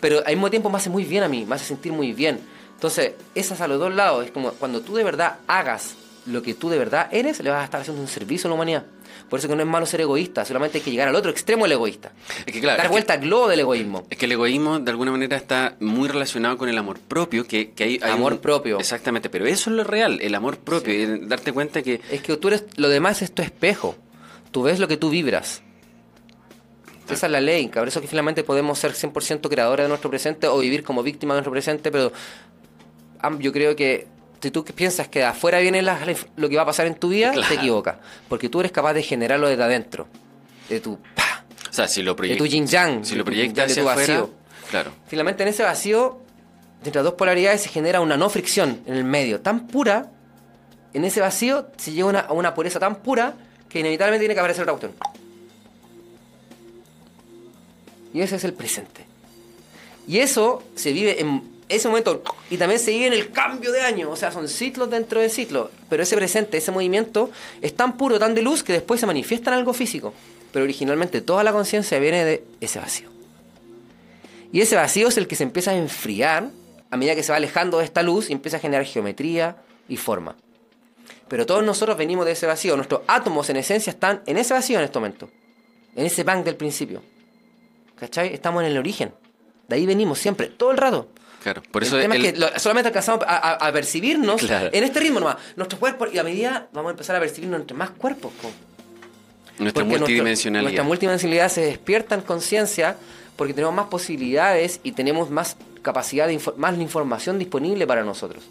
pero 0.02 0.19
al 0.26 0.34
mismo 0.34 0.50
tiempo 0.50 0.69
me 0.69 0.76
hace 0.76 0.89
muy 0.89 1.06
bien 1.06 1.24
a 1.24 1.30
mí, 1.30 1.45
me 1.45 1.56
hace 1.56 1.63
sentir 1.63 1.93
muy 1.93 2.12
bien. 2.12 2.41
Entonces, 2.74 3.13
esas 3.36 3.62
a 3.62 3.69
los 3.69 3.80
dos 3.80 3.93
lados, 3.93 4.26
es 4.26 4.32
como 4.32 4.52
cuando 4.52 4.82
tú 4.82 4.95
de 4.95 5.06
verdad 5.06 5.38
hagas 5.47 5.95
lo 6.26 6.41
que 6.41 6.54
tú 6.54 6.69
de 6.69 6.78
verdad 6.78 7.08
eres, 7.13 7.39
le 7.39 7.52
vas 7.52 7.62
a 7.62 7.63
estar 7.63 7.80
haciendo 7.80 8.02
un 8.02 8.10
servicio 8.10 8.47
a 8.47 8.50
la 8.50 8.56
humanidad. 8.56 8.84
Por 9.32 9.39
eso 9.39 9.48
que 9.48 9.56
no 9.56 9.62
es 9.63 9.67
malo 9.67 9.86
ser 9.86 10.02
egoísta, 10.02 10.44
solamente 10.44 10.78
hay 10.80 10.84
que 10.84 10.91
llegar 10.91 11.08
al 11.08 11.15
otro 11.15 11.32
extremo 11.32 11.63
del 11.63 11.72
egoísta. 11.72 12.12
Es 12.46 12.52
que 12.54 12.60
claro, 12.60 12.76
Dar 12.78 12.86
es 12.86 12.89
que- 12.89 12.91
vuelta 12.91 13.13
al 13.13 13.22
globo 13.22 13.48
del 13.48 13.62
egoísmo. 13.62 14.06
Es 14.10 14.17
que 14.17 14.26
el 14.26 14.34
egoísmo 14.34 14.80
de 14.80 14.91
alguna 14.91 15.12
manera 15.12 15.38
está 15.38 15.78
muy 15.80 16.10
relacionado 16.10 16.58
con 16.58 16.67
el 16.67 16.78
amor 16.78 17.00
propio, 17.00 17.48
que, 17.48 17.72
que 17.72 17.84
hay, 17.86 18.00
hay 18.04 18.12
Amor 18.12 18.34
un- 18.34 18.39
propio. 18.39 18.78
Exactamente, 18.78 19.30
pero 19.30 19.46
eso 19.46 19.70
es 19.70 19.76
lo 19.78 19.86
real, 19.86 20.20
el 20.22 20.36
amor 20.36 20.58
propio, 20.58 20.94
el 20.94 21.30
darte 21.30 21.54
cuenta 21.54 21.82
que 21.82 22.02
Es 22.12 22.22
que 22.22 22.36
tú 22.36 22.50
eres, 22.50 22.65
lo 22.76 22.89
demás 22.89 23.22
es 23.22 23.32
tu 23.34 23.41
espejo. 23.41 23.96
Tú 24.52 24.63
ves 24.63 24.80
lo 24.80 24.89
que 24.89 24.98
tú 24.98 25.10
vibras. 25.10 25.62
Esa 27.10 27.26
es 27.26 27.32
la 27.32 27.39
ley, 27.41 27.70
por 27.70 27.88
eso 27.88 28.00
que 28.02 28.08
finalmente 28.08 28.44
podemos 28.44 28.80
ser 28.80 28.91
100% 28.94 29.50
creadores 29.50 29.86
de 29.86 29.88
nuestro 29.89 30.10
presente 30.10 30.48
o 30.48 30.60
vivir 30.60 30.84
como 30.84 31.04
víctima 31.04 31.34
de 31.34 31.39
nuestro 31.39 31.52
presente, 31.54 31.89
pero 31.91 32.12
yo 33.39 33.52
creo 33.54 33.76
que 33.76 34.08
si 34.42 34.52
tú 34.52 34.64
piensas 34.66 35.08
que 35.08 35.20
de 35.20 35.26
afuera 35.26 35.60
viene 35.60 35.82
la- 35.82 36.00
lo 36.36 36.50
que 36.50 36.56
va 36.56 36.64
a 36.64 36.66
pasar 36.66 36.88
en 36.88 36.96
tu 36.96 37.10
vida, 37.10 37.32
Claro. 37.32 37.48
te 37.48 37.56
equivocas. 37.56 37.98
Porque 38.28 38.50
tú 38.50 38.60
eres 38.60 38.72
capaz 38.72 38.94
de 38.94 39.04
generarlo 39.04 39.48
desde 39.48 39.64
adentro. 39.64 40.08
De 40.70 40.80
tu, 40.80 40.98
¡pa! 41.16 41.44
o 41.70 41.74
sea, 41.74 41.88
si 41.88 42.02
lo 42.02 42.12
de 42.12 42.16
proyectas, 42.16 42.38
tu 42.40 42.52
yin 42.52 42.66
yang. 42.68 43.06
si 43.06 43.12
de 43.12 43.18
lo 43.18 43.26
proyectas 43.26 43.68
de 43.68 43.72
hacia 43.74 43.84
tu 43.84 43.90
afuera, 43.90 44.14
vacío. 44.22 44.34
claro. 44.70 44.92
Finalmente 45.08 45.44
en 45.44 45.50
ese 45.50 45.64
vacío, 45.64 46.20
entre 46.80 46.96
las 46.96 47.04
dos 47.04 47.14
polaridades 47.14 47.62
se 47.62 47.70
genera 47.70 48.02
una 48.02 48.18
no 48.18 48.30
fricción 48.30 48.82
en 48.88 48.96
el 48.96 49.04
medio, 49.04 49.42
tan 49.42 49.68
pura, 49.68 50.10
en 50.94 51.06
ese 51.06 51.22
vacío 51.22 51.68
se 51.78 51.92
llega 51.92 52.06
a 52.06 52.10
una, 52.10 52.20
a 52.22 52.34
una 52.34 52.54
pureza 52.54 52.80
tan 52.80 52.96
pura 52.98 53.36
que 53.70 53.80
inevitablemente 53.80 54.22
tiene 54.24 54.34
que 54.34 54.40
aparecer 54.40 54.64
otra 54.64 54.74
cuestión. 54.74 54.94
Y 58.14 58.22
ese 58.22 58.36
es 58.36 58.44
el 58.44 58.54
presente. 58.54 59.06
Y 60.08 60.18
eso 60.20 60.64
se 60.76 60.92
vive 60.92 61.22
en 61.22 61.44
ese 61.72 61.88
momento 61.88 62.22
y 62.50 62.58
también 62.58 62.80
se 62.80 62.92
vive 62.92 63.08
en 63.08 63.14
el 63.14 63.32
cambio 63.32 63.72
de 63.72 63.82
año, 63.82 64.10
o 64.10 64.16
sea, 64.16 64.32
son 64.32 64.48
ciclos 64.48 64.90
dentro 64.90 65.20
de 65.20 65.30
ciclos, 65.30 65.70
pero 65.90 66.04
ese 66.04 66.16
presente, 66.16 66.58
ese 66.58 66.72
movimiento 66.72 67.32
es 67.62 67.76
tan 67.76 67.98
puro, 67.98 68.20
tan 68.20 68.36
de 68.36 68.42
luz 68.42 68.64
que 68.64 68.74
después 68.74 69.00
se 69.00 69.06
manifiesta 69.06 69.52
en 69.52 69.58
algo 69.58 69.74
físico, 69.74 70.14
pero 70.52 70.64
originalmente 70.64 71.22
toda 71.22 71.44
la 71.44 71.52
conciencia 71.52 71.98
viene 72.00 72.26
de 72.26 72.44
ese 72.60 72.80
vacío. 72.80 73.10
Y 74.52 74.62
ese 74.62 74.76
vacío 74.76 75.08
es 75.08 75.18
el 75.18 75.28
que 75.28 75.36
se 75.36 75.44
empieza 75.44 75.72
a 75.72 75.76
enfriar 75.76 76.50
a 76.90 76.98
medida 76.98 77.16
que 77.16 77.24
se 77.24 77.32
va 77.32 77.38
alejando 77.38 77.80
de 77.80 77.86
esta 77.86 78.04
luz 78.04 78.30
y 78.30 78.34
empieza 78.34 78.58
a 78.58 78.60
generar 78.60 78.86
geometría 78.86 79.56
y 79.88 79.96
forma. 79.96 80.36
Pero 81.30 81.46
todos 81.46 81.64
nosotros 81.64 81.98
venimos 81.98 82.26
de 82.26 82.34
ese 82.34 82.46
vacío. 82.46 82.76
Nuestros 82.76 83.02
átomos 83.08 83.50
en 83.50 83.56
esencia 83.56 83.92
están 83.92 84.22
en 84.26 84.38
ese 84.38 84.54
vacío 84.54 84.78
en 84.78 84.84
este 84.84 85.00
momento. 85.00 85.30
En 85.96 86.06
ese 86.06 86.26
bank 86.26 86.44
del 86.44 86.58
principio. 86.58 87.02
¿Cachai? 87.96 88.34
Estamos 88.34 88.64
en 88.64 88.72
el 88.72 88.78
origen. 88.78 89.14
De 89.70 89.78
ahí 89.78 89.86
venimos 89.86 90.20
siempre, 90.20 90.48
todo 90.48 90.72
el 90.72 90.78
rato. 90.78 91.08
Claro, 91.42 91.62
por 91.72 91.82
el 91.84 91.88
eso 91.88 91.98
tema 92.00 92.16
el- 92.16 92.26
es 92.26 92.34
que 92.34 92.40
lo- 92.40 92.60
solamente 92.60 92.90
alcanzamos 92.90 93.24
a, 93.28 93.36
a- 93.36 93.68
a 93.68 93.72
percibirnos 93.72 94.42
Claro. 94.42 94.70
en 94.72 94.84
este 94.84 95.00
ritmo 95.00 95.20
nomás. 95.20 95.38
Nuestros 95.56 95.80
cuerpos, 95.80 96.10
y 96.14 96.20
a 96.20 96.24
medida 96.24 96.68
vamos 96.74 96.90
a 96.90 96.92
empezar 96.92 97.16
a 97.16 97.20
percibirnos 97.20 97.60
entre 97.62 97.76
más 97.76 97.90
cuerpos. 97.92 98.32
po. 98.42 98.50
nuestra 99.60 99.84
Porque 99.84 100.00
multidimensionalidad. 100.00 100.64
Nuestra 100.64 100.84
multidimensionalidad 100.84 101.50
se 101.50 101.62
despierta 101.62 102.16
en 102.16 102.22
conciencia 102.22 102.96
porque 103.36 103.54
tenemos 103.54 103.76
más 103.76 103.88
posibilidades 103.88 104.80
y 104.84 104.94
tenemos 104.94 105.30
más 105.30 105.56
capacidad 105.84 106.26
de 106.28 106.34
infor- 106.40 106.56
más 106.56 106.76
información 106.80 107.38
disponible 107.38 107.86
para 107.86 108.04
nosotros. 108.04 108.44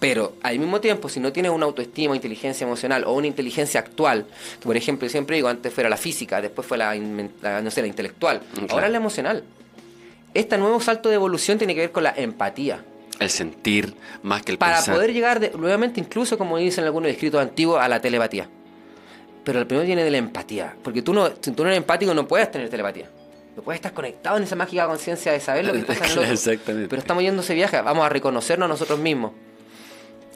Pero 0.00 0.34
al 0.42 0.58
mismo 0.58 0.80
tiempo, 0.80 1.08
si 1.08 1.18
no 1.18 1.32
tienes 1.32 1.50
una 1.50 1.64
autoestima, 1.66 2.14
inteligencia 2.14 2.64
emocional 2.64 3.04
o 3.06 3.12
una 3.12 3.26
inteligencia 3.26 3.80
actual, 3.80 4.26
que 4.60 4.64
por 4.66 4.76
ejemplo, 4.76 5.08
siempre 5.08 5.36
digo, 5.36 5.48
antes 5.48 5.72
fuera 5.72 5.88
la 5.88 5.96
física, 5.96 6.40
después 6.42 6.66
fue 6.66 6.76
la, 6.78 6.94
no 6.94 7.70
sé, 7.70 7.80
la 7.80 7.86
intelectual, 7.88 8.40
Claro. 8.52 8.66
ahora 8.70 8.86
es 8.86 8.92
la 8.92 8.98
emocional. 8.98 9.44
Este 10.34 10.58
nuevo 10.58 10.80
salto 10.80 11.08
de 11.08 11.14
evolución 11.14 11.58
tiene 11.58 11.74
que 11.74 11.80
ver 11.82 11.92
con 11.92 12.02
la 12.02 12.10
empatía. 12.16 12.84
el 13.20 13.30
sentir 13.30 13.94
más 14.22 14.42
que 14.42 14.50
el 14.52 14.58
Para 14.58 14.74
pensar. 14.76 14.94
poder 14.96 15.12
llegar 15.12 15.38
de- 15.38 15.50
nuevamente, 15.56 16.00
incluso 16.00 16.36
como 16.36 16.58
dicen 16.58 16.84
algunos 16.84 17.08
escritos 17.10 17.40
antiguos, 17.40 17.80
a 17.80 17.88
la 17.88 18.00
telepatía. 18.00 18.48
Pero 19.44 19.60
el 19.60 19.66
primero 19.68 19.86
viene 19.86 20.02
de 20.02 20.10
la 20.10 20.18
empatía. 20.18 20.74
Porque 20.82 21.00
tú 21.00 21.14
no, 21.14 21.28
si 21.40 21.52
tú 21.52 21.62
no 21.62 21.68
eres 21.68 21.76
empático, 21.78 22.12
no 22.12 22.26
puedes 22.26 22.50
tener 22.50 22.68
telepatía. 22.68 23.08
No 23.56 23.62
puedes 23.62 23.78
estar 23.78 23.92
conectado 23.92 24.36
en 24.38 24.42
esa 24.42 24.56
mágica 24.56 24.86
conciencia 24.88 25.30
de 25.30 25.38
saber 25.38 25.64
lo 25.64 25.72
que 25.74 25.78
pasa 25.86 26.04
en 26.06 26.10
el 26.12 26.18
otro. 26.18 26.32
Exactamente. 26.32 26.88
Pero 26.88 27.00
estamos 27.00 27.22
yendo 27.22 27.42
ese 27.42 27.54
viaje, 27.54 27.80
vamos 27.82 28.04
a 28.04 28.08
reconocernos 28.08 28.66
a 28.66 28.68
nosotros 28.68 28.98
mismos. 28.98 29.30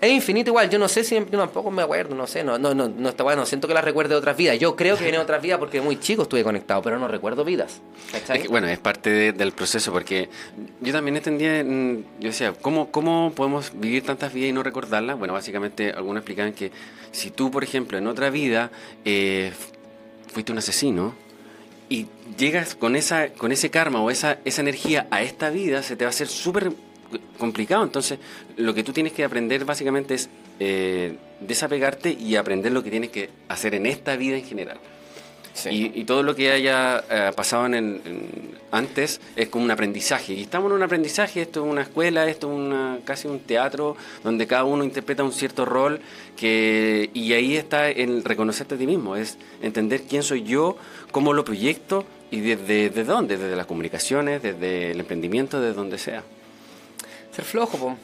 Es 0.01 0.13
infinito 0.13 0.51
igual, 0.51 0.71
yo 0.71 0.79
no 0.79 0.87
sé 0.87 1.03
si 1.03 1.21
tampoco 1.23 1.73
me 1.73 1.83
acuerdo, 1.83 2.15
no 2.15 2.27
sé, 2.29 2.45
no, 2.45 2.57
no, 2.57 2.73
no, 2.73 2.89
no 2.89 3.09
está 3.09 3.25
bueno, 3.25 3.45
siento 3.45 3.67
que 3.67 3.75
las 3.75 3.83
recuerde 3.83 4.11
de 4.11 4.17
otras 4.21 4.37
vidas. 4.37 4.57
Yo 4.59 4.77
creo 4.77 4.97
que 4.97 5.03
viene 5.03 5.19
de 5.19 5.25
otras 5.25 5.43
vidas 5.43 5.59
porque 5.59 5.81
muy 5.81 5.99
chico 5.99 6.23
estuve 6.23 6.45
conectado, 6.45 6.81
pero 6.83 7.01
no 7.01 7.09
recuerdo 7.09 7.45
vidas. 7.45 7.81
Es 8.33 8.49
bueno, 8.49 8.69
es 8.69 8.79
parte 8.79 9.11
de- 9.11 9.33
del 9.33 9.51
proceso, 9.51 9.91
porque 9.93 10.29
yo 10.81 10.93
también 10.93 11.17
entendía, 11.17 11.65
mm, 11.65 11.97
yo 12.21 12.29
decía, 12.29 12.53
¿cómo, 12.53 12.93
¿cómo 12.93 13.33
podemos 13.35 13.73
vivir 13.75 14.05
tantas 14.05 14.33
vidas 14.33 14.51
y 14.51 14.53
no 14.53 14.63
recordarlas? 14.63 15.19
Bueno, 15.19 15.35
básicamente 15.35 15.91
algunos 15.91 16.21
explicaban 16.21 16.53
que 16.53 16.71
si 17.11 17.31
tú, 17.33 17.51
por 17.51 17.65
ejemplo, 17.65 17.99
en 17.99 18.07
otra 18.07 18.31
vida 18.31 18.71
eh, 19.05 19.53
fuiste 20.33 20.53
un 20.53 20.59
asesino 20.59 21.15
y 21.89 22.07
llegas 22.37 22.77
con, 22.77 22.95
esa, 22.95 23.31
con 23.31 23.51
ese 23.51 23.71
karma 23.71 24.01
o 24.01 24.11
esa, 24.13 24.39
esa 24.45 24.61
energía 24.61 25.09
a 25.11 25.23
esta 25.23 25.51
vida, 25.51 25.83
se 25.83 25.97
te 25.97 26.05
va 26.05 26.11
a 26.11 26.11
hacer 26.11 26.29
súper 26.29 26.71
complicado. 27.39 27.85
Entonces, 27.85 28.19
lo 28.57 28.75
que 28.75 28.83
tú 28.85 28.93
tienes 28.93 29.13
que 29.13 29.25
aprender 29.25 29.65
básicamente 29.65 30.15
es 30.15 30.29
eh, 30.61 31.17
desapegarte 31.41 32.11
y 32.11 32.37
aprender 32.37 32.73
lo 32.73 32.83
que 32.83 32.91
tienes 32.91 33.11
que 33.11 33.31
hacer 33.49 33.75
en 33.75 33.87
esta 33.87 34.17
vida 34.17 34.37
en 34.37 34.45
general. 34.45 34.79
Sí. 35.55 35.71
Y, 35.71 36.01
y 36.03 36.05
todo 36.05 36.23
lo 36.23 36.37
que 36.37 36.53
haya 36.53 37.03
eh, 37.11 37.33
pasado 37.35 37.67
en 37.67 37.75
el, 37.75 37.85
en- 38.05 38.59
antes 38.71 39.21
es 39.35 39.49
como 39.49 39.65
un 39.65 39.71
aprendizaje. 39.73 40.33
Y 40.35 40.43
estamos 40.43 40.71
en 40.71 40.77
un 40.77 40.83
aprendizaje, 40.85 41.43
esto 41.43 41.65
es 41.65 41.71
una 41.73 41.83
escuela, 41.83 42.29
esto 42.29 42.49
es 42.53 42.57
una, 42.57 42.99
casi 43.05 43.27
un 43.27 43.41
teatro, 43.41 43.97
donde 44.23 44.47
cada 44.47 44.63
uno 44.63 44.85
interpreta 44.85 45.25
un 45.25 45.33
cierto 45.33 45.65
rol, 45.65 46.01
que, 46.37 47.11
y 47.13 47.33
ahí 47.33 47.57
está 47.57 47.89
el 47.91 48.23
reconocerte 48.23 48.77
a 48.77 48.79
ti 48.79 48.87
mismo, 48.87 49.17
es 49.17 49.37
entender 49.61 50.03
quién 50.03 50.23
soy 50.23 50.45
yo, 50.45 50.77
cómo 51.11 51.33
lo 51.33 51.45
proyecto 51.45 52.05
y 52.31 52.41
desde, 52.41 52.91
desde 52.91 53.05
dónde, 53.05 53.37
desde 53.37 53.57
las 53.57 53.67
comunicaciones, 53.67 54.41
desde 54.43 54.93
el 54.93 55.01
emprendimiento, 55.01 55.61
desde 55.61 55.75
donde 55.75 55.99
sea. 55.99 56.23
Ser 57.39 57.45
flojo, 57.45 57.79
po. 57.79 57.97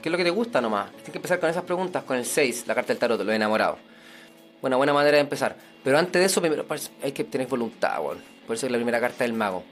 ¿Qué 0.00 0.08
es 0.08 0.12
lo 0.12 0.16
que 0.16 0.22
te 0.22 0.30
gusta 0.30 0.60
nomás? 0.60 0.92
Tienes 0.92 1.10
que 1.10 1.18
empezar 1.18 1.40
con 1.40 1.50
esas 1.50 1.64
preguntas, 1.64 2.04
con 2.04 2.16
el 2.16 2.24
6, 2.24 2.62
la 2.68 2.76
carta 2.76 2.92
del 2.92 2.98
tarot, 3.00 3.20
lo 3.20 3.32
enamorado. 3.32 3.76
Una 4.62 4.76
buena 4.76 4.92
manera 4.92 5.16
de 5.16 5.20
empezar. 5.22 5.56
Pero 5.82 5.98
antes 5.98 6.20
de 6.20 6.26
eso, 6.26 6.40
primero 6.40 6.64
parece- 6.64 6.92
hay 7.02 7.10
que 7.10 7.24
tener 7.24 7.48
voluntad, 7.48 8.00
weón. 8.00 8.22
Por 8.46 8.54
eso 8.54 8.66
es 8.66 8.70
la 8.72 8.78
primera 8.78 9.00
carta 9.00 9.24
del 9.24 9.32
mago. 9.32 9.64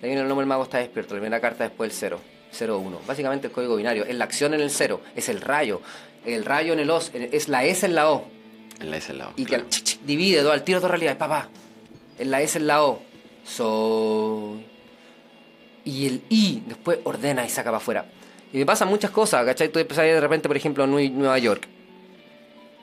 De 0.00 0.06
ahí 0.06 0.10
viene 0.10 0.20
el 0.20 0.28
nombre 0.28 0.42
del 0.44 0.48
mago 0.48 0.62
está 0.62 0.78
despierto. 0.78 1.14
La 1.14 1.20
primera 1.22 1.40
carta 1.40 1.64
después 1.64 1.90
el 1.90 1.96
0. 1.96 2.20
0-1. 2.52 3.00
Básicamente 3.04 3.48
el 3.48 3.52
código 3.52 3.74
binario. 3.74 4.04
Es 4.04 4.14
la 4.14 4.26
acción 4.26 4.54
en 4.54 4.60
el 4.60 4.70
0. 4.70 5.00
Es 5.16 5.28
el 5.28 5.40
rayo. 5.40 5.80
El 6.24 6.44
rayo 6.44 6.72
en 6.74 6.78
el 6.78 6.88
O. 6.90 6.98
Es 7.12 7.48
la 7.48 7.64
S 7.64 7.84
en 7.84 7.96
la 7.96 8.12
O. 8.12 8.28
En 8.78 8.92
la 8.92 8.98
ese 8.98 9.12
lado. 9.12 9.32
Y 9.34 9.42
que 9.42 9.48
claro. 9.48 9.64
al 9.64 9.70
chic, 9.70 9.82
chic, 9.84 10.00
divide 10.02 10.42
dos, 10.42 10.52
al 10.52 10.62
tiro 10.62 10.78
dos 10.80 10.88
realidades, 10.88 11.18
papá. 11.18 11.48
En 12.16 12.30
la 12.30 12.40
S 12.42 12.56
en 12.58 12.68
la 12.68 12.84
O. 12.84 13.02
Soy. 13.44 14.64
Y 15.84 16.06
el 16.06 16.22
I 16.28 16.62
después 16.66 17.00
ordena 17.02 17.44
y 17.44 17.48
saca 17.48 17.70
para 17.70 17.78
afuera. 17.78 18.06
Y 18.52 18.58
me 18.58 18.66
pasan 18.66 18.88
muchas 18.88 19.10
cosas, 19.10 19.44
¿cachai? 19.44 19.68
Tú 19.68 19.78
ir 19.78 19.86
de 19.86 20.20
repente, 20.20 20.48
por 20.48 20.56
ejemplo, 20.56 20.86
Nue- 20.86 21.10
Nueva 21.10 21.38
York. 21.38 21.66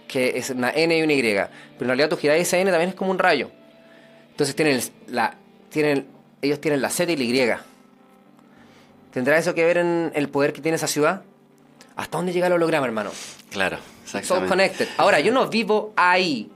Que 0.08 0.38
es 0.38 0.50
una 0.52 0.70
N 0.72 0.98
y 0.98 1.02
una 1.02 1.14
Y. 1.14 1.22
Pero 1.22 1.42
en 1.82 1.88
realidad 1.88 2.10
tu 2.10 2.18
girar 2.18 2.38
esa 2.38 2.58
N 2.58 2.70
también 2.70 2.90
es 2.90 2.96
como 2.96 3.12
un 3.12 3.20
rayo. 3.20 3.50
Entonces 4.32 4.56
tienen 4.56 4.80
la. 5.08 5.36
Tienen, 5.70 6.06
ellos 6.42 6.60
tienen 6.62 6.82
la 6.82 6.90
Z 6.90 7.12
y 7.12 7.16
la 7.16 7.24
Y. 7.24 7.60
¿Tendrá 9.12 9.38
eso 9.38 9.54
que 9.54 9.64
ver 9.64 9.78
en 9.78 10.12
el 10.16 10.30
poder 10.30 10.54
que 10.54 10.62
tiene 10.62 10.76
esa 10.76 10.88
ciudad? 10.88 11.22
¿Hasta 11.96 12.18
dónde 12.18 12.34
llega 12.34 12.48
el 12.48 12.54
holograma, 12.54 12.86
hermano? 12.86 13.12
Claro, 13.52 13.78
exactamente. 14.04 14.50
connected. 14.50 14.88
Ahora, 14.98 15.20
yo 15.20 15.32
no 15.32 15.48
vivo 15.48 15.94
ahí. 15.96 16.50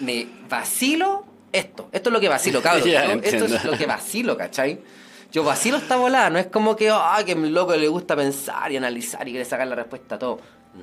Me 0.00 0.26
vacilo 0.48 1.24
esto. 1.52 1.88
Esto 1.92 2.08
es 2.08 2.12
lo 2.12 2.20
que 2.20 2.28
vacilo, 2.28 2.60
cabrón. 2.62 2.88
¿no? 2.90 3.22
Esto 3.22 3.44
es 3.44 3.64
lo 3.64 3.76
que 3.78 3.86
vacilo, 3.86 4.36
¿cachai? 4.36 4.80
Yo 5.32 5.44
vacilo 5.44 5.76
esta 5.76 5.96
volada. 5.96 6.30
No 6.30 6.38
es 6.38 6.46
como 6.46 6.74
que, 6.76 6.90
ah, 6.90 7.22
que 7.24 7.34
mi 7.36 7.50
loco 7.50 7.74
le 7.76 7.88
gusta 7.88 8.16
pensar 8.16 8.70
y 8.72 8.76
analizar 8.76 9.26
y 9.28 9.32
quiere 9.32 9.44
sacar 9.44 9.66
la 9.66 9.76
respuesta 9.76 10.16
a 10.16 10.18
todo. 10.18 10.40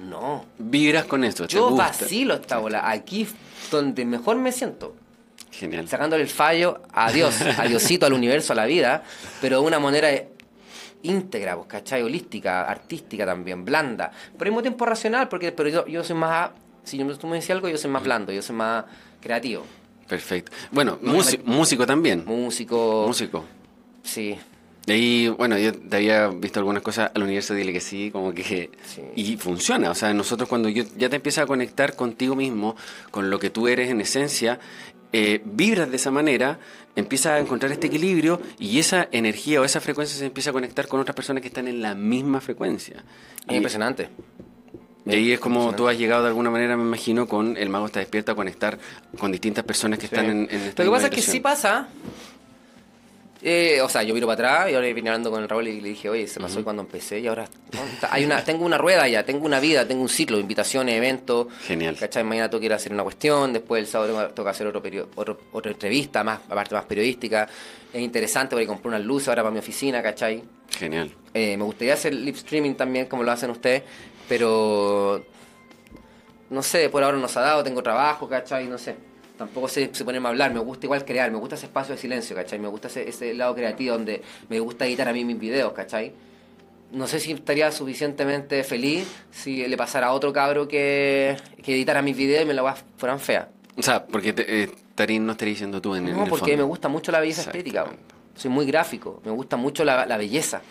No. 0.10 0.46
Vibras 0.58 1.06
con 1.06 1.24
esto, 1.24 1.48
te 1.48 1.54
Yo 1.56 1.70
gusta. 1.70 1.88
vacilo 1.88 2.36
esta 2.36 2.58
bola. 2.58 2.90
Aquí 2.90 3.28
donde 3.72 4.06
mejor 4.06 4.38
me 4.38 4.52
siento. 4.52 4.96
Genial. 5.52 5.88
Sacándole 5.88 6.24
el 6.24 6.30
fallo 6.30 6.82
a 6.94 7.12
Dios, 7.12 7.36
a 7.58 7.64
Diosito, 7.66 8.06
al 8.06 8.14
universo, 8.14 8.54
a 8.54 8.56
la 8.56 8.66
vida, 8.66 9.04
pero 9.42 9.62
de 9.62 9.68
una 9.68 9.80
manera 9.80 10.10
íntegra, 11.04 11.56
pues, 11.56 11.68
¿cachai? 11.68 12.02
Holística, 12.04 12.64
artística 12.64 13.26
también, 13.26 13.64
blanda. 13.66 14.12
Pero 14.38 14.46
al 14.50 14.52
mismo 14.52 14.62
tiempo 14.62 14.86
racional, 14.86 15.28
porque 15.30 15.52
pero 15.52 15.70
yo, 15.70 15.86
yo 15.88 16.04
soy 16.04 16.16
más. 16.16 16.52
Si 16.84 16.98
yo- 16.98 17.18
tú 17.18 17.28
me 17.28 17.36
decís 17.36 17.50
algo, 17.52 17.68
yo 17.70 17.78
soy 17.78 17.92
más 17.92 18.04
blando, 18.04 18.32
yo 18.32 18.42
soy 18.42 18.56
más 18.56 18.86
creativo. 19.22 19.64
Perfecto. 20.08 20.52
Bueno, 20.72 20.98
No, 21.02 21.14
músi- 21.14 21.38
me- 21.44 21.54
músico 21.56 21.86
también. 21.86 22.24
Músico. 22.26 23.06
Músico. 23.08 23.44
Sí. 24.08 24.36
De 24.86 24.94
ahí, 24.94 25.28
bueno, 25.28 25.58
yo 25.58 25.74
te 25.78 25.98
había 25.98 26.28
visto 26.30 26.60
algunas 26.60 26.82
cosas 26.82 27.12
al 27.14 27.22
universo, 27.24 27.54
dile 27.54 27.74
que 27.74 27.82
sí, 27.82 28.10
como 28.10 28.34
que... 28.34 28.70
Sí. 28.86 29.02
Y 29.18 29.36
funciona, 29.36 29.92
o 29.92 29.96
sea, 29.96 30.14
nosotros 30.14 30.48
cuando 30.48 30.70
yo, 30.70 30.86
ya 30.98 31.10
te 31.10 31.18
empiezas 31.18 31.44
a 31.44 31.46
conectar 31.48 31.96
contigo 31.98 32.36
mismo, 32.38 32.78
con 33.12 33.30
lo 33.30 33.38
que 33.38 33.50
tú 33.50 33.68
eres 33.68 33.90
en 33.90 34.00
esencia, 34.00 34.60
eh, 35.12 35.42
vibras 35.44 35.90
de 35.90 35.98
esa 35.98 36.10
manera, 36.10 36.60
empiezas 36.96 37.34
a 37.34 37.40
encontrar 37.40 37.70
este 37.74 37.88
equilibrio 37.88 38.42
y 38.60 38.80
esa 38.80 39.10
energía 39.12 39.60
o 39.60 39.66
esa 39.66 39.82
frecuencia 39.82 40.18
se 40.18 40.26
empieza 40.26 40.52
a 40.52 40.54
conectar 40.54 40.88
con 40.88 41.02
otras 41.02 41.16
personas 41.16 41.42
que 41.42 41.50
están 41.50 41.68
en 41.68 41.82
la 41.82 41.94
misma 41.94 42.40
frecuencia. 42.40 43.04
Es 43.46 43.54
Y- 43.54 43.56
impresionante. 43.58 44.08
Y 45.06 45.12
ahí 45.12 45.32
es 45.34 45.40
como 45.40 45.74
tú 45.74 45.88
has 45.90 45.98
llegado 45.98 46.24
de 46.24 46.30
alguna 46.30 46.50
manera, 46.50 46.76
me 46.76 46.84
imagino, 46.84 47.28
con 47.28 47.56
el 47.58 47.70
mago 47.70 47.86
está 47.88 48.00
despierto 48.00 48.32
a 48.34 48.36
conectar 48.36 48.78
con 49.18 49.32
distintas 49.32 49.64
personas 49.66 50.00
que 50.00 50.06
están 50.06 50.26
en, 50.26 50.48
en 50.52 50.62
esta 50.62 50.84
Lo 50.84 50.92
que 50.92 50.96
pasa 50.96 51.08
es 51.08 51.14
que 51.14 51.22
sí 51.22 51.40
pasa. 51.42 51.88
Eh, 53.44 53.80
o 53.82 53.88
sea, 53.90 54.02
yo 54.02 54.16
miro 54.16 54.26
para 54.26 54.34
atrás 54.62 54.72
y 54.72 54.76
ahora 54.76 54.88
vine 54.92 55.10
hablando 55.10 55.30
con 55.30 55.44
el 55.44 55.48
Raúl 55.48 55.68
y 55.68 55.80
le 55.80 55.90
dije, 55.90 56.10
oye, 56.10 56.26
se 56.28 56.40
pasó 56.40 56.64
cuando 56.64 56.82
empecé 56.82 57.20
y 57.20 57.28
ahora 57.28 57.48
hay 58.10 58.26
una, 58.26 58.44
tengo 58.44 58.66
una 58.66 58.80
rueda 58.80 59.08
ya, 59.08 59.24
tengo 59.24 59.46
una 59.46 59.60
vida, 59.60 59.88
tengo 59.88 60.02
un 60.02 60.10
ciclo, 60.10 60.40
invitaciones, 60.40 60.96
eventos. 60.96 61.48
Genial. 61.64 61.96
¿Cachai? 62.00 62.24
Mañana 62.24 62.50
tengo 62.50 62.60
que 62.62 62.66
ir 62.66 62.74
a 62.74 62.78
hacer 62.78 62.92
una 62.92 63.04
cuestión, 63.04 63.54
después 63.54 63.80
el 63.82 63.88
sábado 63.88 64.32
tengo, 64.34 64.44
que 64.44 64.50
hacer 64.50 64.66
otro 64.66 64.82
otro- 65.16 65.40
otra 65.52 65.72
entrevista, 65.72 66.24
más, 66.24 66.40
aparte 66.50 66.74
más 66.74 66.86
periodística. 66.86 67.48
Es 67.94 68.02
interesante 68.02 68.56
porque 68.56 68.66
compré 68.66 68.90
unas 68.90 69.02
luces 69.04 69.28
ahora 69.30 69.44
para 69.44 69.54
mi 69.54 69.60
oficina, 69.60 70.02
¿cachai? 70.02 70.44
Genial. 70.78 71.14
Eh, 71.34 71.56
me 71.58 71.64
gustaría 71.64 71.94
hacer 71.94 72.16
live 72.16 72.38
streaming 72.38 72.74
también, 72.74 73.06
como 73.06 73.22
lo 73.24 73.32
hacen 73.32 73.52
ustedes, 73.52 73.84
pero 74.28 75.24
no 76.50 76.64
sé, 76.64 76.90
por 76.90 77.04
ahora 77.04 77.18
no 77.18 77.28
se 77.28 77.38
ha 77.40 77.44
dado, 77.44 77.64
tengo 77.64 77.84
trabajo, 77.84 78.28
¿cachai? 78.28 78.66
No 78.68 78.78
sé. 78.78 78.96
Tampoco 79.38 79.68
sé 79.68 79.90
se 79.94 80.04
ponerme 80.04 80.28
a 80.28 80.32
hablar, 80.32 80.52
me 80.54 80.60
gusta 80.60 80.86
igual 80.88 81.06
crear, 81.06 81.30
me 81.32 81.38
gusta 81.38 81.56
ese 81.56 81.68
espacio 81.68 81.94
de 81.96 82.02
silencio, 82.02 82.36
¿cachai? 82.36 82.58
Me 82.60 82.68
gusta 82.68 82.88
ese, 82.88 83.08
ese 83.08 83.34
lado 83.34 83.54
creativo 83.54 83.94
donde 83.96 84.22
me 84.50 84.60
gusta 84.60 84.86
editar 84.88 85.08
a 85.08 85.14
mí 85.14 85.24
mis 85.26 85.40
videos, 85.40 85.74
¿cachai? 85.74 86.12
No 86.92 87.06
sé 87.06 87.20
si 87.20 87.34
estaría 87.34 87.72
suficientemente 87.72 88.64
feliz 88.64 89.08
si 89.30 89.68
le 89.68 89.78
pasara 89.78 90.08
a 90.08 90.14
otro 90.14 90.32
cabro 90.34 90.68
que, 90.68 91.36
que 91.62 91.74
editara 91.76 92.02
mis 92.02 92.16
videos 92.18 92.44
y 92.44 92.46
me 92.48 92.54
las 92.54 92.84
fueran 92.98 93.20
feas. 93.20 93.48
O 93.78 93.84
sea, 93.84 94.06
porque 94.06 94.34
te, 94.34 94.64
eh, 94.64 94.70
Tarín 94.96 95.26
no 95.26 95.34
estaría 95.34 95.52
diciendo 95.54 95.82
tú 95.82 95.94
en, 95.96 96.08
en 96.08 96.16
No, 96.16 96.24
el 96.24 96.30
porque 96.30 96.52
fondo. 96.52 96.58
me 96.58 96.64
gusta 96.64 96.88
mucho 96.88 97.12
la 97.12 97.20
belleza 97.20 97.42
estética. 97.42 97.86
Soy 98.36 98.50
muy 98.50 98.66
gráfico, 98.66 99.22
me 99.26 99.32
gusta 99.32 99.56
mucho 99.58 99.84
la, 99.84 100.06
la 100.06 100.18
belleza. 100.18 100.62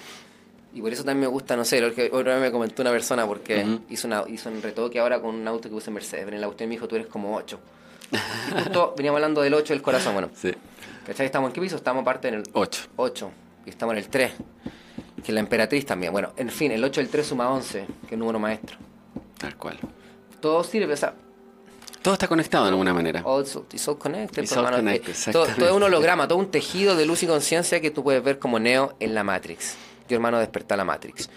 Y 0.74 0.81
por 0.81 0.92
eso 0.92 1.05
también 1.05 1.20
me 1.20 1.26
gusta, 1.29 1.55
no 1.57 1.64
sé, 1.64 1.81
lo 1.81 1.94
que 1.94 2.11
otra 2.12 2.35
vez 2.35 2.42
me 2.42 2.50
comentó 2.50 2.83
una 2.83 2.90
persona 2.90 3.26
porque 3.26 3.62
Ujú. 3.64 3.81
hizo, 3.90 4.09
una, 4.09 4.24
hizo 4.29 4.48
un 4.50 4.61
retoque 4.61 4.98
ahora 4.98 5.20
con 5.20 5.35
un 5.35 5.46
auto 5.46 5.68
que 5.68 5.74
usa 5.74 5.92
Mercedes. 5.92 6.24
Pero 6.24 6.37
en 6.37 6.40
la 6.40 6.48
cuestión 6.48 6.68
me 6.68 6.74
dijo, 6.74 6.88
tú 6.88 6.96
eres 6.96 7.07
como 7.07 7.35
8. 7.37 7.59
Y 8.12 8.62
justo 8.62 8.95
veníamos 8.97 9.19
hablando 9.19 9.40
del 9.42 9.55
8 9.55 9.73
del 9.75 9.83
corazón, 9.83 10.12
bueno. 10.14 10.31
Sí. 10.35 10.53
¿Cachai? 11.07 11.27
¿Estamos 11.27 11.49
en 11.51 11.55
qué 11.55 11.61
piso? 11.61 11.77
Estamos 11.77 12.03
aparte 12.03 12.29
en 12.29 12.35
el 12.35 12.42
Ocho. 12.53 12.83
8. 12.97 13.31
Y 13.66 13.71
estamos 13.71 13.92
en 13.95 13.99
el 13.99 14.09
3. 14.09 14.33
Que 15.16 15.33
es 15.33 15.35
la 15.35 15.40
emperatriz 15.40 15.85
también. 15.87 16.12
Bueno, 16.12 16.33
en 16.37 16.51
fin, 16.51 16.71
el 16.73 16.83
8 16.85 17.01
del 17.01 17.11
3 17.11 17.27
suma 17.27 17.51
11, 17.51 17.87
que 18.09 18.14
es 18.14 18.19
número 18.19 18.38
maestro. 18.38 18.77
Tal 19.38 19.57
cual. 19.57 19.79
Todo 20.40 20.62
sirve, 20.64 20.92
o 20.92 20.97
sea, 20.97 21.14
Todo 22.03 22.14
está 22.14 22.29
conectado 22.29 22.64
de 22.64 22.71
alguna 22.71 22.95
manera. 22.95 23.23
All 23.25 23.45
so- 23.47 23.66
it's 23.73 23.88
all 23.88 23.99
connected, 23.99 24.42
It's 24.45 24.57
all 24.57 24.71
connected, 24.71 25.12
Eh, 25.12 25.33
todo, 25.33 25.47
todo 25.47 25.66
es 25.66 25.73
un 25.73 25.83
holograma, 25.83 26.29
todo 26.29 26.38
un 26.38 26.51
tejido 26.51 26.95
de 26.95 27.05
luz 27.07 27.23
y 27.25 27.27
conciencia 27.27 27.81
que 27.81 27.90
tú 27.90 28.05
puedes 28.05 28.23
ver 28.23 28.38
como 28.38 28.59
Neo 28.61 28.95
en 29.01 29.14
la 29.14 29.25
Matrix. 29.25 29.75
Yo, 30.09 30.14
hermano, 30.16 30.38
despertar 30.38 30.79
la 30.79 30.85
Matrix. 30.85 31.29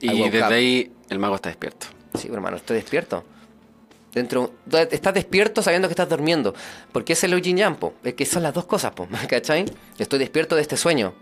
Y 0.00 0.22
desde 0.30 0.46
up. 0.46 0.52
ahí 0.52 0.92
el 1.08 1.18
mago 1.18 1.34
está 1.34 1.48
despierto. 1.48 1.86
Sí, 2.14 2.28
hermano, 2.32 2.56
estoy 2.58 2.76
despierto. 2.76 3.24
Dentro, 4.12 4.54
estás 4.90 5.14
despierto 5.14 5.62
sabiendo 5.62 5.86
que 5.88 5.92
estás 5.92 6.08
durmiendo. 6.08 6.54
Porque 6.92 7.12
ese 7.12 7.26
es 7.26 7.32
el 7.32 7.40
Yin 7.42 7.56
Yang, 7.56 7.76
po. 7.76 7.94
Es 8.02 8.14
que 8.14 8.26
son 8.26 8.42
las 8.42 8.52
dos 8.52 8.64
cosas, 8.64 8.92
po. 8.92 9.08
¿cachai? 9.28 9.66
Estoy 9.98 10.18
despierto 10.18 10.56
de 10.56 10.62
este 10.62 10.76
sueño. 10.76 11.14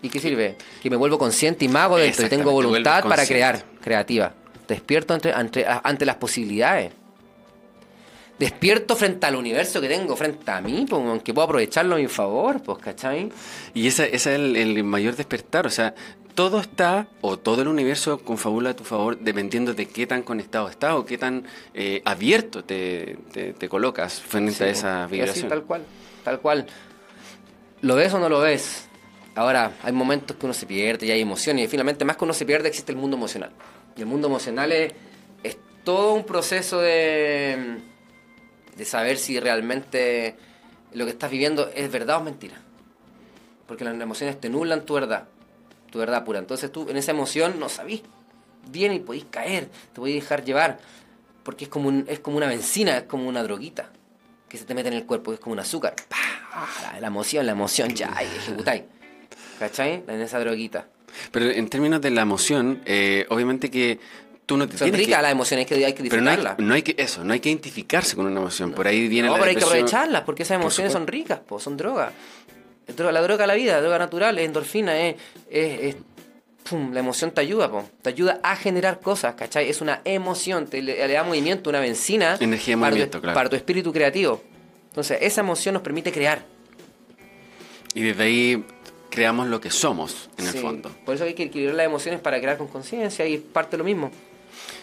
¿Y 0.00 0.08
qué 0.08 0.20
sirve? 0.20 0.56
Que 0.82 0.90
me 0.90 0.96
vuelvo 0.96 1.18
consciente 1.18 1.64
y 1.64 1.68
mago 1.68 1.98
dentro 1.98 2.24
y 2.24 2.28
tengo 2.28 2.52
voluntad 2.52 3.04
para 3.04 3.26
crear, 3.26 3.64
creativa. 3.80 4.32
Despierto 4.68 5.14
ante, 5.14 5.32
ante, 5.32 5.66
ante 5.66 6.06
las 6.06 6.16
posibilidades. 6.16 6.92
Despierto 8.38 8.94
frente 8.94 9.26
al 9.26 9.34
universo 9.34 9.80
que 9.80 9.88
tengo 9.88 10.14
frente 10.14 10.48
a 10.48 10.60
mí, 10.60 10.86
aunque 10.92 11.34
puedo 11.34 11.46
aprovecharlo 11.46 11.96
a 11.96 11.98
mi 11.98 12.06
favor, 12.06 12.62
pues, 12.62 12.78
¿cachai? 12.78 13.32
Y 13.74 13.88
ese, 13.88 14.14
ese 14.14 14.14
es 14.14 14.26
el, 14.38 14.54
el 14.54 14.84
mayor 14.84 15.16
despertar. 15.16 15.66
O 15.66 15.70
sea, 15.70 15.92
todo 16.38 16.60
está, 16.60 17.08
o 17.20 17.36
todo 17.36 17.62
el 17.62 17.66
universo 17.68 18.20
confabula 18.20 18.70
a 18.70 18.76
tu 18.76 18.84
favor, 18.84 19.18
dependiendo 19.18 19.74
de 19.74 19.88
qué 19.88 20.06
tan 20.06 20.22
conectado 20.22 20.68
estás 20.68 20.92
o 20.94 21.04
qué 21.04 21.18
tan 21.18 21.42
eh, 21.74 22.00
abierto 22.04 22.62
te, 22.62 23.18
te- 23.32 23.54
te 23.54 23.68
colocas 23.68 24.20
frente 24.20 24.52
Sí, 24.52 24.62
a 24.62 24.68
esa 24.68 25.00
Y 25.00 25.02
así, 25.02 25.10
vibración. 25.16 25.48
tal 25.48 25.64
cual, 25.64 25.82
tal 26.22 26.38
cual. 26.38 26.66
¿Lo 27.80 27.96
ves 27.96 28.14
o 28.14 28.20
no 28.20 28.28
lo 28.28 28.38
ves? 28.38 28.86
Ahora, 29.34 29.72
hay 29.82 29.92
momentos 29.92 30.36
que 30.36 30.46
uno 30.46 30.54
se 30.54 30.64
pierde 30.66 31.06
y 31.06 31.10
hay 31.10 31.20
emociones. 31.20 31.64
Y 31.64 31.68
finalmente, 31.68 32.04
más 32.04 32.16
que 32.16 32.22
uno 32.22 32.32
se 32.32 32.46
pierde, 32.46 32.68
existe 32.68 32.92
el 32.92 32.98
mundo 32.98 33.16
emocional. 33.16 33.50
Y 33.96 34.00
el 34.02 34.06
mundo 34.06 34.28
emocional 34.28 34.70
es, 34.70 34.92
es 35.42 35.58
todo 35.82 36.14
un 36.14 36.22
proceso 36.24 36.80
de, 36.80 37.78
de 38.76 38.84
saber 38.84 39.18
si 39.18 39.40
realmente 39.40 40.36
lo 40.92 41.04
que 41.04 41.10
estás 41.10 41.32
viviendo 41.32 41.68
es 41.74 41.90
verdad 41.90 42.18
o 42.18 42.22
mentira. 42.22 42.60
Porque 43.66 43.82
las 43.84 44.00
emociones 44.00 44.40
te 44.40 44.48
nublan 44.48 44.84
tu 44.86 44.94
verdad, 44.94 45.26
tu 45.90 45.98
verdad 45.98 46.24
pura. 46.24 46.38
Entonces 46.38 46.70
tú 46.72 46.86
en 46.88 46.96
esa 46.96 47.10
emoción 47.12 47.58
no 47.58 47.68
sabís 47.68 48.02
bien 48.70 48.92
y 48.92 48.98
podéis 49.00 49.24
caer, 49.30 49.66
te 49.92 50.00
podéis 50.00 50.22
dejar 50.22 50.44
llevar. 50.44 50.78
Porque 51.42 51.64
es 51.64 51.70
como, 51.70 51.88
un- 51.88 52.04
es 52.08 52.18
como 52.20 52.36
una 52.36 52.46
benzina, 52.46 52.98
es 52.98 53.02
como 53.04 53.28
una 53.28 53.42
droguita 53.42 53.90
que 54.48 54.58
se 54.58 54.64
te 54.64 54.74
mete 54.74 54.88
en 54.88 54.94
el 54.94 55.04
cuerpo, 55.06 55.32
es 55.32 55.40
como 55.40 55.52
un 55.54 55.60
azúcar. 55.60 55.94
¡Pah! 56.08 56.16
Ah, 56.52 56.68
La, 56.94 57.00
la 57.00 57.06
emoción, 57.06 57.44
la 57.46 57.52
emoción, 57.52 57.90
ya, 57.94 58.14
y 58.22 58.36
ejecutáis. 58.38 58.82
¿Cachai? 59.58 60.02
En 60.06 60.20
esa 60.20 60.38
droguita. 60.38 60.86
Pero 61.32 61.46
en 61.50 61.68
términos 61.68 62.00
de 62.00 62.10
la 62.10 62.22
emoción, 62.22 62.80
eh, 62.84 63.26
obviamente 63.30 63.70
que 63.70 63.98
tú 64.46 64.56
no 64.56 64.68
te 64.68 64.78
Son 64.78 64.92
ricas 64.92 65.20
las 65.22 65.32
emociones, 65.32 65.64
hay 65.70 65.78
que, 65.78 65.84
hay 65.86 65.92
que 65.94 66.02
Pero 66.04 66.22
no 66.22 66.30
hay, 66.30 66.36
disfrutarlas. 66.36 66.66
no 66.66 66.74
hay 66.74 66.82
que 66.82 66.94
eso, 67.02 67.24
no 67.24 67.32
hay 67.32 67.40
que 67.40 67.48
identificarse 67.48 68.14
con 68.16 68.26
una 68.26 68.40
emoción. 68.40 68.72
Por 68.72 68.86
ahí 68.86 69.08
viene 69.08 69.28
No, 69.28 69.34
la 69.34 69.40
pero 69.40 69.50
hay 69.50 69.56
que 69.56 69.60
depresión. 69.60 69.86
aprovecharlas 69.88 70.22
porque 70.22 70.42
esas 70.44 70.56
Por 70.58 70.62
emociones 70.62 70.92
son 70.92 71.06
ricas, 71.06 71.40
po, 71.40 71.58
son 71.58 71.76
drogas. 71.76 72.12
Es 72.88 72.98
La 72.98 73.20
droga 73.22 73.44
de 73.44 73.46
la 73.46 73.54
vida, 73.54 73.74
la 73.74 73.80
droga 73.82 73.98
natural, 73.98 74.38
es 74.38 74.46
endorfina, 74.46 74.98
es, 74.98 75.16
es- 75.50 75.80
es- 75.80 75.96
pum, 76.68 76.92
la 76.92 77.00
emoción 77.00 77.30
te 77.30 77.40
ayuda, 77.40 77.70
po. 77.70 77.84
te 78.02 78.08
ayuda 78.10 78.40
a 78.42 78.56
generar 78.56 79.00
cosas, 79.00 79.34
¿cachai? 79.34 79.68
Es 79.68 79.80
una 79.80 80.00
emoción, 80.04 80.66
te 80.66 80.82
le, 80.82 81.06
le 81.06 81.12
da 81.14 81.22
movimiento, 81.22 81.70
una 81.70 81.80
benzina 81.80 82.36
Energía 82.40 82.76
para, 82.76 82.90
movimiento, 82.90 83.18
tu, 83.18 83.22
claro. 83.22 83.34
para 83.34 83.48
tu 83.50 83.56
espíritu 83.56 83.92
creativo. 83.92 84.42
Entonces, 84.88 85.18
esa 85.20 85.40
emoción 85.42 85.74
nos 85.74 85.82
permite 85.82 86.10
crear. 86.12 86.42
Y 87.94 88.02
desde 88.02 88.22
ahí 88.22 88.64
creamos 89.10 89.48
lo 89.48 89.60
que 89.60 89.70
somos, 89.70 90.28
en 90.38 90.46
el 90.46 90.54
fondo. 90.54 90.90
Por 91.04 91.14
eso 91.14 91.24
hay 91.24 91.34
que 91.34 91.44
equilibrar 91.44 91.76
las 91.76 91.86
emociones 91.86 92.20
para 92.20 92.38
crear 92.40 92.58
con 92.58 92.68
conciencia 92.68 93.26
y 93.26 93.34
es 93.34 93.40
parte 93.40 93.72
de 93.72 93.78
lo 93.78 93.84
mismo. 93.84 94.10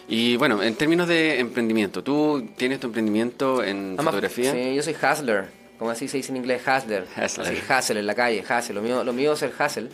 Y 0.07 0.37
bueno, 0.37 0.61
en 0.63 0.75
términos 0.75 1.07
de 1.07 1.39
emprendimiento, 1.39 2.03
¿tú 2.03 2.49
tienes 2.57 2.79
tu 2.79 2.87
emprendimiento 2.87 3.63
en 3.63 3.95
Ama- 3.97 4.11
fotografía? 4.11 4.51
Sí, 4.51 4.75
yo 4.75 4.81
soy 4.83 4.93
hustler. 4.95 5.64
Como 5.77 5.91
así 5.91 6.07
se 6.07 6.17
dice 6.17 6.31
en 6.31 6.37
inglés, 6.37 6.61
hustler. 6.61 7.03
Hustler. 7.03 7.47
Así, 7.47 7.57
hustle 7.71 7.99
en 7.99 8.07
la 8.07 8.15
calle, 8.15 8.41
hustle. 8.41 8.75
Lo 8.75 8.81
mío, 8.81 9.03
lo 9.03 9.13
mío 9.13 9.33
es 9.33 9.41
el 9.43 9.51
hustle. 9.51 9.89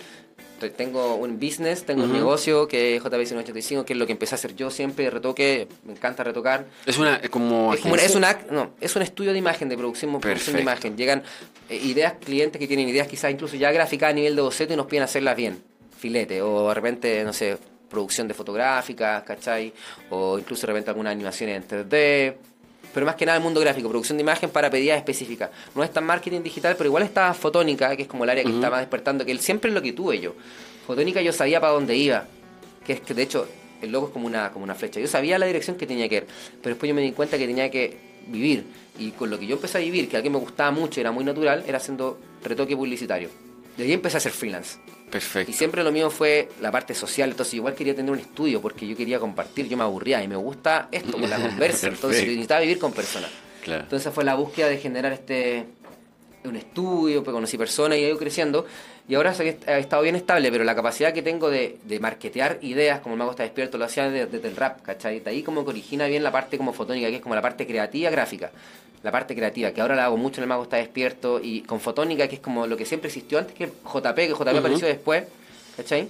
Te- 0.60 0.70
Tengo 0.70 1.16
un 1.16 1.40
business, 1.40 1.84
tengo 1.86 2.04
un 2.04 2.14
negocio 2.14 2.68
que 2.68 2.96
es 2.96 3.04
JB185, 3.04 3.84
que 3.84 3.94
es 3.94 4.00
lo 4.00 4.06
que 4.06 4.12
empecé 4.12 4.36
a 4.36 4.38
hacer 4.38 4.56
yo 4.56 4.70
siempre, 4.70 5.10
retoque, 5.10 5.68
me 5.86 5.94
encanta 5.94 6.24
retocar. 6.24 6.68
Es 6.86 7.00
una 7.00 7.16
es 7.16 7.32
como 7.32 7.74
Es, 7.74 7.80
como, 7.82 7.96
es, 7.96 8.14
una, 8.16 8.38
no, 8.52 8.76
es 8.80 8.96
un 8.96 9.02
estudio 9.02 9.32
de 9.32 9.40
imagen, 9.40 9.70
de 9.70 9.76
producción, 9.78 10.20
producción 10.20 10.56
de 10.58 10.62
imagen. 10.62 10.96
Llegan 10.96 11.24
eh, 11.68 11.78
ideas, 11.78 12.14
clientes 12.24 12.60
que 12.60 12.68
tienen 12.68 12.88
ideas 12.88 13.08
quizás 13.08 13.32
incluso 13.32 13.56
ya 13.56 13.72
gráficas 13.72 14.12
a 14.12 14.14
nivel 14.14 14.36
de 14.36 14.42
boceto 14.44 14.74
y 14.74 14.78
nos 14.78 14.86
piden 14.86 15.02
hacerlas 15.04 15.36
bien, 15.36 15.64
filete, 15.98 16.44
o 16.44 16.68
de 16.68 16.74
repente, 16.76 17.24
no 17.24 17.34
sé, 17.34 17.58
producción 17.90 18.28
de 18.28 18.36
fotográficas, 18.36 19.24
¿cachai? 19.24 19.74
O 20.12 20.38
incluso 20.38 20.62
de 20.62 20.74
repente 20.74 20.92
algunas 20.92 21.12
animaciones 21.12 21.58
en 21.58 21.68
3D. 21.90 22.36
Pero 22.94 23.06
más 23.06 23.16
que 23.16 23.26
nada 23.26 23.38
el 23.38 23.44
mundo 23.44 23.60
gráfico, 23.62 23.88
producción 23.90 24.18
de 24.18 24.24
imagen 24.24 24.50
para 24.50 24.70
pedidas 24.70 24.98
específicas. 24.98 25.50
No 25.76 25.84
es 25.84 25.92
tan 25.92 26.04
marketing 26.06 26.42
digital, 26.42 26.76
pero 26.78 26.88
igual 26.90 27.04
está 27.04 27.34
fotónica, 27.34 27.96
que 27.96 28.04
es 28.04 28.08
como 28.08 28.24
el 28.26 28.30
área 28.30 28.44
que 28.44 28.50
Ujú. 28.50 28.58
está 28.60 28.70
más 28.70 28.80
despertando, 28.82 29.26
que 29.26 29.32
él 29.32 29.40
siempre 29.40 29.70
es 29.70 29.76
lo 29.76 29.82
que 29.82 29.94
tuve 29.94 30.20
yo. 30.20 30.34
Fotónica 30.86 31.22
yo 31.22 31.32
sabía 31.32 31.60
para 31.62 31.74
dónde 31.74 31.96
iba, 31.96 32.26
que 32.86 32.94
es 32.94 33.02
que 33.02 33.14
de 33.14 33.24
hecho 33.24 33.48
el 33.82 33.92
logo 33.92 34.08
es 34.08 34.14
como 34.14 34.28
una, 34.28 34.52
como 34.52 34.64
una 34.64 34.76
flecha. 34.76 35.00
Yo 35.00 35.08
sabía 35.08 35.40
la 35.40 35.46
dirección 35.46 35.78
que 35.78 35.88
tenía 35.88 36.08
que 36.10 36.16
ir, 36.18 36.28
pero 36.62 36.76
después 36.76 36.88
yo 36.90 36.96
me 36.96 37.02
di 37.02 37.12
cuenta 37.14 37.38
que 37.38 37.48
tenía 37.48 37.70
que 37.72 37.98
vivir. 38.28 38.66
Y 39.00 39.12
con 39.12 39.30
lo 39.30 39.40
que 39.40 39.48
yo 39.48 39.56
empecé 39.56 39.78
a 39.78 39.82
vivir, 39.82 40.08
que 40.10 40.18
algo 40.18 40.24
que 40.26 40.30
me 40.30 40.38
gustaba 40.38 40.70
mucho, 40.72 41.00
era 41.00 41.12
muy 41.12 41.24
natural, 41.24 41.64
era 41.66 41.78
haciendo 41.78 42.20
retoque 42.44 42.76
publicitario. 42.76 43.30
De 43.78 43.86
ahí 43.86 43.94
empecé 43.94 44.18
a 44.18 44.20
hacer 44.20 44.32
freelance. 44.34 44.78
Perfecto. 45.12 45.52
Y 45.52 45.54
siempre 45.54 45.84
lo 45.84 45.92
mío 45.92 46.10
fue 46.10 46.50
la 46.62 46.72
parte 46.72 46.96
social, 46.96 47.30
entonces 47.30 47.56
igual 47.56 47.76
quería 47.76 47.94
tener 47.94 48.12
un 48.12 48.20
estudio 48.20 48.62
porque 48.62 48.88
yo 48.88 48.96
quería 48.96 49.20
compartir, 49.20 49.68
yo 49.68 49.78
me 49.78 49.84
aburría 49.84 50.24
y 50.24 50.28
me 50.28 50.38
gusta 50.38 50.88
esto, 50.92 51.12
con 51.12 51.30
la 51.30 51.40
conversa, 51.48 51.90
entonces 51.90 52.22
yo 52.22 52.28
necesitaba 52.28 52.62
vivir 52.62 52.80
con 52.80 52.94
personas. 52.94 53.30
Claro. 53.62 53.84
Entonces 53.84 54.12
fue 54.14 54.24
la 54.24 54.36
búsqueda 54.36 54.70
de 54.70 54.78
generar 54.78 55.12
este 55.12 55.68
un 56.44 56.56
estudio, 56.56 57.24
pues 57.24 57.34
conocí 57.34 57.58
personas 57.58 57.98
y 57.98 58.04
he 58.04 58.08
ido 58.08 58.18
creciendo. 58.18 58.66
Y 59.08 59.16
ahora 59.16 59.34
que 59.34 59.58
he 59.68 59.80
estado 59.80 60.04
bien 60.04 60.16
estable, 60.16 60.52
pero 60.52 60.64
la 60.64 60.76
capacidad 60.76 61.14
que 61.14 61.22
tengo 61.22 61.50
de, 61.50 61.78
de 61.84 62.00
marketear 62.00 62.60
ideas, 62.62 63.00
como 63.02 63.16
el 63.16 63.20
mago 63.20 63.32
está 63.32 63.44
despierto, 63.44 63.78
lo 63.78 63.86
hacía 63.86 64.10
desde, 64.10 64.28
desde 64.28 64.48
el 64.48 64.56
rap, 64.56 64.82
¿cachai? 64.82 65.20
De 65.20 65.30
ahí 65.30 65.44
como 65.44 65.64
que 65.64 65.72
origina 65.72 66.08
bien 66.08 66.24
la 66.24 66.32
parte 66.32 66.58
como 66.58 66.72
fotónica, 66.72 67.08
que 67.10 67.16
es 67.16 67.22
como 67.22 67.36
la 67.36 67.42
parte 67.42 67.68
creativa 67.68 68.10
gráfica. 68.10 68.52
La 69.04 69.12
parte 69.12 69.36
creativa, 69.36 69.72
que 69.72 69.82
ahora 69.82 69.96
la 69.96 70.06
hago 70.06 70.18
mucho 70.18 70.40
en 70.40 70.44
el 70.44 70.50
mago 70.50 70.64
está 70.64 70.78
despierto, 70.78 71.40
y 71.44 71.62
con 71.62 71.80
fotónica, 71.80 72.28
que 72.28 72.36
es 72.36 72.42
como 72.42 72.68
lo 72.68 72.78
que 72.78 72.86
siempre 72.86 73.08
existió 73.08 73.40
antes, 73.40 73.56
que 73.56 73.68
JP, 73.68 74.16
que 74.16 74.30
JP 74.30 74.48
apareció 74.48 74.88
después, 74.88 75.24
¿cachai? 75.76 76.08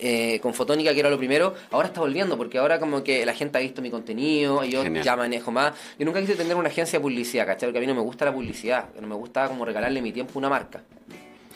Eh, 0.00 0.38
con 0.40 0.54
Fotónica, 0.54 0.94
que 0.94 1.00
era 1.00 1.10
lo 1.10 1.18
primero, 1.18 1.54
ahora 1.72 1.88
está 1.88 2.00
volviendo, 2.00 2.36
porque 2.36 2.58
ahora 2.58 2.78
como 2.78 3.02
que 3.02 3.26
la 3.26 3.34
gente 3.34 3.58
ha 3.58 3.60
visto 3.60 3.82
mi 3.82 3.90
contenido 3.90 4.64
y 4.64 4.70
yo 4.70 4.84
Genial. 4.84 5.04
ya 5.04 5.16
manejo 5.16 5.50
más. 5.50 5.72
Yo 5.98 6.06
nunca 6.06 6.20
quise 6.20 6.36
tener 6.36 6.54
una 6.54 6.68
agencia 6.68 7.00
de 7.00 7.02
publicidad, 7.02 7.46
¿cachai? 7.46 7.68
Porque 7.68 7.78
a 7.78 7.80
mí 7.80 7.86
no 7.88 7.96
me 7.96 8.00
gusta 8.00 8.24
la 8.24 8.32
publicidad, 8.32 8.86
no 9.00 9.08
me 9.08 9.16
gusta 9.16 9.48
como 9.48 9.64
regalarle 9.64 10.00
mi 10.00 10.12
tiempo 10.12 10.34
a 10.36 10.38
una 10.38 10.48
marca, 10.48 10.82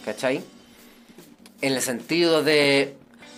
¿cachai? 0.05 0.42
En 1.61 1.72
el 1.72 1.80
sentido 1.82 2.42
de, 2.42 2.94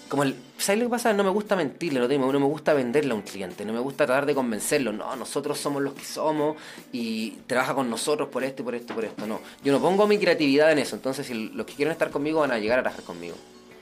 como 0.08 0.22
el- 0.22 0.36
¿sabes 0.56 0.80
lo 0.80 0.86
que 0.86 0.90
pasa? 0.92 1.12
No 1.12 1.24
me 1.24 1.30
gusta 1.30 1.56
mentirle, 1.56 2.00
no, 2.00 2.32
no 2.32 2.40
me 2.40 2.46
gusta 2.46 2.72
venderle 2.72 3.12
a 3.12 3.14
un 3.14 3.22
cliente, 3.22 3.64
no 3.64 3.72
me 3.72 3.80
gusta 3.80 4.06
tratar 4.06 4.24
de 4.26 4.34
convencerlo. 4.34 4.92
No, 4.92 5.14
nosotros 5.16 5.58
somos 5.58 5.82
los 5.82 5.94
que 5.94 6.04
somos 6.04 6.56
y 6.92 7.32
trabaja 7.46 7.74
con 7.74 7.90
nosotros 7.90 8.28
por 8.30 8.44
esto 8.44 8.62
y 8.62 8.64
por 8.64 8.74
esto 8.74 8.92
y 8.92 8.96
por 8.96 9.04
esto. 9.04 9.26
No, 9.26 9.40
yo 9.62 9.72
no 9.72 9.80
pongo 9.80 10.06
mi 10.06 10.18
creatividad 10.18 10.72
en 10.72 10.78
eso. 10.78 10.96
Entonces, 10.96 11.26
si 11.26 11.34
los 11.34 11.66
que 11.66 11.74
quieren 11.74 11.92
estar 11.92 12.10
conmigo 12.10 12.40
van 12.40 12.52
a 12.52 12.58
llegar 12.58 12.78
a 12.78 12.82
trabajar 12.82 13.04
conmigo 13.04 13.34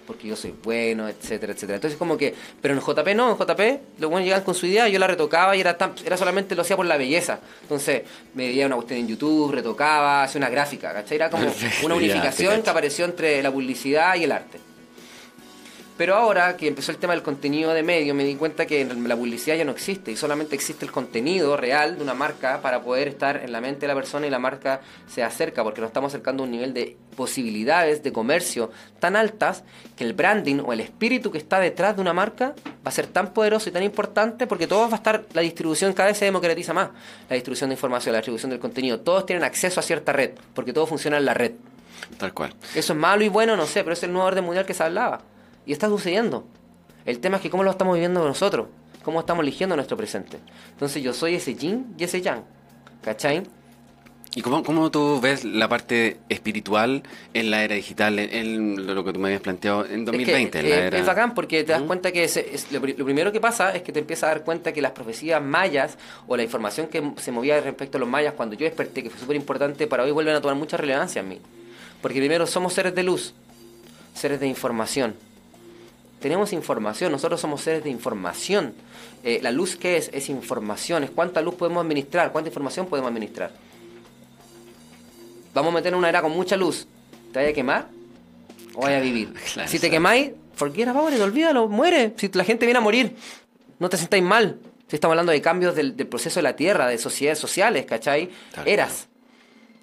porque 0.06 0.28
yo 0.28 0.36
soy 0.36 0.54
bueno, 0.62 1.08
etcétera, 1.08 1.52
etcétera. 1.52 1.76
Entonces 1.76 1.98
como 1.98 2.16
que, 2.16 2.34
pero 2.60 2.74
en 2.74 2.80
JP 2.80 3.14
no, 3.14 3.30
en 3.32 3.38
JP 3.38 3.60
los 3.98 4.10
buenos 4.10 4.24
llegaban 4.24 4.44
con 4.44 4.54
su 4.54 4.66
idea, 4.66 4.88
yo 4.88 4.98
la 4.98 5.06
retocaba 5.06 5.56
y 5.56 5.60
era 5.60 5.76
tan, 5.76 5.94
era 6.04 6.16
solamente 6.16 6.54
lo 6.54 6.62
hacía 6.62 6.76
por 6.76 6.86
la 6.86 6.96
belleza. 6.96 7.40
Entonces 7.62 8.02
me 8.34 8.46
veía 8.46 8.66
una 8.66 8.76
cuestión 8.76 9.00
en 9.00 9.08
YouTube, 9.08 9.52
retocaba, 9.52 10.24
hacía 10.24 10.38
una 10.38 10.50
gráfica, 10.50 10.92
¿cachai? 10.92 11.16
Era 11.16 11.30
como 11.30 11.46
una 11.84 11.94
unificación 11.94 12.62
que 12.62 12.70
apareció 12.70 13.04
entre 13.04 13.42
la 13.42 13.50
publicidad 13.50 14.14
y 14.16 14.24
el 14.24 14.32
arte. 14.32 14.71
Pero 15.96 16.14
ahora 16.14 16.56
que 16.56 16.68
empezó 16.68 16.90
el 16.90 16.96
tema 16.96 17.12
del 17.12 17.22
contenido 17.22 17.72
de 17.74 17.82
medio, 17.82 18.14
me 18.14 18.24
di 18.24 18.34
cuenta 18.34 18.66
que 18.66 18.84
la 18.84 19.14
publicidad 19.14 19.56
ya 19.56 19.64
no 19.64 19.72
existe 19.72 20.10
y 20.10 20.16
solamente 20.16 20.54
existe 20.54 20.86
el 20.86 20.90
contenido 20.90 21.56
real 21.56 21.96
de 21.96 22.02
una 22.02 22.14
marca 22.14 22.60
para 22.62 22.82
poder 22.82 23.08
estar 23.08 23.36
en 23.36 23.52
la 23.52 23.60
mente 23.60 23.82
de 23.82 23.88
la 23.88 23.94
persona 23.94 24.26
y 24.26 24.30
la 24.30 24.38
marca 24.38 24.80
se 25.06 25.22
acerca, 25.22 25.62
porque 25.62 25.80
nos 25.80 25.88
estamos 25.88 26.12
acercando 26.12 26.42
a 26.42 26.46
un 26.46 26.52
nivel 26.52 26.72
de 26.72 26.96
posibilidades 27.14 28.02
de 28.02 28.10
comercio 28.10 28.70
tan 29.00 29.16
altas 29.16 29.64
que 29.94 30.04
el 30.04 30.14
branding 30.14 30.60
o 30.64 30.72
el 30.72 30.80
espíritu 30.80 31.30
que 31.30 31.38
está 31.38 31.60
detrás 31.60 31.94
de 31.94 32.00
una 32.00 32.14
marca 32.14 32.54
va 32.66 32.88
a 32.88 32.90
ser 32.90 33.06
tan 33.06 33.34
poderoso 33.34 33.68
y 33.68 33.72
tan 33.72 33.82
importante 33.82 34.46
porque 34.46 34.66
todo 34.66 34.88
va 34.88 34.94
a 34.94 34.96
estar, 34.96 35.26
la 35.34 35.42
distribución 35.42 35.92
cada 35.92 36.08
vez 36.08 36.18
se 36.18 36.24
democratiza 36.24 36.72
más, 36.72 36.88
la 37.28 37.34
distribución 37.34 37.68
de 37.68 37.74
información, 37.74 38.12
la 38.12 38.18
distribución 38.18 38.50
del 38.50 38.60
contenido, 38.60 39.00
todos 39.00 39.26
tienen 39.26 39.44
acceso 39.44 39.78
a 39.78 39.82
cierta 39.82 40.12
red, 40.12 40.30
porque 40.54 40.72
todo 40.72 40.86
funciona 40.86 41.18
en 41.18 41.26
la 41.26 41.34
red. 41.34 41.52
Tal 42.18 42.32
cual. 42.32 42.54
Eso 42.74 42.92
es 42.92 42.98
malo 42.98 43.22
y 43.24 43.28
bueno, 43.28 43.56
no 43.56 43.66
sé, 43.66 43.84
pero 43.84 43.92
es 43.92 44.02
el 44.02 44.12
nuevo 44.12 44.26
orden 44.26 44.44
mundial 44.44 44.66
que 44.66 44.74
se 44.74 44.82
hablaba. 44.82 45.20
Y 45.66 45.72
está 45.72 45.88
sucediendo. 45.88 46.44
El 47.04 47.18
tema 47.18 47.36
es 47.36 47.42
que 47.42 47.50
cómo 47.50 47.64
lo 47.64 47.70
estamos 47.70 47.94
viviendo 47.94 48.24
nosotros, 48.24 48.68
cómo 49.02 49.20
estamos 49.20 49.42
eligiendo 49.42 49.76
nuestro 49.76 49.96
presente. 49.96 50.38
Entonces 50.70 51.02
yo 51.02 51.12
soy 51.12 51.34
ese 51.34 51.54
yin 51.54 51.94
y 51.98 52.04
ese 52.04 52.20
yang. 52.20 52.42
¿Cachai? 53.02 53.42
¿Y 54.34 54.40
cómo, 54.40 54.62
cómo 54.62 54.90
tú 54.90 55.20
ves 55.20 55.44
la 55.44 55.68
parte 55.68 56.16
espiritual 56.30 57.02
en 57.34 57.50
la 57.50 57.64
era 57.64 57.74
digital, 57.74 58.18
en, 58.18 58.86
lo 58.86 59.04
que 59.04 59.12
tú 59.12 59.20
me 59.20 59.28
habías 59.28 59.42
planteado 59.42 59.84
en 59.84 60.06
2020? 60.06 60.58
Es, 60.58 60.64
en 60.64 60.70
la 60.70 60.76
era... 60.76 60.98
es 60.98 61.04
bacán 61.04 61.34
porque 61.34 61.64
te 61.64 61.72
das 61.72 61.82
cuenta 61.82 62.12
que 62.12 62.24
es, 62.24 62.72
lo, 62.72 62.80
primero 62.80 63.30
que 63.30 63.40
pasa 63.40 63.74
es 63.74 63.82
que 63.82 63.92
te 63.92 63.98
empiezas 63.98 64.24
a 64.24 64.26
dar 64.28 64.44
cuenta 64.44 64.72
que 64.72 64.80
las 64.80 64.92
profecías 64.92 65.42
mayas 65.42 65.98
o 66.26 66.36
la 66.36 66.44
información 66.44 66.86
que 66.86 67.12
se 67.18 67.30
movía 67.30 67.60
respecto 67.60 67.98
a 67.98 68.00
los 68.00 68.08
mayas 68.08 68.32
cuando 68.32 68.54
yo 68.54 68.64
desperté, 68.64 69.02
que 69.02 69.10
fue 69.10 69.20
súper 69.20 69.36
importante, 69.36 69.86
para 69.86 70.04
hoy 70.04 70.12
vuelven 70.12 70.34
a 70.34 70.40
tomar 70.40 70.56
mucha 70.56 70.78
relevancia 70.78 71.20
en 71.20 71.28
mí. 71.28 71.38
Porque 72.00 72.18
primero 72.18 72.46
somos 72.46 72.72
seres 72.72 72.94
de 72.94 73.02
luz, 73.02 73.34
seres 74.14 74.40
de 74.40 74.46
información 74.46 75.14
tenemos 76.22 76.52
información, 76.54 77.12
nosotros 77.12 77.40
somos 77.40 77.60
seres 77.60 77.84
de 77.84 77.90
información. 77.90 78.72
Eh, 79.24 79.40
la 79.42 79.50
luz 79.50 79.76
qué 79.76 79.98
es? 79.98 80.08
Es 80.14 80.30
información, 80.30 81.04
es 81.04 81.10
cuánta 81.10 81.42
luz 81.42 81.56
podemos 81.56 81.82
administrar, 81.82 82.32
cuánta 82.32 82.48
información 82.48 82.86
podemos 82.86 83.10
administrar. 83.10 83.50
Vamos 85.52 85.72
a 85.72 85.74
meter 85.74 85.94
una 85.94 86.08
era 86.08 86.22
con 86.22 86.32
mucha 86.32 86.56
luz, 86.56 86.86
¿te 87.32 87.40
vaya 87.40 87.50
a 87.50 87.52
quemar 87.52 87.88
o 88.74 88.82
vaya 88.82 88.96
a 88.96 89.00
vivir? 89.00 89.34
si 89.66 89.78
te 89.78 89.90
quemáis, 89.90 90.30
forget 90.54 90.88
about 90.88 91.12
it, 91.12 91.20
olvídalo, 91.20 91.68
muere. 91.68 92.14
Si 92.16 92.30
la 92.32 92.44
gente 92.44 92.64
viene 92.64 92.78
a 92.78 92.80
morir, 92.80 93.14
no 93.78 93.90
te 93.90 93.98
sentáis 93.98 94.22
mal. 94.22 94.58
Si 94.88 94.96
estamos 94.96 95.12
hablando 95.12 95.32
de 95.32 95.42
cambios 95.42 95.74
del, 95.74 95.94
proceso 96.06 96.38
de 96.38 96.44
la 96.44 96.54
Tierra, 96.56 96.86
de 96.86 96.98
sociedades 96.98 97.38
sociales, 97.38 97.84
¿cachai? 97.84 98.30
Eras. 98.64 99.08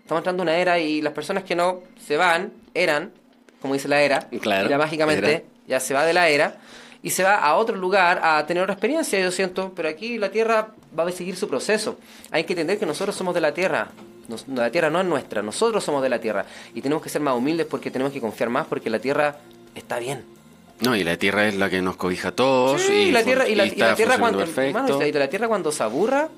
Estamos 0.01 0.21
entrando 0.21 0.43
en 0.43 0.49
una 0.49 0.57
era 0.57 0.79
y 0.79 1.01
las 1.01 1.13
personas 1.13 1.43
que 1.43 1.55
no 1.55 1.83
se 2.07 2.17
van, 2.17 2.53
eran, 2.73 3.11
como 3.61 3.73
dice 3.73 3.87
la 3.87 4.01
era, 4.01 4.27
claro, 4.41 4.67
era 4.67 4.77
mágicamente 4.77 5.45
ya 5.69 5.79
se 5.79 5.93
va 5.93 6.03
de 6.03 6.13
la 6.13 6.27
era 6.27 6.55
y 7.01 7.11
se 7.11 7.23
va 7.23 7.35
a 7.37 7.55
otro 7.55 7.75
lugar 7.77 8.19
a 8.23 8.45
tener 8.45 8.63
otra 8.63 8.73
experiencia, 8.73 9.19
yo 9.19 9.31
siento, 9.31 9.71
pero 9.73 9.87
aquí 9.87 10.17
la 10.17 10.29
Tierra 10.29 10.69
va 10.97 11.07
a 11.07 11.11
seguir 11.11 11.37
su 11.37 11.47
proceso. 11.47 11.97
Hay 12.31 12.43
que 12.43 12.53
entender 12.53 12.77
que 12.77 12.85
nosotros 12.85 13.15
somos 13.15 13.33
de 13.33 13.41
la 13.41 13.53
Tierra, 13.53 13.87
la 14.47 14.69
Tierra 14.69 14.89
no 14.89 14.99
es 14.99 15.05
nuestra, 15.05 15.41
nosotros 15.41 15.83
somos 15.83 16.03
de 16.03 16.09
la 16.09 16.19
Tierra 16.19 16.45
y 16.73 16.81
tenemos 16.81 17.01
que 17.01 17.09
ser 17.09 17.21
más 17.21 17.35
humildes 17.35 17.67
porque 17.67 17.91
tenemos 17.91 18.11
que 18.11 18.19
confiar 18.19 18.49
más 18.49 18.67
porque 18.67 18.89
la 18.89 18.99
Tierra 18.99 19.37
está 19.75 19.99
bien. 19.99 20.25
No, 20.81 20.95
y 20.95 21.03
la 21.03 21.17
Tierra 21.17 21.47
es 21.47 21.55
la 21.55 21.69
que 21.69 21.81
nos 21.81 21.95
cobija 21.95 22.29
a 22.29 22.31
todos. 22.31 22.81
Sí, 22.81 22.93
y, 22.93 23.11
la 23.11 23.23
Tierra, 23.23 23.47
y, 23.47 23.55
la, 23.55 23.69
Tierra 23.95 24.17
cuando, 24.17 24.39
la 24.39 25.29
Tierra 25.29 25.47
cuando 25.47 25.71
se 25.71 25.83
aburra, 25.83 26.29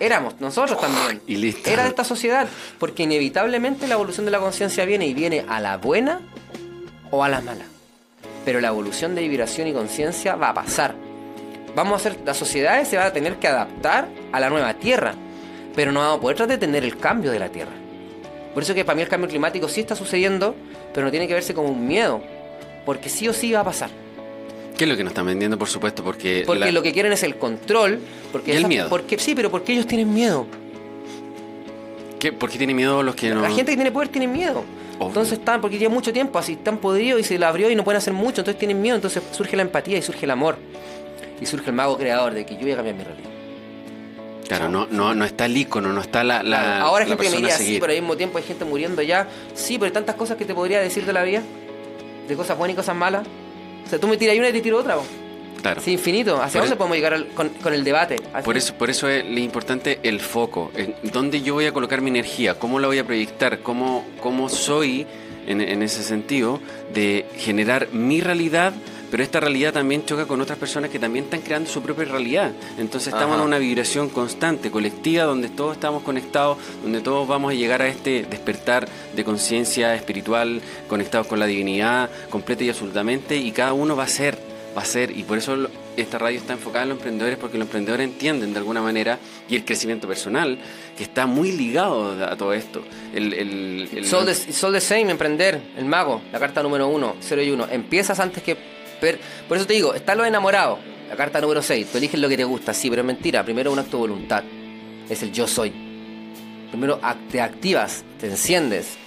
éramos 0.00 0.40
nosotros 0.40 0.80
también. 0.80 1.20
Y 1.26 1.36
listo. 1.36 1.68
Era 1.68 1.82
de 1.82 1.90
esta 1.90 2.04
sociedad, 2.04 2.48
porque 2.78 3.02
inevitablemente 3.02 3.86
la 3.86 3.94
evolución 3.94 4.24
de 4.24 4.32
la 4.32 4.38
conciencia 4.38 4.84
viene 4.86 5.06
y 5.06 5.14
viene 5.14 5.44
a 5.48 5.60
la 5.60 5.76
buena 5.76 6.20
o 7.10 7.22
a 7.22 7.28
la 7.28 7.40
mala 7.42 7.64
pero 8.48 8.62
la 8.62 8.68
evolución 8.68 9.14
de 9.14 9.28
vibración 9.28 9.68
y 9.68 9.74
conciencia 9.74 10.34
va 10.34 10.48
a 10.48 10.54
pasar. 10.54 10.94
Vamos 11.76 11.92
a 11.92 11.96
hacer, 11.96 12.20
las 12.24 12.38
sociedades 12.38 12.88
se 12.88 12.96
van 12.96 13.08
a 13.08 13.12
tener 13.12 13.36
que 13.36 13.46
adaptar 13.46 14.08
a 14.32 14.40
la 14.40 14.48
nueva 14.48 14.72
Tierra, 14.72 15.12
pero 15.76 15.92
no 15.92 16.00
vamos 16.00 16.16
a 16.16 16.20
poder 16.22 16.46
detener 16.46 16.82
el 16.82 16.96
cambio 16.96 17.30
de 17.30 17.38
la 17.38 17.50
Tierra. 17.50 17.72
Por 18.54 18.62
eso 18.62 18.74
que 18.74 18.86
para 18.86 18.96
mí 18.96 19.02
el 19.02 19.08
cambio 19.08 19.28
climático 19.28 19.68
sí 19.68 19.80
está 19.82 19.94
sucediendo, 19.94 20.54
pero 20.94 21.04
no 21.04 21.10
tiene 21.10 21.28
que 21.28 21.34
verse 21.34 21.52
como 21.52 21.68
un 21.68 21.86
miedo, 21.86 22.22
porque 22.86 23.10
sí 23.10 23.28
o 23.28 23.34
sí 23.34 23.52
va 23.52 23.60
a 23.60 23.64
pasar. 23.64 23.90
¿Qué 24.78 24.84
es 24.84 24.88
lo 24.88 24.96
que 24.96 25.04
nos 25.04 25.10
están 25.10 25.26
vendiendo, 25.26 25.58
por 25.58 25.68
supuesto? 25.68 26.02
Porque, 26.02 26.44
porque 26.46 26.72
lo 26.72 26.80
que 26.82 26.94
quieren 26.94 27.12
es 27.12 27.22
el 27.24 27.36
control. 27.36 28.00
Porque 28.32 28.54
¿Y 28.54 28.56
el 28.56 28.66
miedo? 28.66 28.88
Porque, 28.88 29.18
sí, 29.18 29.34
pero 29.34 29.50
porque 29.50 29.74
ellos 29.74 29.86
tienen 29.86 30.14
miedo. 30.14 30.46
¿Qué, 32.18 32.32
¿Por 32.32 32.48
qué 32.48 32.56
tienen 32.56 32.76
miedo 32.76 33.02
los 33.02 33.14
que 33.14 33.28
no...? 33.28 33.42
La 33.42 33.50
gente 33.50 33.72
que 33.72 33.76
tiene 33.76 33.92
poder 33.92 34.08
tiene 34.08 34.26
miedo. 34.26 34.64
Entonces 35.00 35.38
están, 35.38 35.60
porque 35.60 35.78
lleva 35.78 35.92
mucho 35.92 36.12
tiempo 36.12 36.38
así, 36.38 36.52
están 36.52 36.78
podridos 36.78 37.20
y 37.20 37.24
se 37.24 37.38
lo 37.38 37.46
abrió 37.46 37.70
y 37.70 37.76
no 37.76 37.84
pueden 37.84 37.98
hacer 37.98 38.12
mucho, 38.12 38.40
entonces 38.40 38.58
tienen 38.58 38.80
miedo, 38.82 38.96
entonces 38.96 39.22
surge 39.32 39.56
la 39.56 39.62
empatía 39.62 39.98
y 39.98 40.02
surge 40.02 40.24
el 40.24 40.30
amor. 40.30 40.56
Y 41.40 41.46
surge 41.46 41.70
el 41.70 41.76
mago 41.76 41.96
creador 41.96 42.34
de 42.34 42.44
que 42.44 42.54
yo 42.54 42.62
voy 42.62 42.72
a 42.72 42.76
cambiar 42.76 42.96
mi 42.96 43.04
realidad. 43.04 43.30
Claro, 44.48 44.68
no, 44.70 44.86
no, 44.90 45.14
no 45.14 45.24
está 45.24 45.44
el 45.44 45.56
icono, 45.56 45.92
no 45.92 46.00
está 46.00 46.24
la. 46.24 46.42
la 46.42 46.80
Ahora 46.80 47.04
hay 47.04 47.10
gente 47.10 47.24
que 47.24 47.30
me 47.30 47.36
diría, 47.36 47.56
sí, 47.56 47.76
pero 47.78 47.92
al 47.92 48.00
mismo 48.00 48.16
tiempo 48.16 48.38
hay 48.38 48.44
gente 48.44 48.64
muriendo 48.64 49.02
ya. 49.02 49.28
Sí, 49.54 49.74
pero 49.74 49.86
hay 49.86 49.92
tantas 49.92 50.16
cosas 50.16 50.38
que 50.38 50.46
te 50.46 50.54
podría 50.54 50.80
decir 50.80 51.04
de 51.04 51.12
la 51.12 51.22
vida, 51.22 51.42
de 52.26 52.34
cosas 52.34 52.56
buenas 52.56 52.72
y 52.72 52.76
cosas 52.76 52.96
malas. 52.96 53.26
O 53.84 53.88
sea, 53.90 53.98
tú 53.98 54.08
me 54.08 54.16
tiras 54.16 54.36
una 54.38 54.48
y 54.48 54.52
te 54.52 54.62
tiro 54.62 54.78
otra. 54.78 54.96
Claro. 55.60 55.80
Sí, 55.80 55.92
infinito. 55.92 56.40
¿Hacia 56.40 56.60
dónde 56.60 56.76
podemos 56.76 56.96
llegar 56.96 57.26
con, 57.34 57.74
el 57.74 57.84
debate? 57.84 58.16
Por 58.44 58.56
eso, 58.56 58.74
por 58.74 58.90
eso 58.90 59.08
es 59.08 59.24
lo 59.24 59.38
importante 59.38 59.98
el 60.02 60.20
foco. 60.20 60.70
¿Dónde 61.02 61.42
yo 61.42 61.54
voy 61.54 61.66
a 61.66 61.72
colocar 61.72 62.00
mi 62.00 62.10
energía? 62.10 62.58
¿Cómo 62.58 62.78
la 62.78 62.86
voy 62.86 62.98
a 62.98 63.04
proyectar? 63.04 63.60
¿Cómo, 63.60 64.04
cómo 64.20 64.48
soy 64.48 65.06
en, 65.46 65.60
en 65.60 65.82
ese 65.82 66.02
sentido 66.02 66.60
de 66.92 67.26
generar 67.36 67.88
mi 67.92 68.20
realidad? 68.20 68.72
pero 69.10 69.22
esta 69.22 69.40
realidad 69.40 69.72
también 69.72 70.04
choca 70.04 70.26
con 70.26 70.40
otras 70.40 70.58
personas 70.58 70.90
que 70.90 70.98
también 70.98 71.24
están 71.24 71.40
creando 71.40 71.70
su 71.70 71.82
propia 71.82 72.04
realidad. 72.04 72.52
Entonces 72.78 73.12
estamos 73.12 73.38
en 73.38 73.44
una 73.44 73.58
vibración 73.58 74.08
constante, 74.08 74.70
colectiva, 74.70 75.24
donde 75.24 75.48
todos 75.48 75.74
estamos 75.74 76.02
conectados, 76.02 76.58
donde 76.82 77.00
todos 77.00 77.26
vamos 77.26 77.52
a 77.52 77.54
llegar 77.54 77.82
a 77.82 77.88
este 77.88 78.24
despertar 78.24 78.88
de 79.14 79.24
conciencia 79.24 79.94
espiritual, 79.94 80.60
conectados 80.88 81.26
con 81.26 81.38
la 81.38 81.46
divinidad 81.46 82.10
completa 82.30 82.64
y 82.64 82.68
absolutamente, 82.68 83.36
y 83.36 83.52
cada 83.52 83.72
uno 83.72 83.96
va 83.96 84.04
a 84.04 84.08
ser 84.08 84.47
va 84.76 84.82
a 84.82 84.84
ser, 84.84 85.16
y 85.16 85.22
por 85.22 85.38
eso 85.38 85.68
esta 85.96 86.18
radio 86.18 86.38
está 86.38 86.52
enfocada 86.52 86.84
en 86.84 86.90
los 86.90 86.98
emprendedores, 86.98 87.38
porque 87.38 87.58
los 87.58 87.66
emprendedores 87.66 88.06
entienden 88.06 88.52
de 88.52 88.58
alguna 88.58 88.80
manera, 88.80 89.18
y 89.48 89.56
el 89.56 89.64
crecimiento 89.64 90.06
personal, 90.06 90.58
que 90.96 91.02
está 91.02 91.26
muy 91.26 91.52
ligado 91.52 92.24
a 92.24 92.36
todo 92.36 92.52
esto. 92.52 92.82
El, 93.14 93.32
el, 93.32 93.88
el 93.92 94.06
Soul, 94.06 94.26
the, 94.26 94.80
Same, 94.80 95.10
emprender, 95.10 95.60
el 95.76 95.84
mago, 95.84 96.22
la 96.32 96.38
carta 96.38 96.62
número 96.62 96.88
uno, 96.88 97.16
0 97.20 97.42
y 97.42 97.50
1. 97.50 97.68
Empiezas 97.70 98.20
antes 98.20 98.42
que... 98.42 98.56
por 99.48 99.56
eso 99.56 99.66
te 99.66 99.74
digo, 99.74 99.94
está 99.94 100.14
lo 100.14 100.24
enamorado, 100.24 100.78
la 101.08 101.16
carta 101.16 101.40
número 101.40 101.62
6, 101.62 101.88
tú 101.90 101.98
eliges 101.98 102.20
lo 102.20 102.28
que 102.28 102.36
te 102.36 102.44
gusta, 102.44 102.74
sí, 102.74 102.90
pero 102.90 103.02
es 103.02 103.06
mentira, 103.06 103.44
primero 103.44 103.72
un 103.72 103.78
acto 103.78 103.96
de 103.96 104.00
voluntad, 104.00 104.44
es 105.08 105.22
el 105.22 105.32
yo 105.32 105.46
soy. 105.46 105.72
Primero 106.70 107.00
te 107.30 107.40
activas, 107.40 108.04
te 108.20 108.26
enciendes, 108.26 108.98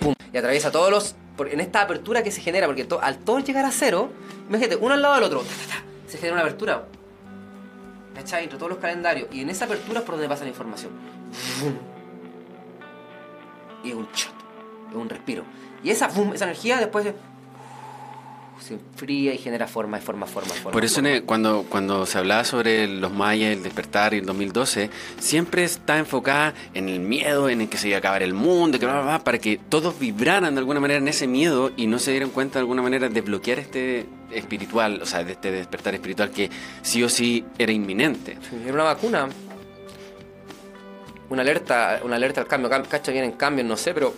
pum, 0.00 0.14
y 0.32 0.38
atraviesa 0.38 0.72
todos 0.72 0.90
los 0.90 1.16
en 1.46 1.60
esta 1.60 1.82
apertura 1.82 2.22
que 2.22 2.30
se 2.30 2.40
genera, 2.40 2.66
porque 2.66 2.86
al 3.00 3.18
todo 3.18 3.38
llegar 3.38 3.64
a 3.64 3.70
cero, 3.70 4.10
imagínate, 4.48 4.76
uno 4.76 4.94
al 4.94 5.02
lado 5.02 5.14
del 5.14 5.24
otro, 5.24 5.44
se 6.06 6.16
genera 6.18 6.34
una 6.34 6.42
apertura. 6.42 6.86
¿Cachai? 8.14 8.44
Entre 8.44 8.58
todos 8.58 8.70
los 8.70 8.78
calendarios. 8.80 9.28
Y 9.32 9.42
en 9.42 9.50
esa 9.50 9.66
apertura 9.66 10.00
es 10.00 10.04
por 10.04 10.16
donde 10.16 10.28
pasa 10.28 10.42
la 10.42 10.50
información. 10.50 10.90
Y 13.84 13.90
es 13.90 13.94
un 13.94 14.08
shot, 14.12 14.34
es 14.90 14.96
un 14.96 15.08
respiro. 15.08 15.44
Y 15.84 15.90
esa, 15.90 16.06
esa 16.06 16.44
energía 16.44 16.78
después 16.78 17.14
se 18.60 18.74
enfría 18.74 19.34
y 19.34 19.38
genera 19.38 19.66
forma, 19.66 19.98
y 19.98 20.00
forma, 20.00 20.26
forma, 20.26 20.52
forma. 20.52 20.70
Por 20.70 20.84
eso 20.84 21.00
cuando, 21.26 21.64
cuando 21.68 22.06
se 22.06 22.18
hablaba 22.18 22.44
sobre 22.44 22.86
los 22.86 23.12
mayas, 23.12 23.52
el 23.52 23.62
despertar 23.62 24.14
y 24.14 24.18
el 24.18 24.26
2012, 24.26 24.90
siempre 25.18 25.64
está 25.64 25.98
enfocada 25.98 26.54
en 26.74 26.88
el 26.88 27.00
miedo, 27.00 27.48
en 27.48 27.62
el 27.62 27.68
que 27.68 27.78
se 27.78 27.88
iba 27.88 27.96
a 27.96 27.98
acabar 27.98 28.22
el 28.22 28.34
mundo, 28.34 28.78
que 28.78 28.86
para 28.86 29.38
que 29.38 29.58
todos 29.68 29.98
vibraran 29.98 30.54
de 30.54 30.60
alguna 30.60 30.80
manera 30.80 30.98
en 30.98 31.08
ese 31.08 31.26
miedo 31.26 31.70
y 31.76 31.86
no 31.86 31.98
se 31.98 32.10
dieran 32.10 32.30
cuenta 32.30 32.58
de 32.58 32.60
alguna 32.60 32.82
manera 32.82 33.08
de 33.08 33.20
bloquear 33.20 33.58
este 33.58 34.06
espiritual, 34.32 35.00
o 35.02 35.06
sea, 35.06 35.24
de 35.24 35.32
este 35.32 35.50
despertar 35.50 35.94
espiritual 35.94 36.30
que 36.30 36.50
sí 36.82 37.02
o 37.02 37.08
sí 37.08 37.44
era 37.58 37.72
inminente. 37.72 38.38
era 38.64 38.74
una 38.74 38.84
vacuna. 38.84 39.28
Una 41.30 41.42
alerta, 41.42 42.00
una 42.04 42.16
alerta 42.16 42.40
al 42.40 42.46
cambio. 42.46 42.70
Cacho 42.88 43.12
vienen 43.12 43.32
cambios, 43.32 43.66
no 43.68 43.76
sé, 43.76 43.92
pero 43.92 44.14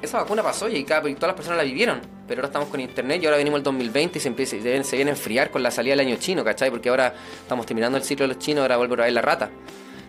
esa 0.00 0.18
vacuna 0.18 0.42
pasó 0.42 0.68
y, 0.68 0.84
todas 0.84 1.04
las 1.04 1.34
personas 1.34 1.58
la 1.58 1.64
vivieron. 1.64 2.17
Pero 2.28 2.40
ahora 2.40 2.48
estamos 2.48 2.68
con 2.68 2.78
internet 2.80 3.22
y 3.22 3.26
ahora 3.26 3.38
venimos 3.38 3.58
el 3.58 3.64
2020 3.64 4.18
y 4.18 4.20
se, 4.20 4.28
empieza, 4.28 4.50
se, 4.50 4.62
viene, 4.62 4.84
se 4.84 4.96
viene 4.96 5.10
a 5.10 5.14
enfriar 5.14 5.50
con 5.50 5.62
la 5.62 5.70
salida 5.70 5.92
del 5.96 6.06
año 6.06 6.16
chino, 6.20 6.44
¿cachai? 6.44 6.70
Porque 6.70 6.88
ahora 6.90 7.14
estamos 7.40 7.64
terminando 7.66 7.96
el 7.98 8.04
ciclo 8.04 8.24
de 8.28 8.34
los 8.34 8.38
chinos, 8.38 8.62
ahora 8.62 8.76
vuelve 8.76 8.94
a 8.94 9.04
ver 9.06 9.12
la 9.14 9.22
rata. 9.22 9.50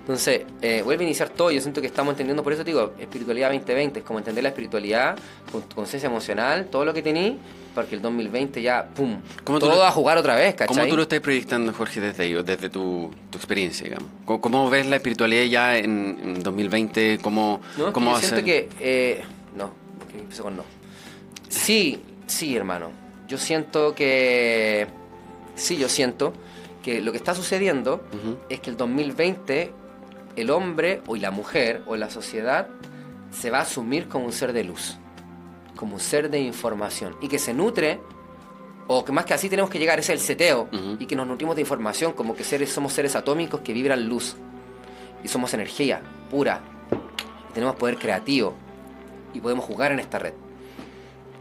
Entonces, 0.02 0.42
eh, 0.64 0.82
vuelve 0.84 1.04
a 1.04 1.08
iniciar 1.08 1.30
todo. 1.30 1.52
Yo 1.52 1.62
siento 1.62 1.82
que 1.82 1.88
estamos 1.88 2.14
entendiendo, 2.14 2.42
por 2.44 2.52
eso 2.52 2.64
te 2.64 2.72
digo, 2.72 2.94
espiritualidad 3.00 3.50
2020, 3.52 4.00
es 4.00 4.06
como 4.06 4.18
entender 4.18 4.42
la 4.44 4.50
espiritualidad, 4.50 5.16
con 5.52 5.62
conciencia 5.62 6.08
emocional, 6.08 6.66
todo 6.72 6.84
lo 6.84 6.96
que 6.96 7.04
tení, 7.04 7.38
porque 7.76 7.94
el 7.94 8.02
2020 8.02 8.60
ya, 8.60 8.88
¡pum! 8.88 9.22
¿Cómo 9.44 9.60
tú 9.60 9.68
todo 9.68 9.76
lo- 9.78 9.84
a 9.86 9.92
jugar 9.92 10.18
otra 10.18 10.34
vez, 10.36 10.56
¿cachai? 10.56 10.76
¿Cómo 10.76 10.88
tú 10.88 10.96
lo 10.96 11.04
estás 11.04 11.20
proyectando, 11.20 11.72
Jorge, 11.74 12.02
desde 12.02 12.42
desde 12.42 12.70
tu, 12.72 13.12
tu 13.30 13.38
experiencia, 13.38 13.84
digamos? 13.84 14.10
¿Cómo, 14.26 14.42
cómo 14.42 14.70
ves 14.72 14.88
la 14.88 14.96
espiritualidad 14.96 15.44
ya 15.44 15.78
en, 15.78 16.18
en 16.24 16.42
2020? 16.44 17.20
¿Cómo, 17.22 17.62
No, 17.78 17.94
cómo 17.94 18.14
yo 18.14 18.20
siento 18.20 18.44
que. 18.44 18.68
eh, 18.80 19.22
no, 19.56 19.72
que 20.12 20.18
empiezo 20.18 20.42
con 20.42 20.58
no. 20.58 20.64
Sí, 21.50 22.00
sí, 22.30 22.56
hermano. 22.56 22.92
Yo 23.28 23.38
siento 23.38 23.96
que. 23.96 24.88
Sí, 25.56 25.78
yo 25.78 25.90
siento 25.90 26.34
que 26.84 27.02
lo 27.02 27.12
que 27.12 27.18
está 27.18 27.36
sucediendo 27.36 28.02
es 28.48 28.62
que 28.62 28.70
el 28.70 28.78
2020, 28.78 29.74
el 30.36 30.50
hombre 30.50 31.02
o 31.08 31.16
la 31.16 31.32
mujer 31.32 31.84
o 31.86 31.96
la 31.96 32.10
sociedad 32.10 32.68
se 33.32 33.52
va 33.52 33.60
a 33.60 33.62
asumir 33.64 34.08
como 34.08 34.26
un 34.26 34.32
ser 34.32 34.54
de 34.54 34.64
luz, 34.64 34.98
como 35.76 35.96
un 35.96 36.00
ser 36.00 36.30
de 36.30 36.40
información 36.40 37.18
y 37.22 37.28
que 37.28 37.40
se 37.40 37.54
nutre. 37.54 38.00
O 38.92 39.06
que 39.06 39.12
más 39.12 39.26
que 39.26 39.36
así 39.36 39.50
tenemos 39.50 39.70
que 39.70 39.78
llegar, 39.78 40.00
ese 40.00 40.16
es 40.16 40.22
el 40.22 40.26
seteo, 40.26 40.68
y 40.98 41.06
que 41.06 41.16
nos 41.16 41.28
nutrimos 41.28 41.56
de 41.56 41.62
información, 41.62 42.14
como 42.14 42.36
que 42.36 42.44
seres, 42.44 42.72
somos 42.72 42.92
seres 42.92 43.16
atómicos 43.16 43.60
que 43.60 43.72
vibran 43.72 44.10
luz. 44.10 44.36
Y 45.24 45.28
somos 45.28 45.54
energía 45.54 46.02
pura, 46.32 46.62
y 47.52 47.54
tenemos 47.54 47.76
poder 47.76 47.98
creativo 47.98 48.56
y 49.32 49.42
podemos 49.42 49.64
jugar 49.66 49.92
en 49.92 50.00
esta 50.00 50.18
red 50.18 50.34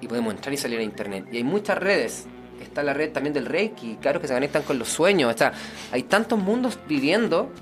y 0.01 0.07
podemos 0.07 0.35
entrar 0.35 0.53
y 0.53 0.57
salir 0.57 0.79
a 0.79 0.83
internet. 0.83 1.27
Y 1.33 1.39
hay 1.39 1.45
muchas 1.45 1.79
redes. 1.79 2.27
Está 2.61 2.83
la 2.83 2.93
red 2.93 3.13
también 3.13 3.33
del 3.33 3.47
Reiki 3.47 3.99
claro 4.01 4.21
que 4.21 4.27
se 4.27 4.35
conectan 4.35 4.63
con 4.63 4.79
los 4.79 4.89
sueños. 4.89 5.33
O 5.33 5.39
sea, 5.39 5.53
hay 5.93 6.03
tantos 6.05 6.39
mundos 6.39 6.79
viviendo 6.89 7.53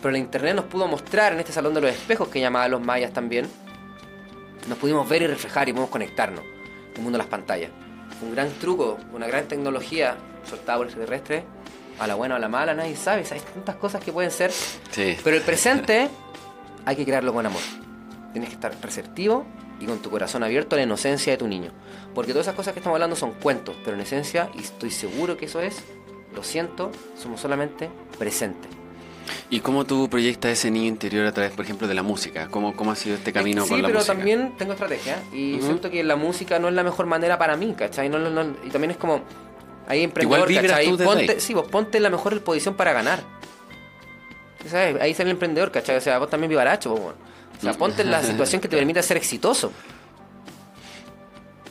pero 0.00 0.12
la 0.12 0.18
internet 0.18 0.56
nos 0.56 0.64
pudo 0.64 0.86
mostrar 0.88 1.32
en 1.32 1.40
este 1.40 1.52
salón 1.52 1.74
de 1.74 1.82
los 1.82 1.90
espejos 1.90 2.28
que 2.28 2.40
llamaban 2.40 2.70
los 2.70 2.80
mayas 2.80 3.12
también. 3.12 3.46
Nos 4.68 4.78
pudimos 4.78 5.08
ver 5.08 5.22
y 5.22 5.26
reflejar 5.26 5.68
y 5.68 5.72
podemos 5.72 5.90
conectarnos. 5.90 6.42
El 6.94 7.02
mundo 7.02 7.12
de 7.12 7.18
las 7.18 7.26
pantallas. 7.26 7.70
Un 8.22 8.32
gran 8.32 8.50
truco 8.54 8.98
una 9.12 9.26
gran 9.26 9.46
tecnología 9.46 10.16
soltada 10.44 10.78
por 10.78 10.86
extraterrestres. 10.86 11.44
A 11.98 12.06
la 12.06 12.14
buena 12.14 12.34
o 12.34 12.36
a 12.38 12.40
la 12.40 12.48
mala 12.48 12.74
nadie 12.74 12.96
sabe. 12.96 13.24
Hay 13.30 13.40
tantas 13.40 13.76
cosas 13.76 14.02
que 14.02 14.10
pueden 14.10 14.30
ser. 14.30 14.52
Sí. 14.52 15.16
pero 15.22 15.36
el 15.36 15.42
presente 15.42 16.08
hay 16.86 16.96
que 16.96 17.04
crearlo 17.04 17.34
con 17.34 17.44
amor. 17.44 17.62
Tienes 18.32 18.48
que 18.48 18.54
estar 18.54 18.74
receptivo 18.80 19.44
y 19.80 19.86
con 19.86 19.98
tu 20.00 20.10
corazón 20.10 20.42
abierto 20.44 20.76
a 20.76 20.78
la 20.78 20.84
inocencia 20.84 21.32
de 21.32 21.36
tu 21.38 21.48
niño. 21.48 21.72
Porque 22.14 22.32
todas 22.32 22.46
esas 22.46 22.54
cosas 22.54 22.74
que 22.74 22.80
estamos 22.80 22.96
hablando 22.96 23.16
son 23.16 23.32
cuentos, 23.32 23.76
pero 23.84 23.96
en 23.96 24.02
esencia, 24.02 24.50
y 24.54 24.60
estoy 24.60 24.90
seguro 24.90 25.36
que 25.36 25.46
eso 25.46 25.60
es, 25.60 25.82
lo 26.34 26.42
siento, 26.44 26.92
somos 27.20 27.40
solamente 27.40 27.88
presentes. 28.18 28.70
¿Y 29.48 29.60
cómo 29.60 29.84
tú 29.84 30.08
proyectas 30.10 30.52
ese 30.52 30.70
niño 30.70 30.86
interior 30.88 31.24
a 31.26 31.32
través, 31.32 31.52
por 31.52 31.64
ejemplo, 31.64 31.86
de 31.86 31.94
la 31.94 32.02
música? 32.02 32.48
¿Cómo, 32.50 32.74
cómo 32.74 32.90
ha 32.92 32.96
sido 32.96 33.16
este 33.16 33.32
camino 33.32 33.62
sí, 33.64 33.70
con 33.70 33.82
la 33.82 33.88
pero 33.88 33.98
música? 34.00 34.14
también 34.14 34.54
tengo 34.58 34.72
estrategia 34.72 35.18
y 35.32 35.58
siento 35.62 35.90
que 35.90 36.02
la 36.02 36.16
música 36.16 36.58
no 36.58 36.68
es 36.68 36.74
la 36.74 36.82
mejor 36.82 37.06
manera 37.06 37.38
para 37.38 37.56
mí, 37.56 37.74
¿cachai? 37.76 38.08
No, 38.08 38.18
no- 38.18 38.30
no- 38.30 38.56
y 38.64 38.70
también 38.70 38.90
es 38.92 38.96
como, 38.96 39.20
hay 39.86 40.02
emprendedor, 40.02 40.48
vibras 40.48 40.66
¿cachai? 40.72 40.86
tú 40.96 40.98
Ponte, 41.04 41.32
ahí. 41.32 41.40
sí, 41.40 41.54
vos 41.54 41.68
ponte 41.68 41.96
en 41.98 42.02
la 42.02 42.10
mejor 42.10 42.40
posición 42.42 42.74
para 42.74 42.92
ganar. 42.92 43.22
¿Sabes? 44.68 45.00
Ahí 45.00 45.14
sale 45.14 45.30
el 45.30 45.36
emprendedor, 45.36 45.70
¿cachai? 45.72 45.96
O 45.96 46.00
sea, 46.00 46.18
vos 46.18 46.28
también 46.28 46.50
vivaracho, 46.50 46.94
po, 46.94 47.00
weón. 47.00 47.14
O 47.60 47.62
sea, 47.62 47.74
ponte 47.74 48.02
en 48.02 48.10
la 48.10 48.22
situación 48.22 48.60
que 48.60 48.68
te 48.68 48.76
permita 48.76 49.02
ser 49.02 49.16
exitoso. 49.16 49.70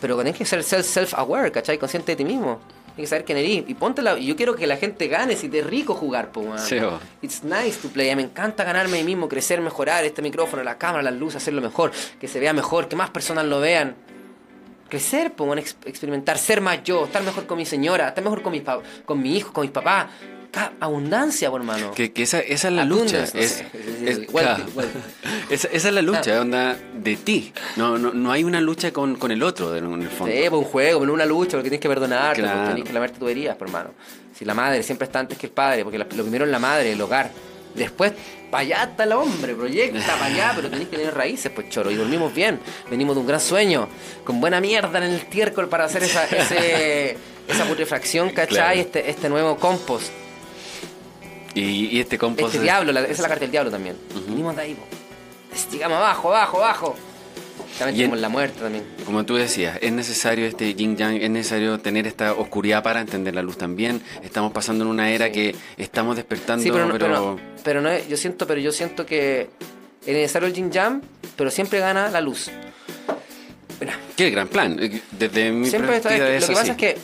Pero 0.01 0.17
tenés 0.17 0.35
que 0.37 0.45
ser 0.45 0.61
self- 0.61 0.83
self-aware, 0.83 1.51
¿cachai? 1.51 1.77
Consciente 1.77 2.13
de 2.13 2.15
ti 2.15 2.23
mismo. 2.25 2.59
Tienes 2.95 2.97
que 2.97 3.07
saber 3.07 3.25
quién 3.25 3.37
eres. 3.37 3.63
Y 3.69 3.73
ponte 3.73 4.01
la... 4.01 4.17
Yo 4.17 4.35
quiero 4.35 4.55
que 4.55 4.65
la 4.67 4.77
gente 4.77 5.07
gane, 5.07 5.35
si 5.35 5.49
te 5.49 5.59
es 5.59 5.65
rico 5.65 5.93
jugar, 5.93 6.31
po. 6.31 6.57
Sí, 6.57 6.79
bo. 6.79 6.99
It's 7.21 7.43
nice 7.43 7.79
to 7.81 7.89
play. 7.89 8.15
Me 8.15 8.21
encanta 8.23 8.63
ganarme 8.63 8.97
a 8.97 9.01
mí 9.01 9.05
mismo, 9.05 9.27
crecer, 9.27 9.59
mejorar 9.61 10.05
este 10.05 10.21
micrófono, 10.21 10.63
la 10.63 10.77
cámara, 10.77 11.03
las 11.03 11.13
luces, 11.13 11.37
hacerlo 11.41 11.61
mejor, 11.61 11.91
que 12.19 12.27
se 12.27 12.39
vea 12.39 12.53
mejor, 12.53 12.87
que 12.87 12.95
más 12.95 13.09
personas 13.09 13.45
lo 13.45 13.59
vean. 13.59 13.95
Crecer, 14.89 15.33
bueno, 15.37 15.55
ex- 15.61 15.75
experimentar, 15.85 16.37
ser 16.37 16.61
más 16.61 16.83
yo, 16.83 17.05
estar 17.05 17.21
mejor 17.23 17.45
con 17.45 17.57
mi 17.57 17.65
señora, 17.65 18.07
estar 18.09 18.23
mejor 18.23 18.41
con 18.41 18.51
mi, 18.53 18.61
pa- 18.61 18.81
con 19.05 19.21
mi 19.21 19.35
hijo, 19.37 19.51
con 19.53 19.61
mis 19.63 19.71
papás. 19.71 20.07
Abundancia, 20.79 21.49
por 21.49 21.61
hermano. 21.61 21.91
Que, 21.91 22.11
que 22.11 22.23
esa, 22.23 22.39
esa 22.39 22.67
es 22.69 22.73
la 22.73 22.85
lucha. 22.85 23.25
claro. 24.27 24.63
esa, 25.49 25.67
es 25.71 25.83
la 25.85 26.01
lucha, 26.01 26.37
Ah. 26.37 26.41
onda 26.41 26.77
de 26.93 27.15
ti. 27.17 27.53
No, 27.75 27.97
no, 27.97 28.13
no 28.13 28.31
hay 28.31 28.43
una 28.43 28.59
lucha 28.61 28.91
con, 28.91 29.15
con 29.15 29.31
el 29.31 29.43
otro, 29.43 29.75
en 29.75 29.85
el 30.01 30.09
fondo. 30.09 30.33
Sí, 30.33 30.41
pues 30.49 30.51
un 30.59 30.63
juego, 30.65 31.05
no 31.05 31.13
una 31.13 31.25
lucha, 31.25 31.51
porque 31.51 31.69
tienes 31.69 31.79
que 31.81 31.89
perdonarte, 31.89 32.41
Claro. 32.41 32.57
porque 32.57 32.73
tienes 32.73 32.87
que 32.87 32.93
lavarte 32.93 33.19
tuberías, 33.19 33.55
por 33.57 33.67
hermano. 33.67 33.91
Si 34.37 34.45
la 34.45 34.53
madre 34.53 34.81
siempre 34.83 35.05
está 35.05 35.19
antes 35.19 35.37
que 35.37 35.47
el 35.47 35.51
padre, 35.51 35.83
porque 35.83 35.97
la- 35.97 36.05
lo 36.05 36.23
primero 36.23 36.45
es 36.45 36.51
la 36.51 36.59
madre, 36.59 36.93
el 36.93 37.01
hogar. 37.01 37.29
Después, 37.75 38.13
para 38.49 38.61
allá 38.61 38.83
está 38.85 39.03
el 39.03 39.11
hombre, 39.11 39.53
proyecta 39.53 40.13
para 40.13 40.25
allá, 40.25 40.53
pero 40.55 40.69
tenés 40.71 40.87
que 40.87 40.97
tener 40.97 41.13
raíces, 41.13 41.51
pues 41.53 41.69
choro. 41.69 41.91
Y 41.91 41.95
dormimos 41.95 42.33
bien, 42.33 42.59
venimos 42.89 43.15
de 43.15 43.21
un 43.21 43.27
gran 43.27 43.39
sueño, 43.39 43.87
con 44.23 44.41
buena 44.41 44.59
mierda 44.59 44.97
en 44.97 45.03
el 45.03 45.15
estiércol 45.17 45.69
para 45.69 45.85
hacer 45.85 46.01
esa, 46.03 46.25
ese, 46.25 47.15
esa 47.47 47.65
putrefacción, 47.65 48.29
¿cachai? 48.31 48.47
Claro. 48.55 48.79
Este, 48.79 49.09
este 49.11 49.29
nuevo 49.29 49.55
compost. 49.57 50.11
Y, 51.55 51.61
y 51.97 51.99
este 51.99 52.17
compost. 52.17 52.47
Este 52.47 52.57
es- 52.57 52.63
diablo, 52.63 52.91
la- 52.91 53.01
esa 53.01 53.11
es 53.11 53.19
la 53.19 53.27
carta 53.27 53.41
del 53.41 53.51
diablo 53.51 53.71
también. 53.71 53.95
Ujú. 54.15 54.25
Venimos 54.29 54.55
de 54.55 54.61
ahí, 54.61 54.75
po. 54.75 54.85
Llegamos 55.71 55.97
abajo, 55.97 56.29
abajo, 56.35 56.57
abajo. 56.63 56.95
También 57.77 57.95
Y 57.97 57.99
en- 58.03 58.05
tenemos 58.09 58.19
la 58.21 58.29
muerte 58.29 58.59
también. 58.61 58.83
Como 59.05 59.25
tú 59.25 59.35
decías, 59.35 59.77
es 59.81 59.91
necesario 59.91 60.45
este 60.45 60.73
yin 60.75 60.95
yang, 60.97 61.15
es 61.21 61.29
necesario 61.29 61.79
tener 61.79 62.07
esta 62.07 62.33
oscuridad 62.33 62.83
para 62.83 62.99
entender 63.01 63.33
la 63.35 63.41
luz 63.41 63.57
también. 63.57 64.01
Estamos 64.21 64.51
pasando 64.51 64.83
en 64.83 64.89
una 64.89 65.09
era 65.11 65.27
Sí. 65.27 65.31
que 65.31 65.55
estamos 65.77 66.15
despertando, 66.15 66.63
Sí, 66.63 66.71
pero, 66.71 66.85
no- 66.87 66.93
pero, 66.93 67.05
pero, 67.07 67.19
no- 67.19 67.39
pero 67.63 67.81
no 67.81 67.89
es- 67.89 68.07
yo 68.07 68.17
siento, 68.17 68.45
pero 68.47 68.59
yo 68.59 68.71
siento 68.71 69.05
que 69.05 69.49
es 70.05 70.13
necesario 70.13 70.47
el 70.47 70.53
yin 70.53 70.71
yang, 70.71 71.01
pero 71.35 71.49
siempre 71.51 71.79
gana 71.79 72.09
la 72.09 72.21
luz. 72.21 72.49
Mira, 73.79 73.97
qué 74.15 74.29
gran 74.29 74.47
plan. 74.49 74.77
Eh, 74.79 75.01
Desde 75.11 75.51
mi 75.51 75.69
siempre 75.69 75.91
perspectiva 75.93 76.25
lo 76.29 76.47
que 76.47 76.53
pasa 76.53 76.71
es 76.71 76.77
que 76.77 76.97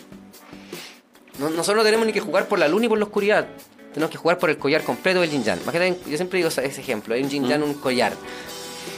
no- 1.39 1.49
nosotros 1.49 1.77
no 1.77 1.83
tenemos 1.83 2.05
ni 2.05 2.11
que 2.13 2.19
jugar 2.19 2.47
por 2.47 2.59
la 2.59 2.67
luz 2.67 2.81
ni 2.81 2.87
por 2.89 2.97
la 2.97 3.05
oscuridad. 3.05 3.47
Tenemos 3.95 4.11
que 4.11 4.17
jugar 4.17 4.37
por 4.37 4.49
el 4.49 4.57
collar 4.57 4.83
completo 4.83 5.21
del 5.21 5.31
yin 5.31 5.43
yang. 5.43 5.59
Imagínate, 5.63 5.97
yo 6.11 6.17
siempre 6.17 6.37
digo 6.37 6.49
ese 6.49 6.65
ejemplo, 6.65 7.15
hay 7.15 7.23
un 7.23 7.29
yang, 7.29 7.63
un 7.63 7.73
collar. 7.75 8.13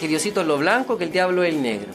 Que 0.02 0.08
Diosito 0.08 0.42
es 0.42 0.48
lo 0.48 0.58
blanco, 0.58 0.98
que 0.98 1.04
el 1.06 1.12
diablo 1.12 1.44
es 1.44 1.54
el 1.54 1.62
negro. 1.62 1.90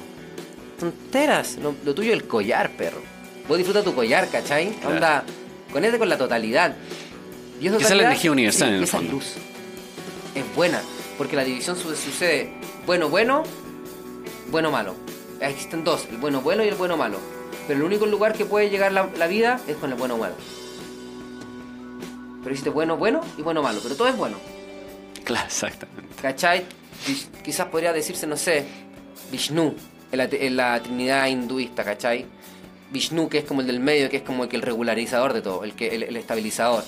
Tonteras, 0.79 1.57
lo, 1.57 1.75
lo 1.85 1.95
tuyo 1.95 2.13
es 2.13 2.17
el 2.21 2.29
collar, 2.29 2.71
perro. 2.77 3.01
Vos 3.49 3.59
disfruta 3.59 3.83
tu 3.83 3.93
collar, 3.95 4.29
¿cachai? 4.31 4.71
Claro. 4.77 4.95
Onda, 4.95 5.25
conecta 5.73 5.99
con 5.99 6.09
la 6.09 6.17
totalidad. 6.17 6.77
Y 7.61 7.67
Esa 7.67 7.77
es 7.79 7.91
la 7.91 8.03
energía 8.05 8.31
universal, 8.33 8.69
en 8.69 8.75
el 8.77 8.85
esa 8.85 8.99
fondo. 8.99 9.13
luz. 9.15 9.35
Es 10.35 10.55
buena, 10.57 10.81
porque 11.19 11.37
la 11.37 11.45
división 11.45 11.77
su- 11.77 11.95
sucede 11.95 12.53
bueno, 12.87 13.09
bueno, 13.09 13.43
bueno, 14.51 14.71
malo. 14.71 14.95
Existen 15.41 15.83
dos, 15.85 16.07
el 16.11 16.19
bueno, 16.19 16.41
bueno 16.41 16.65
y 16.65 16.69
el 16.69 16.75
bueno, 16.77 16.97
malo. 16.97 17.19
Pero 17.67 17.81
el 17.81 17.85
único 17.85 18.07
lugar 18.07 18.33
que 18.33 18.45
puede 18.45 18.71
llegar 18.71 18.93
la, 18.93 19.09
la 19.19 19.27
vida 19.27 19.61
es 19.67 19.77
con 19.77 19.91
el 19.93 19.99
bueno, 19.99 20.17
malo. 20.19 20.35
Pero 22.43 22.51
existe 22.51 22.71
bueno, 22.71 22.97
bueno 22.97 23.21
y 23.39 23.43
bueno, 23.43 23.63
malo. 23.63 23.81
Pero 23.83 23.95
todo 23.97 24.09
es 24.09 24.17
bueno. 24.17 24.37
Claro, 25.25 25.47
exactamente. 25.47 26.15
¿Cachai? 26.21 26.65
Quizás 27.45 27.67
podría 27.69 27.93
decirse, 27.93 28.27
no 28.27 28.37
sé, 28.37 28.65
Vishnu, 29.31 29.75
en 30.11 30.19
la, 30.19 30.25
en 30.31 30.57
la 30.57 30.81
trinidad 30.83 31.27
hinduista, 31.29 31.85
¿cachai? 31.85 32.27
Vishnu, 32.91 33.29
que 33.29 33.39
es 33.39 33.45
como 33.45 33.61
el 33.63 33.67
del 33.67 33.81
medio, 33.81 34.11
que 34.11 34.19
es 34.19 34.23
como 34.23 34.45
el, 34.45 34.49
que 34.51 34.57
el 34.57 34.63
regularizador 34.63 35.33
de 35.33 35.41
todo, 35.43 35.65
el, 35.65 35.73
que, 35.75 35.89
el, 35.95 36.03
el 36.03 36.17
estabilizador, 36.17 36.85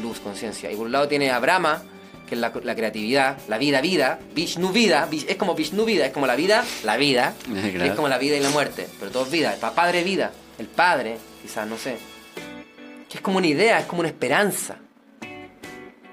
luz, 0.00 0.20
conciencia. 0.20 0.70
Y 0.70 0.76
por 0.76 0.86
un 0.86 0.92
lado 0.92 1.08
tiene 1.08 1.30
a 1.30 1.38
Brahma, 1.40 1.82
que 2.28 2.36
es 2.36 2.40
la, 2.40 2.52
la 2.62 2.74
creatividad, 2.76 3.38
la 3.48 3.58
vida, 3.58 3.80
vida, 3.80 4.20
Vishnu, 4.34 4.70
vida, 4.72 5.08
es 5.26 5.36
como 5.36 5.54
Vishnu, 5.54 5.84
vida, 5.84 6.06
es 6.06 6.12
como 6.12 6.26
la 6.26 6.36
vida, 6.36 6.64
la 6.84 6.96
vida, 6.96 7.34
claro. 7.72 7.84
es 7.84 7.92
como 7.94 8.08
la 8.08 8.18
vida 8.18 8.36
y 8.36 8.40
la 8.40 8.50
muerte, 8.50 8.86
pero 9.00 9.10
todo 9.10 9.24
es 9.24 9.30
vida, 9.32 9.52
el 9.54 9.58
pa- 9.58 9.74
padre 9.74 10.04
vida, 10.04 10.30
el 10.58 10.66
padre, 10.68 11.16
quizás, 11.42 11.66
no 11.66 11.76
sé. 11.76 11.96
Que 13.08 13.16
es 13.18 13.20
como 13.20 13.38
una 13.38 13.48
idea, 13.48 13.80
es 13.80 13.86
como 13.86 14.00
una 14.00 14.08
esperanza. 14.08 14.76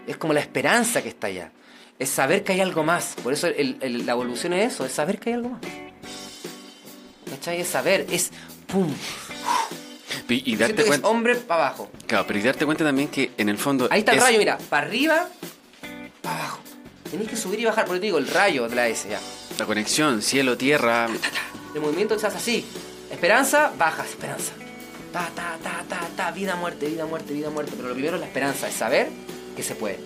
Es 0.08 0.18
como 0.18 0.34
la 0.34 0.40
esperanza 0.40 1.02
que 1.04 1.10
está 1.10 1.28
allá. 1.28 1.52
Es 2.00 2.10
saber 2.10 2.44
que 2.44 2.54
hay 2.54 2.62
algo 2.62 2.84
más. 2.84 3.16
Por 3.24 3.34
eso 3.34 3.48
el- 3.48 3.78
el- 3.82 4.06
la 4.06 4.14
evolución 4.14 4.54
es 4.54 4.74
eso, 4.74 4.86
es 4.86 4.92
saber 4.94 5.20
que 5.20 5.30
hay 5.32 5.36
algo 5.36 5.50
más. 5.50 5.62
¿Cachai? 7.30 7.62
Es 7.62 7.68
saber, 7.68 8.06
es 8.12 8.32
pum. 8.68 8.92
Y, 10.30 10.56
darte 10.58 10.76
que 10.76 10.82
es 10.82 10.88
cuenta. 10.88 11.08
hombre 11.08 11.36
para 11.36 11.68
abajo. 11.68 11.90
Claro, 12.06 12.26
pero 12.28 12.40
y 12.40 12.42
darte 12.42 12.66
cuenta 12.66 12.84
también 12.84 13.08
que 13.10 13.32
en 13.38 13.48
el 13.50 13.58
fondo. 13.58 13.88
Ahí 13.90 14.00
está 14.00 14.12
el 14.14 14.20
rayo, 14.20 14.38
mira, 14.40 14.58
para 14.70 14.86
arriba, 14.86 15.28
para 16.22 16.40
abajo. 16.40 16.60
Tenés 17.10 17.30
que 17.30 17.38
subir 17.38 17.60
y 17.62 17.66
bajar, 17.66 17.86
porque 17.86 18.02
te 18.02 18.06
digo, 18.08 18.18
el 18.18 18.28
rayo 18.28 18.68
de 18.68 18.76
la 18.76 18.88
S 18.90 19.08
ya. 19.10 19.20
La 19.58 19.66
conexión, 19.66 20.22
cielo, 20.22 20.58
tierra. 20.58 21.08
El 21.74 21.80
movimiento 21.82 22.16
hace 22.16 22.28
así. 22.28 22.66
Esperanza, 23.10 23.72
bajas, 23.78 24.08
esperanza. 24.10 24.52
Ta, 25.14 25.30
ta, 25.34 25.58
ta, 25.64 25.84
ta, 25.88 26.02
ta, 26.18 26.32
vida, 26.32 26.58
muerte, 26.58 26.88
vida, 26.88 27.06
muerte, 27.06 27.34
vida, 27.34 27.50
muerte. 27.50 27.72
Pero 27.78 27.88
lo 27.88 27.94
primero 27.94 28.16
es 28.16 28.22
la 28.22 28.28
esperanza, 28.28 28.68
es 28.68 28.76
saber 28.76 29.08
que 29.58 29.64
se 29.64 29.76
puede. 29.76 29.98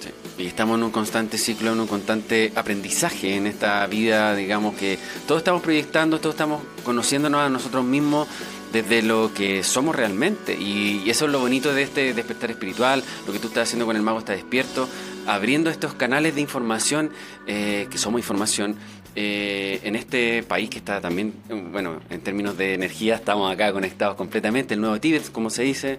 Sí. 0.00 0.42
Y 0.42 0.46
estamos 0.46 0.76
en 0.76 0.84
un 0.84 0.90
constante 0.90 1.38
ciclo, 1.38 1.72
en 1.72 1.80
un 1.80 1.86
constante 1.86 2.52
aprendizaje 2.54 3.36
en 3.36 3.46
esta 3.46 3.86
vida, 3.86 4.34
digamos 4.34 4.74
que 4.74 4.98
todos 5.26 5.40
estamos 5.40 5.62
proyectando, 5.62 6.18
todos 6.18 6.34
estamos 6.34 6.62
conociéndonos 6.84 7.40
a 7.40 7.48
nosotros 7.48 7.84
mismos 7.84 8.28
desde 8.72 9.02
lo 9.02 9.32
que 9.34 9.62
somos 9.62 9.94
realmente. 9.94 10.54
Y, 10.54 11.08
eso 11.08 11.26
es 11.26 11.32
lo 11.32 11.40
bonito 11.40 11.72
de 11.72 11.82
este 11.82 12.14
despertar 12.14 12.50
espiritual, 12.50 13.02
lo 13.26 13.32
que 13.32 13.38
tú 13.38 13.48
estás 13.48 13.68
haciendo 13.68 13.86
con 13.86 13.96
el 13.96 14.02
mago 14.02 14.18
está 14.18 14.32
despierto, 14.32 14.88
abriendo 15.26 15.70
estos 15.70 15.94
canales 15.94 16.34
de 16.34 16.40
información, 16.40 17.10
eh, 17.46 17.86
que 17.90 17.98
somos 17.98 18.20
información, 18.20 18.76
eh, 19.16 19.80
en 19.82 19.96
este 19.96 20.44
país 20.44 20.70
que 20.70 20.78
está 20.78 21.00
también, 21.00 21.34
bueno, 21.72 22.00
en 22.10 22.20
términos 22.20 22.56
de 22.56 22.74
energía 22.74 23.16
estamos 23.16 23.52
acá 23.52 23.72
conectados 23.72 24.14
completamente, 24.14 24.74
el 24.74 24.80
nuevo 24.80 25.00
Tíbet, 25.00 25.32
como 25.32 25.50
se 25.50 25.62
dice. 25.62 25.98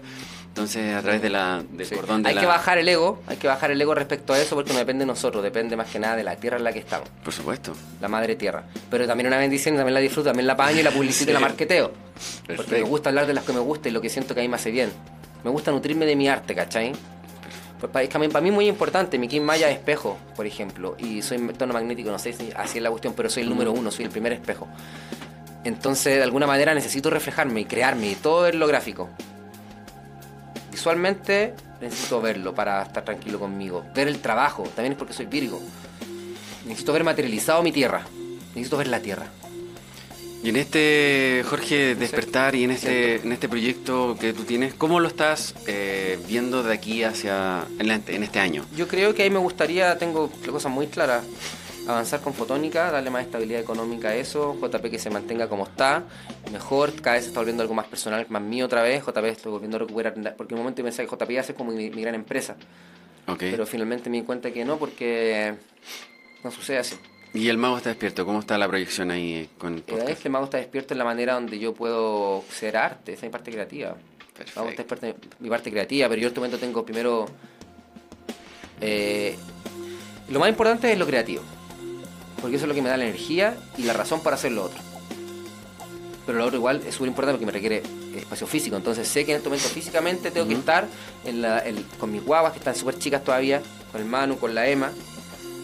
Entonces, 0.52 0.94
a 0.94 1.00
través 1.00 1.22
de 1.22 1.30
la, 1.30 1.64
del 1.66 1.88
cordón 1.88 2.22
de 2.22 2.28
Hay 2.28 2.36
que 2.36 2.44
bajar 2.44 2.76
el 2.76 2.86
ego, 2.86 3.22
hay 3.26 3.38
que 3.38 3.48
bajar 3.48 3.70
el 3.70 3.80
ego 3.80 3.94
respecto 3.94 4.34
a 4.34 4.38
eso 4.38 4.54
porque 4.54 4.74
no 4.74 4.78
depende 4.78 5.00
de 5.00 5.06
nosotros, 5.06 5.42
depende 5.42 5.76
más 5.76 5.88
que 5.88 5.98
nada 5.98 6.14
de 6.14 6.24
la 6.24 6.36
tierra 6.36 6.58
en 6.58 6.64
la 6.64 6.74
que 6.74 6.78
estamos. 6.78 7.08
Por 7.24 7.32
supuesto. 7.32 7.72
La 8.02 8.08
madre 8.08 8.36
tierra. 8.36 8.64
Pero 8.90 9.06
también 9.06 9.28
una 9.28 9.38
bendición, 9.38 9.76
también 9.76 9.94
la 9.94 10.00
disfruto, 10.00 10.28
también 10.28 10.46
la 10.46 10.54
paño 10.54 10.80
y 10.80 10.82
la 10.82 10.90
publicito 10.90 11.30
y 11.30 11.34
la 11.34 11.40
marqueteo. 11.40 11.92
Porque 12.54 12.72
me 12.72 12.82
gusta 12.82 13.08
hablar 13.08 13.26
de 13.26 13.32
las 13.32 13.44
que 13.44 13.54
me 13.54 13.60
gusta 13.60 13.88
y 13.88 13.92
lo 13.92 14.02
que 14.02 14.10
siento 14.10 14.34
que 14.34 14.40
a 14.40 14.42
mí 14.42 14.48
me 14.48 14.56
hace 14.56 14.70
bien. 14.70 14.92
Me 15.42 15.48
gusta 15.48 15.70
nutrirme 15.70 16.04
de 16.04 16.16
mi 16.16 16.28
arte, 16.28 16.54
¿cachai? 16.54 16.92
Pues 17.80 17.90
para, 17.90 18.06
para 18.06 18.42
mí 18.42 18.48
es 18.50 18.54
muy 18.54 18.68
importante, 18.68 19.18
mi 19.18 19.28
Kim 19.28 19.44
Maya 19.44 19.70
es 19.70 19.78
espejo, 19.78 20.18
por 20.36 20.46
ejemplo, 20.46 20.96
y 20.98 21.22
soy 21.22 21.38
tono 21.56 21.72
magnético, 21.72 22.10
no 22.10 22.18
sé 22.18 22.34
si 22.34 22.52
así 22.54 22.76
es 22.76 22.84
la 22.84 22.90
cuestión, 22.90 23.14
pero 23.16 23.30
soy 23.30 23.44
el 23.44 23.48
número 23.48 23.72
uno, 23.72 23.90
soy 23.90 24.04
el 24.04 24.10
primer 24.10 24.34
espejo. 24.34 24.68
Entonces, 25.64 26.16
de 26.16 26.22
alguna 26.22 26.46
manera 26.46 26.74
necesito 26.74 27.08
reflejarme 27.08 27.62
y 27.62 27.64
crearme 27.64 28.10
y 28.10 28.14
todo 28.16 28.46
es 28.46 28.54
lo 28.54 28.66
gráfico 28.66 29.08
visualmente 30.72 31.54
necesito 31.80 32.20
verlo 32.20 32.54
para 32.54 32.82
estar 32.82 33.04
tranquilo 33.04 33.38
conmigo. 33.38 33.84
Ver 33.94 34.08
el 34.08 34.18
trabajo, 34.18 34.64
también 34.74 34.92
es 34.92 34.98
porque 34.98 35.12
soy 35.12 35.26
Virgo. 35.26 35.60
Necesito 36.64 36.92
ver 36.92 37.04
materializado 37.04 37.62
mi 37.62 37.70
tierra. 37.70 38.04
Necesito 38.54 38.78
ver 38.78 38.88
la 38.88 39.00
tierra. 39.00 39.26
Y 40.42 40.48
en 40.48 40.56
este, 40.56 41.44
Jorge, 41.48 41.94
despertar 41.94 42.56
y 42.56 42.64
en 42.64 42.72
este, 42.72 43.16
en 43.16 43.30
este 43.30 43.48
proyecto 43.48 44.16
que 44.20 44.32
tú 44.32 44.42
tienes, 44.42 44.74
¿cómo 44.74 44.98
lo 44.98 45.06
estás 45.06 45.54
eh, 45.68 46.18
viendo 46.26 46.64
de 46.64 46.74
aquí 46.74 47.04
hacia 47.04 47.64
en 47.78 48.22
este 48.24 48.40
año? 48.40 48.66
Yo 48.76 48.88
creo 48.88 49.14
que 49.14 49.22
ahí 49.22 49.30
me 49.30 49.38
gustaría, 49.38 49.96
tengo 49.98 50.30
cosas 50.50 50.72
muy 50.72 50.88
claras 50.88 51.22
avanzar 51.86 52.20
con 52.20 52.34
fotónica, 52.34 52.90
darle 52.90 53.10
más 53.10 53.24
estabilidad 53.24 53.60
económica 53.60 54.08
a 54.08 54.14
eso, 54.14 54.56
JP 54.60 54.90
que 54.90 54.98
se 54.98 55.10
mantenga 55.10 55.48
como 55.48 55.64
está, 55.64 56.04
mejor, 56.50 56.94
cada 57.00 57.16
vez 57.16 57.24
se 57.24 57.28
está 57.28 57.40
volviendo 57.40 57.62
algo 57.62 57.74
más 57.74 57.86
personal, 57.86 58.26
más 58.28 58.42
mío 58.42 58.66
otra 58.66 58.82
vez, 58.82 59.04
JP 59.04 59.24
estoy 59.24 59.52
volviendo 59.52 59.76
a 59.76 59.80
recuperar, 59.80 60.14
porque 60.36 60.54
en 60.54 60.58
un 60.58 60.64
momento 60.64 60.82
pensé 60.82 61.04
que 61.04 61.10
JP 61.10 61.30
iba 61.30 61.40
a 61.40 61.44
ser 61.44 61.54
como 61.54 61.72
mi, 61.72 61.88
gran 61.88 62.14
empresa, 62.14 62.56
pero 63.38 63.66
finalmente 63.66 64.10
me 64.10 64.18
di 64.18 64.22
cuenta 64.22 64.50
que 64.50 64.64
no, 64.64 64.78
porque 64.78 65.54
no 66.44 66.50
sucede 66.50 66.78
así. 66.78 66.96
¿Y 67.34 67.48
el 67.48 67.56
mago 67.56 67.78
está 67.78 67.88
despierto? 67.88 68.26
¿Cómo 68.26 68.40
está 68.40 68.58
la 68.58 68.68
proyección 68.68 69.10
ahí 69.10 69.48
con 69.56 69.74
el 69.74 69.84
Es 70.06 70.18
que 70.18 70.28
el 70.28 70.32
mago 70.32 70.44
está 70.44 70.58
despierto 70.58 70.92
en 70.92 70.98
la 70.98 71.04
manera 71.04 71.34
donde 71.34 71.58
yo 71.58 71.72
puedo 71.72 72.44
ser 72.50 72.76
arte, 72.76 73.14
esa 73.14 73.26
es 73.26 73.30
mi 73.30 73.32
parte 73.32 73.50
creativa. 73.50 73.96
El 74.38 74.46
mago 74.54 74.68
está 74.68 74.82
despierto 74.82 75.06
en 75.06 75.14
mi 75.40 75.48
parte 75.48 75.70
creativa, 75.70 76.08
pero 76.08 76.20
yo 76.20 76.26
en 76.26 76.30
este 76.30 76.40
momento 76.40 76.58
tengo 76.58 76.84
primero... 76.84 77.26
Eh, 78.80 79.36
lo 80.28 80.40
más 80.40 80.48
importante 80.48 80.90
es 80.90 80.98
lo 80.98 81.06
creativo 81.06 81.42
porque 82.42 82.56
eso 82.56 82.66
es 82.66 82.68
lo 82.68 82.74
que 82.74 82.82
me 82.82 82.90
da 82.90 82.96
la 82.98 83.04
energía 83.04 83.56
y 83.78 83.84
la 83.84 83.94
razón 83.94 84.20
para 84.20 84.34
hacer 84.34 84.52
lo 84.52 84.64
otro. 84.64 84.78
Pero 86.26 86.38
lo 86.38 86.44
otro 86.44 86.56
igual 86.58 86.82
es 86.86 86.94
súper 86.94 87.08
importante 87.08 87.34
porque 87.34 87.46
me 87.46 87.52
requiere 87.52 87.82
espacio 88.16 88.46
físico, 88.46 88.76
entonces 88.76 89.08
sé 89.08 89.24
que 89.24 89.32
en 89.32 89.38
este 89.38 89.48
momento 89.48 89.68
físicamente 89.68 90.30
tengo 90.30 90.46
que 90.46 90.54
estar 90.54 90.86
con 91.98 92.12
mis 92.12 92.22
guaguas 92.22 92.52
que 92.52 92.58
están 92.58 92.74
súper 92.74 92.98
chicas 92.98 93.24
todavía, 93.24 93.62
con 93.90 94.00
el 94.00 94.06
Manu, 94.06 94.36
con 94.38 94.54
la 94.54 94.68
Emma, 94.68 94.92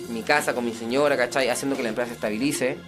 mi 0.08 0.22
casa, 0.22 0.54
con 0.54 0.64
mi 0.64 0.72
señora, 0.72 1.16
¿cachai? 1.16 1.48
Haciendo 1.48 1.76
que 1.76 1.82
la 1.82 1.90
empresa 1.90 2.08
se 2.08 2.14
estabilice. 2.14 2.78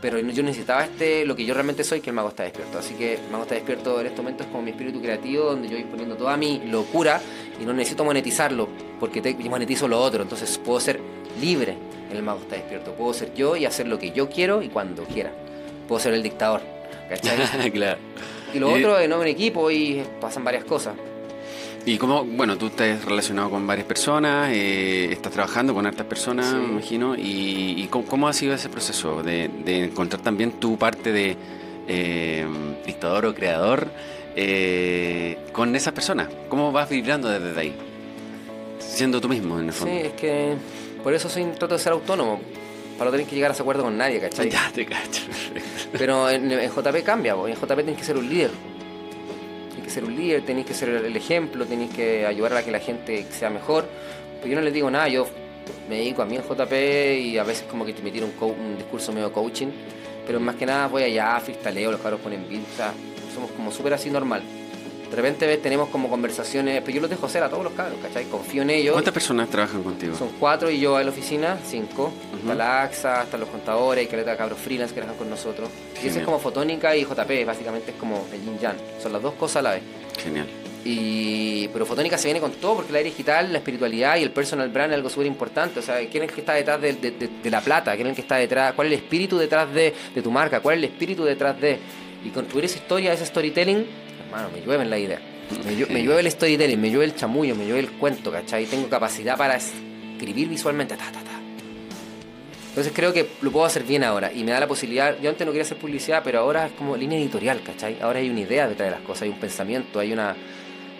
Pero 0.00 0.18
yo 0.18 0.42
necesitaba 0.42 0.82
este, 0.84 1.26
lo 1.26 1.36
que 1.36 1.44
yo 1.44 1.52
realmente 1.52 1.84
soy, 1.84 2.00
que 2.00 2.08
el 2.08 2.16
mago 2.16 2.30
está 2.30 2.44
despierto. 2.44 2.78
Así 2.78 2.94
que 2.94 3.14
el 3.16 3.30
mago 3.30 3.42
está 3.42 3.54
despierto 3.54 4.00
en 4.00 4.06
este 4.06 4.22
momento 4.22 4.44
es 4.44 4.48
como 4.48 4.62
mi 4.62 4.70
espíritu 4.70 5.02
creativo, 5.02 5.44
donde 5.44 5.68
yo 5.68 5.74
voy 5.74 5.84
poniendo 5.84 6.16
toda 6.16 6.38
mi 6.38 6.62
locura 6.64 7.20
y 7.60 7.66
no 7.66 7.74
necesito 7.74 8.02
monetizarlo, 8.02 8.66
porque 8.98 9.20
te, 9.20 9.34
monetizo 9.34 9.88
lo 9.88 10.00
otro. 10.00 10.22
Entonces 10.22 10.56
puedo 10.56 10.80
ser 10.80 11.00
libre 11.38 11.76
el 12.16 12.22
mago 12.22 12.40
está 12.40 12.56
despierto. 12.56 12.92
Puedo 12.92 13.12
ser 13.14 13.34
yo 13.34 13.56
y 13.56 13.64
hacer 13.64 13.86
lo 13.88 13.98
que 13.98 14.10
yo 14.10 14.28
quiero 14.28 14.62
y 14.62 14.68
cuando 14.68 15.04
quiera. 15.04 15.32
Puedo 15.88 16.00
ser 16.00 16.14
el 16.14 16.22
dictador. 16.22 16.60
¿Cachai? 17.08 17.70
claro. 17.72 17.98
Y 18.54 18.58
lo 18.58 18.72
otro 18.72 18.98
es 18.98 19.08
no 19.08 19.22
en 19.22 19.28
equipo 19.28 19.70
y 19.70 20.02
pasan 20.20 20.44
varias 20.44 20.64
cosas. 20.64 20.94
Y 21.86 21.96
como, 21.96 22.24
bueno, 22.24 22.58
tú 22.58 22.66
estás 22.66 23.04
relacionado 23.04 23.50
con 23.50 23.66
varias 23.66 23.86
personas, 23.86 24.50
eh, 24.52 25.10
estás 25.12 25.32
trabajando 25.32 25.72
con 25.72 25.86
hartas 25.86 26.06
personas, 26.06 26.52
me 26.52 26.64
imagino, 26.64 27.14
y, 27.16 27.88
¿cómo, 27.90 28.28
ha 28.28 28.32
sido 28.34 28.54
ese 28.54 28.68
proceso 28.68 29.22
de, 29.22 29.50
encontrar 29.66 30.20
también 30.22 30.52
tu 30.52 30.76
parte 30.76 31.10
de 31.10 31.36
eh, 31.88 32.46
dictador 32.84 33.26
o 33.26 33.34
creador 33.34 33.88
eh, 34.36 35.38
con 35.52 35.74
esas 35.74 35.94
personas? 35.94 36.28
¿Cómo 36.50 36.70
vas 36.70 36.90
vibrando 36.90 37.30
desde 37.30 37.58
ahí? 37.58 37.74
Siendo 38.78 39.20
tú 39.20 39.28
mismo, 39.30 39.58
en 39.58 39.66
el 39.66 39.72
fondo. 39.72 39.94
Sí, 39.94 40.06
es 40.06 40.12
que 40.12 40.56
por 41.02 41.14
eso 41.14 41.28
soy, 41.28 41.44
trato 41.58 41.74
de 41.74 41.80
ser 41.80 41.92
autónomo. 41.92 42.40
Para 42.98 43.10
no 43.10 43.12
tener 43.12 43.26
que 43.26 43.34
llegar 43.34 43.50
a 43.50 43.54
ese 43.54 43.62
acuerdo 43.62 43.84
con 43.84 43.96
nadie, 43.96 44.20
¿cachai? 44.20 44.50
Ya 44.50 44.70
te 44.74 44.84
cacho. 44.84 45.22
Pero 45.92 46.28
en, 46.28 46.50
JP 46.50 47.02
cambia, 47.02 47.32
en 47.32 47.54
JP 47.54 47.76
tenés 47.76 47.96
que 47.96 48.04
ser 48.04 48.18
un 48.18 48.28
líder. 48.28 48.50
Tienes 49.70 49.84
que 49.84 49.90
ser 49.90 50.04
un 50.04 50.16
líder, 50.16 50.42
tenés 50.42 50.66
que 50.66 50.74
ser 50.74 50.90
el 50.90 51.16
ejemplo, 51.16 51.64
tenés 51.64 51.90
que 51.94 52.26
ayudar 52.26 52.56
a 52.56 52.62
que 52.62 52.70
la 52.70 52.78
gente 52.78 53.24
sea 53.30 53.48
mejor. 53.48 53.86
Pero 54.40 54.52
yo 54.52 54.56
no 54.56 54.62
les 54.62 54.74
digo 54.74 54.90
nada, 54.90 55.08
yo 55.08 55.26
me 55.88 55.96
dedico 55.96 56.20
a 56.20 56.26
mí 56.26 56.36
en 56.36 56.42
JP 56.42 56.72
y 57.20 57.38
a 57.38 57.44
veces 57.44 57.64
como 57.70 57.86
que 57.86 57.94
te 57.94 58.02
metieron 58.02 58.32
un, 58.38 58.50
un 58.50 58.76
discurso 58.76 59.12
medio 59.12 59.32
coaching. 59.32 59.68
Pero 60.26 60.38
más 60.38 60.56
que 60.56 60.66
nada 60.66 60.86
voy 60.86 61.02
allá, 61.02 61.40
freestaleo, 61.40 61.92
los 61.92 62.00
cabros 62.00 62.20
ponen 62.20 62.44
sea, 62.76 62.92
somos 63.34 63.50
como 63.52 63.72
súper 63.72 63.94
así 63.94 64.10
normal. 64.10 64.42
De 65.10 65.16
repente 65.16 65.56
tenemos 65.56 65.88
como 65.88 66.08
conversaciones, 66.08 66.80
pero 66.82 66.94
yo 66.94 67.00
los 67.00 67.10
dejo 67.10 67.26
hacer 67.26 67.42
a 67.42 67.48
todos 67.48 67.64
los 67.64 67.72
cabros, 67.72 67.98
¿cachai? 68.00 68.26
Confío 68.26 68.62
en 68.62 68.70
ellos. 68.70 68.92
¿Cuántas 68.92 69.12
personas 69.12 69.50
trabajan 69.50 69.82
contigo? 69.82 70.16
Son 70.16 70.30
cuatro 70.38 70.70
y 70.70 70.78
yo 70.78 71.00
en 71.00 71.06
la 71.06 71.10
oficina, 71.10 71.58
cinco. 71.66 72.12
Está 72.38 72.54
la 72.54 72.82
AXA, 72.82 73.24
están 73.24 73.40
los 73.40 73.48
contadores, 73.48 74.02
hay 74.02 74.08
caleta 74.08 74.30
de 74.30 74.36
cabros 74.36 74.58
freelance 74.58 74.94
que 74.94 75.00
trabajan 75.00 75.18
con 75.18 75.28
nosotros. 75.28 75.68
Y 76.02 76.06
ese 76.06 76.20
es 76.20 76.24
como 76.24 76.38
Fotónica 76.38 76.94
y 76.96 77.04
JP, 77.04 77.44
básicamente 77.44 77.90
es 77.90 77.96
como 77.96 78.24
el 78.32 78.40
yin 78.40 78.58
yang. 78.60 78.76
Son 79.02 79.12
las 79.12 79.20
dos 79.20 79.34
cosas 79.34 79.56
a 79.56 79.62
la 79.62 79.70
vez. 79.72 79.82
Genial. 80.22 80.46
Y, 80.84 81.68
pero 81.68 81.84
Fotónica 81.84 82.16
se 82.16 82.28
viene 82.28 82.40
con 82.40 82.52
todo 82.52 82.76
porque 82.76 82.92
la 82.92 83.00
digital, 83.00 83.52
la 83.52 83.58
espiritualidad 83.58 84.16
y 84.16 84.22
el 84.22 84.30
personal 84.30 84.70
brand 84.70 84.92
es 84.92 84.96
algo 84.96 85.10
súper 85.10 85.26
importante. 85.26 85.80
O 85.80 85.82
sea, 85.82 85.96
¿quién 86.08 86.22
es 86.22 86.30
el 86.30 86.34
que 86.34 86.40
está 86.40 86.54
detrás 86.54 86.80
de, 86.80 87.50
la 87.50 87.60
plata? 87.60 87.94
¿Quién 87.96 88.06
es 88.06 88.10
el 88.10 88.16
que 88.16 88.22
está 88.22 88.36
detrás? 88.36 88.74
¿Cuál 88.74 88.86
es 88.86 88.92
el 88.94 88.98
espíritu 89.00 89.36
detrás 89.36 89.72
de, 89.74 89.92
de 90.14 90.22
tu 90.22 90.30
marca? 90.30 90.60
¿Cuál 90.60 90.78
es 90.78 90.84
el 90.84 90.90
espíritu 90.90 91.24
detrás 91.24 91.60
de...? 91.60 91.78
Y 92.22 92.28
construir 92.28 92.66
esa 92.66 92.76
historia, 92.76 93.14
ese 93.14 93.24
storytelling, 93.24 93.86
hermano, 94.30 94.50
me 94.54 94.60
llueven 94.60 94.88
la 94.88 94.98
idea. 94.98 95.20
Me, 95.64 95.74
llueve 95.74 96.20
el 96.20 96.30
storytelling, 96.30 96.80
me 96.80 96.90
llueve 96.90 97.06
el 97.06 97.16
chamullo, 97.16 97.56
me 97.56 97.66
llueve 97.66 97.80
el 97.80 97.90
cuento, 97.90 98.30
¿cachai? 98.30 98.66
Tengo 98.66 98.88
capacidad 98.88 99.36
para 99.36 99.56
escribir 99.56 100.48
visualmente, 100.48 100.96
ta, 100.96 101.06
ta, 101.06 101.20
ta. 101.20 101.30
Entonces 102.68 102.92
creo 102.94 103.12
que 103.12 103.28
lo 103.42 103.50
puedo 103.50 103.66
hacer 103.66 103.82
bien 103.82 104.04
ahora 104.04 104.32
y 104.32 104.44
me 104.44 104.52
da 104.52 104.60
la 104.60 104.68
posibilidad, 104.68 105.18
yo 105.20 105.28
antes 105.28 105.44
no 105.44 105.52
quería 105.52 105.64
hacer 105.64 105.76
publicidad, 105.76 106.22
pero 106.22 106.38
ahora 106.38 106.66
es 106.66 106.72
como 106.72 106.96
línea 106.96 107.18
editorial, 107.18 107.62
¿cachai? 107.64 108.00
Ahora 108.00 108.20
hay 108.20 108.30
una 108.30 108.40
idea 108.40 108.68
detrás 108.68 108.90
de 108.90 108.96
las 108.96 109.04
cosas, 109.04 109.22
hay 109.22 109.30
un 109.30 109.40
pensamiento, 109.40 109.98
hay 109.98 110.12
una 110.12 110.36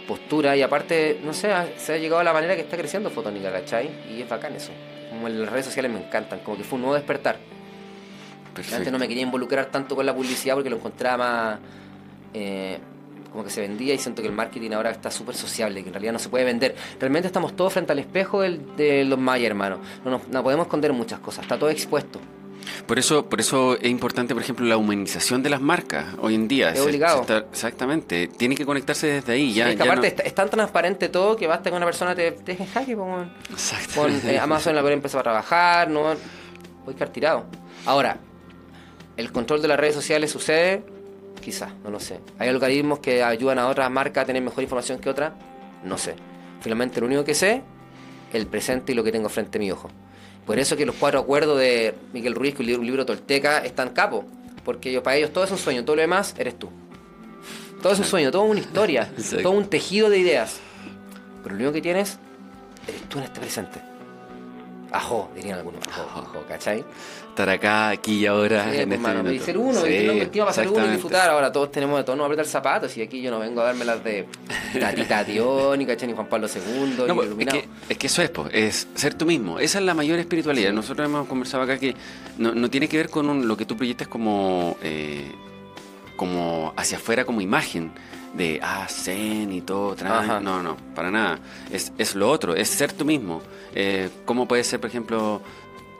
postura 0.09 0.57
y 0.57 0.63
aparte, 0.63 1.21
no 1.25 1.33
sé, 1.33 1.53
se 1.77 1.93
ha 1.93 1.97
llegado 1.97 2.21
a 2.21 2.25
la 2.25 2.33
manera 2.33 2.57
que 2.57 2.63
está 2.63 2.77
creciendo 2.77 3.09
Fotónica, 3.09 3.53
¿cachai? 3.53 3.89
Y 4.11 4.21
es 4.21 4.29
bacán 4.29 4.57
eso. 4.57 4.73
Como 5.11 5.29
en 5.29 5.41
las 5.43 5.53
redes 5.53 5.67
sociales 5.67 5.93
me 5.93 6.01
encantan, 6.05 6.41
como 6.41 6.57
que 6.57 6.65
fue 6.65 6.75
un 6.75 6.83
nuevo 6.83 6.97
despertar. 6.97 7.37
Antes 8.75 8.91
no 8.91 8.99
me 8.99 9.07
quería 9.07 9.23
involucrar 9.23 9.67
tanto 9.67 9.95
con 9.95 10.05
la 10.05 10.15
publicidad 10.15 10.55
porque 10.55 10.71
lo 10.71 10.77
encontraba 10.77 11.17
más... 11.17 11.61
Eh, 12.35 12.79
como 13.31 13.45
que 13.45 13.51
se 13.51 13.61
vendía 13.61 13.95
y 13.95 13.99
siento 13.99 14.23
que 14.23 14.29
el 14.29 14.35
marketing 14.35 14.73
ahora 14.73 14.91
está 14.91 15.11
súper 15.11 15.35
sociable, 15.35 15.83
que 15.83 15.89
en 15.89 15.95
realidad 15.95 16.13
no 16.13 16.19
se 16.19 16.29
puede 16.29 16.45
vender. 16.45 16.75
Realmente 16.99 17.27
estamos 17.27 17.55
todos 17.55 17.73
frente 17.73 17.93
al 17.93 17.99
espejo 17.99 18.41
de 18.43 19.05
los 19.05 19.19
Maya, 19.19 19.47
hermano. 19.47 19.79
No, 20.05 20.21
no, 20.31 20.43
podemos 20.43 20.67
esconder 20.67 20.93
muchas 20.93 21.21
cosas, 21.21 21.45
está 21.45 21.59
todo 21.59 21.71
expuesto. 21.71 22.21
Por 22.87 22.99
eso, 22.99 23.27
por 23.27 23.41
eso 23.41 23.79
es 23.79 23.91
importante, 23.91 24.35
por 24.35 24.43
ejemplo, 24.43 24.67
la 24.67 24.77
humanización 24.77 25.43
de 25.43 25.51
las 25.51 25.61
marcas 25.61 26.07
hoy 26.21 26.35
en 26.35 26.47
día. 26.47 26.71
Es 26.71 26.81
obligado. 26.81 27.25
exactamente. 27.51 28.29
Tiene 28.29 28.55
que 28.55 28.67
conectarse 28.67 29.07
desde 29.07 29.33
ahí. 29.33 29.55
Ya, 29.55 29.71
es 29.71 29.77
que 29.77 29.83
aparte 29.83 30.15
es, 30.25 30.35
tan 30.35 30.51
transparente 30.51 31.09
todo 31.09 31.37
que 31.37 31.47
basta 31.47 31.71
que 31.71 31.77
una 31.77 31.87
persona 31.87 32.15
te, 32.15 32.33
te 32.33 32.53
deje 32.53 32.67
jaque. 32.67 32.97
Con, 32.97 33.33
con 33.95 34.29
eh, 34.29 34.39
Amazon 34.43 34.75
la 34.75 34.83
puede 34.83 34.95
empezar 34.95 35.21
a 35.21 35.23
trabajar, 35.23 35.89
no 35.89 36.03
voy 36.85 36.95
a 36.95 36.97
quedar 36.97 37.09
tirado. 37.09 37.47
Ahora, 37.87 38.19
el 39.17 39.33
control 39.33 39.63
de 39.63 39.69
las 39.69 39.81
redes 39.81 39.95
sociales 39.95 40.31
sucede 40.31 40.83
Quizás, 41.41 41.73
no 41.83 41.91
lo 41.91 42.01
sé. 42.01 42.21
¿Hay 42.39 42.49
algoritmos 42.49 42.99
que 42.99 43.23
ayudan 43.23 43.59
a 43.59 43.69
otras 43.69 43.91
marcas 43.91 44.25
a 44.25 44.27
tener 44.27 44.43
mejor 44.43 44.63
información 44.63 44.99
que 44.99 45.09
otras? 45.09 45.33
No 45.85 45.97
sé. 45.97 46.15
Finalmente 46.61 47.01
lo 47.01 47.07
único 47.07 47.25
que 47.25 47.35
sé, 47.35 47.63
el 48.33 48.47
presente 48.47 48.93
y 48.93 48.95
lo 48.95 49.03
que 49.03 49.13
tengo 49.13 49.29
frente 49.29 49.59
a 49.59 49.61
mi 49.61 49.71
ojo. 49.71 49.91
Por 50.47 50.59
eso 50.59 50.77
que 50.77 50.85
los 50.85 50.97
cuatro 50.97 51.21
acuerdos 51.21 51.59
de 51.59 51.95
Miguel 52.13 52.35
Ruiz, 52.35 52.55
que 52.55 52.63
un 52.75 52.85
libro 52.85 53.07
tolteca, 53.07 53.59
están 53.59 53.91
capo. 53.91 54.25
Porque 54.65 54.91
ellos, 54.91 55.03
para 55.03 55.17
ellos 55.17 55.33
todo 55.33 55.45
es 55.45 55.51
un 55.51 55.59
sueño, 55.59 55.85
todo 55.85 55.97
lo 55.97 56.03
demás 56.03 56.35
eres 56.39 56.59
tú. 56.59 56.69
Todo 57.83 57.95
es 57.95 57.99
un 57.99 58.05
sueño, 58.05 58.31
todo 58.31 58.45
es 58.45 58.51
una 58.51 58.61
historia, 58.61 59.11
todo 59.43 59.53
un 59.53 59.69
tejido 59.69 60.11
de 60.11 60.19
ideas. 60.19 60.61
Pero 61.43 61.55
lo 61.55 61.61
único 61.61 61.73
que 61.73 61.81
tienes 61.81 62.19
eres 62.87 63.03
tú 63.09 63.19
en 63.19 63.25
este 63.25 63.41
presente. 63.41 63.90
Ajo, 64.93 65.31
dirían 65.35 65.59
algunos. 65.59 65.81
Ajo, 65.89 66.21
ajo, 66.21 66.45
¿cachai? 66.49 66.85
Estar 67.29 67.49
acá, 67.49 67.91
aquí 67.91 68.19
y 68.19 68.27
ahora. 68.27 68.65
Sí, 68.65 68.77
en 68.81 68.93
este 68.93 68.95
hermano, 68.95 69.31
y 69.33 69.39
ser 69.39 69.57
uno, 69.57 69.81
Sí, 69.83 69.89
y 69.89 70.39
para 70.41 70.53
ser 70.53 70.69
uno 70.69 70.85
y 70.87 70.91
disfrutar. 70.91 71.31
Ahora 71.31 71.53
todos 71.53 71.71
tenemos 71.71 71.97
de 71.99 72.05
todos 72.05 72.17
nos 72.19 72.25
apretar 72.27 72.45
zapatos 72.47 72.97
y 72.97 73.03
aquí 73.03 73.23
yo 73.23 73.31
no 73.31 73.39
vengo 73.39 73.61
a 73.61 73.65
darme 73.65 73.85
las 73.85 74.03
de 74.03 74.27
Tatita 74.79 75.23
Dion, 75.25 75.79
ni 75.79 75.87
cachai, 75.87 76.09
ni 76.09 76.15
Juan 76.15 76.27
Pablo 76.27 76.49
II, 76.49 76.95
No, 76.99 77.07
ni 77.07 77.15
pues, 77.15 77.31
es, 77.39 77.47
que, 77.47 77.69
es 77.89 77.99
que 77.99 78.07
eso 78.09 78.23
es, 78.23 78.31
po, 78.31 78.47
es 78.51 78.89
ser 78.95 79.15
tú 79.15 79.27
mismo. 79.27 79.61
Esa 79.61 79.79
es 79.79 79.85
la 79.85 79.95
mayor 79.95 80.19
espiritualidad. 80.19 80.73
Nosotros 80.73 81.07
hemos 81.07 81.29
conversado 81.29 81.63
acá 81.63 81.79
que 81.79 81.95
no, 82.39 82.53
no 82.55 82.69
tiene 82.69 82.89
que 82.89 82.97
ver 82.97 83.11
con 83.11 83.29
un- 83.31 83.47
lo 83.47 83.57
que 83.57 83.65
tú 83.67 83.77
proyectas 83.77 84.09
como, 84.09 84.77
eh, 84.83 85.31
como 86.17 86.73
hacia 86.77 86.99
afuera, 86.99 87.25
como 87.25 87.41
imagen 87.41 87.93
de, 88.35 88.61
ah, 88.63 88.87
zen 88.89 89.53
y 89.53 89.61
todo. 89.63 89.97
tra- 89.97 90.21
Ajá. 90.21 90.41
No, 90.41 90.63
no, 90.63 90.77
para 90.95 91.11
nada. 91.11 91.39
Es, 91.71 91.93
es 91.99 92.15
lo 92.15 92.31
otro, 92.31 92.55
es 92.55 92.69
ser 92.69 92.93
tú 92.93 93.05
mismo. 93.05 93.43
Eh, 93.75 94.09
¿Cómo 94.25 94.47
puedes 94.47 94.67
ser, 94.67 94.81
por 94.81 94.89
ejemplo, 94.91 95.41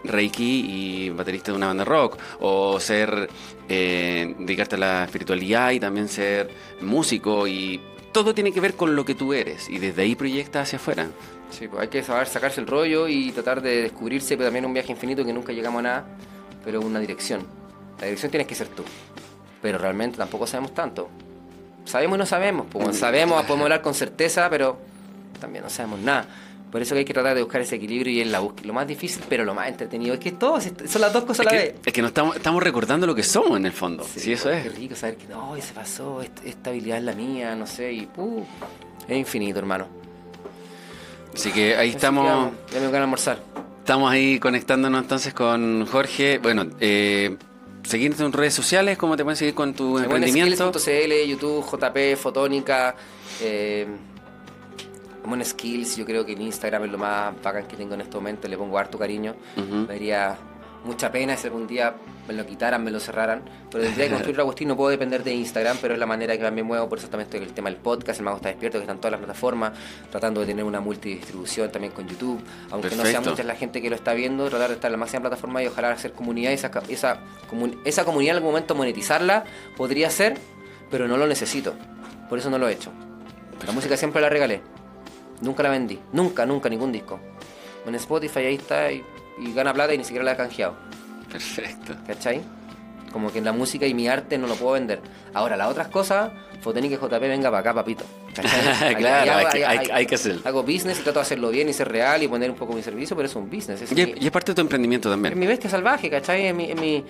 Reiki 0.05 0.65
y 0.67 1.11
baterista 1.11 1.51
de 1.53 1.57
una 1.57 1.67
banda 1.69 1.85
rock? 1.85 2.19
O 2.41 2.79
ser, 2.81 3.29
eh, 3.69 4.35
dedicarte 4.39 4.77
a 4.77 4.79
la 4.79 5.05
espiritualidad 5.05 5.71
y 5.73 5.81
también 5.81 6.09
ser 6.09 6.51
músico 6.81 7.47
y... 7.47 7.81
Todo 8.13 8.35
tiene 8.35 8.51
que 8.53 8.61
ver 8.61 8.75
con 8.75 8.97
lo 8.97 9.05
que 9.05 9.15
tú 9.15 9.33
eres 9.33 9.69
y 9.69 9.79
desde 9.79 10.03
ahí 10.03 10.17
proyectas 10.17 10.65
hacia 10.65 10.79
afuera. 10.79 11.07
Sí, 11.51 11.69
pues 11.69 11.83
hay 11.83 11.89
que 11.89 12.03
saber 12.03 12.27
sacarse 12.27 12.61
el 12.61 12.67
rollo 12.67 13.07
y 13.07 13.31
tratar 13.31 13.63
de 13.63 13.83
descubrirse, 13.83 14.37
pero 14.37 14.49
también 14.49 14.65
un 14.65 14.73
viaje 14.75 14.91
infinito 14.91 15.25
que 15.25 15.33
nunca 15.33 15.53
llegamos 15.53 15.79
a 15.79 15.83
nada, 15.83 16.07
pero 16.65 16.81
una 16.81 16.99
dirección. 16.99 17.47
La 18.01 18.07
dirección 18.07 18.33
tienes 18.33 18.49
que 18.49 18.57
ser 18.57 18.67
tú. 18.69 18.83
Pero 19.63 19.79
realmente 19.79 20.17
tampoco 20.19 20.45
sabemos 20.47 20.75
tanto. 20.75 21.09
Sabemos 21.91 22.17
y 22.17 22.19
no 22.21 22.27
sabemos. 22.27 22.67
Pues, 22.71 22.99
sabemos, 22.99 23.43
podemos 23.45 23.65
hablar 23.65 23.83
con 23.83 23.95
certeza, 23.95 24.49
pero 24.51 24.79
también 25.41 25.65
no 25.65 25.71
sabemos 25.71 26.01
nada. 26.01 26.27
Por 26.71 26.81
eso 26.81 26.95
que 26.95 27.01
hay 27.01 27.05
que 27.05 27.13
tratar 27.13 27.35
de 27.35 27.43
buscar 27.43 27.61
ese 27.61 27.75
equilibrio 27.77 28.13
y 28.13 28.21
es 28.21 28.29
la 28.29 28.39
búsqueda. 28.39 28.69
Lo 28.69 28.75
más 28.75 28.87
difícil, 28.87 29.25
pero 29.29 29.45
lo 29.45 29.55
más 29.55 29.67
entretenido. 29.67 30.15
Es 30.15 30.21
que 30.21 30.31
todos 30.31 30.69
son 30.87 31.01
las 31.01 31.13
dos 31.13 31.25
cosas 31.25 31.45
a 31.47 31.51
la 31.51 31.57
vez. 31.59 31.75
es 31.85 31.93
que 31.93 32.01
nos 32.01 32.11
estamos, 32.11 32.37
estamos 32.37 32.63
recordando 32.63 33.09
lo 33.09 33.15
que 33.17 33.25
somos 33.25 33.57
en 33.59 33.67
el 33.67 33.73
fondo. 33.73 34.05
Sí, 34.05 34.33
eso 34.35 34.51
Qué 34.51 34.59
es. 34.59 34.75
rico 34.77 34.95
saber 34.95 35.17
que 35.17 35.27
no, 35.27 35.57
se 35.61 35.73
pasó, 35.73 36.23
est- 36.23 36.45
esta 36.45 36.71
habilidad 36.71 36.99
es 36.99 37.05
la 37.05 37.13
mía, 37.15 37.57
no 37.57 37.67
sé, 37.67 37.93
y 37.93 38.09
uh, 38.17 38.45
es 39.09 39.17
infinito, 39.19 39.59
hermano. 39.59 39.89
Así 41.35 41.51
que 41.51 41.77
ahí 41.77 41.89
Así 41.89 41.97
estamos, 41.97 42.25
que 42.25 42.31
vamos, 42.31 42.53
Ya 42.73 42.81
me 42.81 42.87
voy 42.89 42.97
a 42.97 43.03
almorzar. 43.03 43.39
estamos 43.81 44.11
ahí 44.13 44.39
conectándonos 44.39 45.03
entonces 45.03 45.35
con 45.35 45.87
Jorge. 45.87 46.39
Bueno, 46.39 46.67
eh, 46.81 47.37
seguirte 47.83 48.23
en 48.25 48.33
redes 48.33 48.55
sociales, 48.55 48.99
cómo 48.99 49.17
te 49.17 49.25
pueden 49.25 49.37
seguir 49.37 49.55
con 49.55 49.75
tu 49.75 49.99
emprendimiento. 49.99 50.73
Skills.cl, 50.73 51.29
YouTube, 51.29 51.65
JP, 51.65 52.17
Fotónica, 52.17 52.95
eh, 53.41 53.87
Mon 55.25 55.45
Skills, 55.45 55.97
yo 55.97 56.05
creo 56.05 56.25
que 56.25 56.33
en 56.33 56.43
Instagram 56.43 56.85
es 56.85 56.91
lo 56.91 56.99
más 56.99 57.35
bacán 57.43 57.67
que 57.67 57.77
tengo 57.77 57.95
en 57.95 58.03
este 58.03 58.17
momento, 58.17 58.49
le 58.49 58.57
pongo 58.57 58.79
harto 58.79 58.99
cariño. 58.99 59.35
Ujú. 59.57 59.75
Me 59.75 59.87
daría 59.87 60.37
mucha 60.85 61.13
pena 61.13 61.37
si 61.37 61.47
algún 61.47 61.67
día 61.67 61.95
me 62.27 62.35
lo 62.35 62.47
quitaran, 62.47 62.83
me 62.85 62.91
lo 62.91 63.01
cerraran, 63.01 63.43
pero 63.71 63.85
tendría 63.85 64.07
que 64.07 64.13
construir 64.13 64.37
la 64.39 64.45
cuestión, 64.45 64.69
no 64.69 64.77
puedo 64.77 64.89
depender 64.91 65.23
de 65.25 65.35
Instagram, 65.35 65.79
pero 65.83 65.95
es 65.95 66.01
la 66.01 66.07
manera 66.07 66.39
que 66.39 66.51
me 66.51 66.63
muevo, 66.63 66.89
por 66.89 66.99
eso 66.99 67.09
también 67.09 67.27
estoy 67.27 67.41
el 67.41 67.53
tema 67.53 67.69
del 67.71 67.79
podcast, 67.79 68.21
el 68.21 68.25
Mago 68.25 68.37
está 68.37 68.49
despierto, 68.51 68.79
que 68.79 68.83
están 68.85 68.99
todas 68.99 69.13
las 69.13 69.19
plataformas, 69.19 69.73
tratando 70.11 70.41
de 70.41 70.47
tener 70.47 70.65
una 70.65 70.81
multidistribución 70.81 71.71
también 71.73 71.93
con 71.93 72.07
YouTube, 72.09 72.41
aunque 72.71 72.89
no 72.97 73.03
sea 73.11 73.21
mucha 73.31 73.43
la 73.45 73.57
gente 73.57 73.83
que 73.83 73.91
lo 73.91 73.97
está 73.97 74.15
viendo, 74.15 74.49
tratar 74.49 74.69
de 74.69 74.75
estar 74.75 74.89
en 74.89 74.93
la 74.93 74.99
máxima 74.99 75.21
plataforma 75.23 75.63
y 75.63 75.67
ojalá 75.67 75.91
hacer 75.91 76.13
comunidad, 76.13 76.53
esa, 76.53 76.71
esa, 76.89 77.19
comun- 77.51 77.79
esa 77.85 78.05
comunidad 78.05 78.33
en 78.33 78.37
algún 78.37 78.53
momento 78.53 78.75
monetizarla, 78.75 79.45
podría 79.77 80.09
ser, 80.11 80.39
pero 80.91 81.09
no 81.09 81.17
lo 81.17 81.27
necesito, 81.27 81.75
por 82.29 82.39
eso 82.39 82.49
no 82.49 82.59
lo 82.59 82.69
he 82.69 82.73
hecho. 82.73 82.91
La 83.67 83.73
música 83.73 83.97
siempre 83.97 84.23
la 84.23 84.29
regalé, 84.29 84.61
nunca 85.43 85.63
la 85.65 85.69
vendí, 85.71 85.99
nunca, 86.13 86.47
nunca, 86.47 86.69
ningún 86.69 86.93
disco. 86.93 87.19
En 87.87 87.95
Spotify 87.97 88.41
ahí 88.41 88.55
está 88.55 88.93
y, 88.93 89.03
y 89.41 89.53
gana 89.53 89.73
plata 89.75 89.95
y 89.95 89.99
ni 89.99 90.05
siquiera 90.05 90.25
la 90.25 90.33
he 90.33 90.37
canjeado. 90.37 90.77
Perfecto. 91.31 91.95
¿Cachai? 92.07 92.41
Como 93.13 93.33
que 93.33 93.41
la 93.41 93.53
música 93.53 93.87
y 93.87 93.95
mi 93.95 94.07
arte 94.09 94.39
no 94.39 94.47
lo 94.47 94.55
puedo 94.55 94.73
vender. 94.75 95.01
Ahora, 95.35 95.57
las 95.57 95.69
otras 95.69 95.89
cosas, 95.89 96.31
Foténica 96.61 96.95
y 96.95 96.99
JP, 96.99 97.21
venga 97.21 97.51
para 97.51 97.61
acá, 97.61 97.75
papito. 97.75 98.05
¿Cachai? 98.35 98.95
Claro, 98.97 99.33
hay 99.37 99.47
que- 99.47 99.65
ahí- 99.65 99.65
hay- 99.65 99.79
ahí- 99.79 99.91
hay 99.93 100.07
que 100.07 100.15
hacerlo. 100.15 100.43
Hago 100.45 100.63
business 100.63 101.01
y 101.01 101.03
trato 101.03 101.19
de 101.19 101.23
hacerlo 101.23 101.51
bien 101.51 101.69
y 101.69 101.73
ser 101.73 101.89
real 101.91 102.23
y 102.23 102.29
poner 102.29 102.51
un 102.51 102.57
poco 102.57 102.73
mi 102.75 102.83
servicio, 102.83 103.17
pero 103.17 103.27
es 103.27 103.35
un 103.35 103.51
business. 103.51 103.83
Es, 103.83 103.91
Y, 103.91 103.95
mi, 103.95 104.01
es- 104.03 104.23
y 104.23 104.27
es 104.27 104.31
parte 104.31 104.53
de 104.53 104.57
tu 104.57 104.61
emprendimiento 104.61 105.09
es 105.09 105.13
también. 105.15 105.39
mi 105.39 105.47
bestia 105.47 105.69
salvaje, 105.71 106.09
¿cachai? 106.11 106.47
Es 106.47 106.55
mi, 106.55 106.71
es 106.71 106.77
mi, 106.81 107.05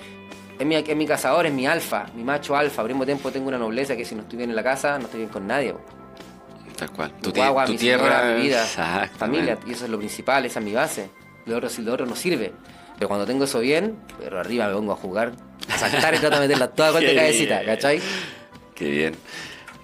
es 0.59 0.66
mi, 0.66 0.74
es 0.76 0.97
mi 0.97 1.07
cazador, 1.07 1.45
es 1.47 1.53
mi 1.53 1.66
alfa, 1.66 2.07
mi 2.14 2.22
macho 2.24 2.57
alfa. 2.57 2.81
Al 2.83 2.89
mismo 2.89 3.05
tiempo 3.05 3.31
tengo 3.31 3.49
una 3.49 3.59
nobleza 3.59 3.95
que 3.97 4.05
si 4.07 4.14
no 4.14 4.22
estoy 4.22 4.39
bien 4.39 4.51
en 4.51 4.57
la 4.57 4.62
casa, 4.62 4.99
no 4.99 5.05
estoy 5.05 5.20
bien 5.20 5.31
con 5.31 5.47
nadie. 5.47 5.72
po. 5.74 5.81
Tal 6.76 6.91
cual. 6.93 7.12
Tu, 7.20 7.31
guagua, 7.33 7.66
tu 7.66 7.72
mi 7.72 7.78
tierra, 7.78 8.20
señora, 8.20 8.35
mi 8.37 8.43
vida, 8.43 8.64
familia, 9.18 9.59
y 9.66 9.72
eso 9.72 9.85
es 9.85 9.91
lo 9.91 9.99
principal, 9.99 10.47
esa 10.47 10.61
es 10.61 10.64
mi 10.64 10.72
base. 10.72 11.11
Lo 11.51 11.57
otro, 11.59 11.68
si 11.68 11.82
lo 11.82 11.92
otro 11.92 12.07
no 12.07 12.14
sirve. 12.16 12.53
Pero 12.96 13.09
cuando 13.09 13.26
tengo 13.26 13.44
eso 13.44 13.61
bien, 13.61 13.96
pero 14.18 14.38
arriba 14.38 14.68
me 14.68 14.74
pongo 14.74 14.92
a 14.92 14.96
jugar, 14.96 15.32
a 15.68 15.78
saltar 15.78 16.14
y 16.14 16.18
trato 16.18 16.36
de 16.36 16.42
meterla 16.42 16.68
toda 16.68 16.98
Qué 17.01 17.14
cabecita, 17.14 17.61
bien. 17.61 17.66
¿cachai? 17.74 18.01
Qué 18.74 18.90
bien. 18.90 19.14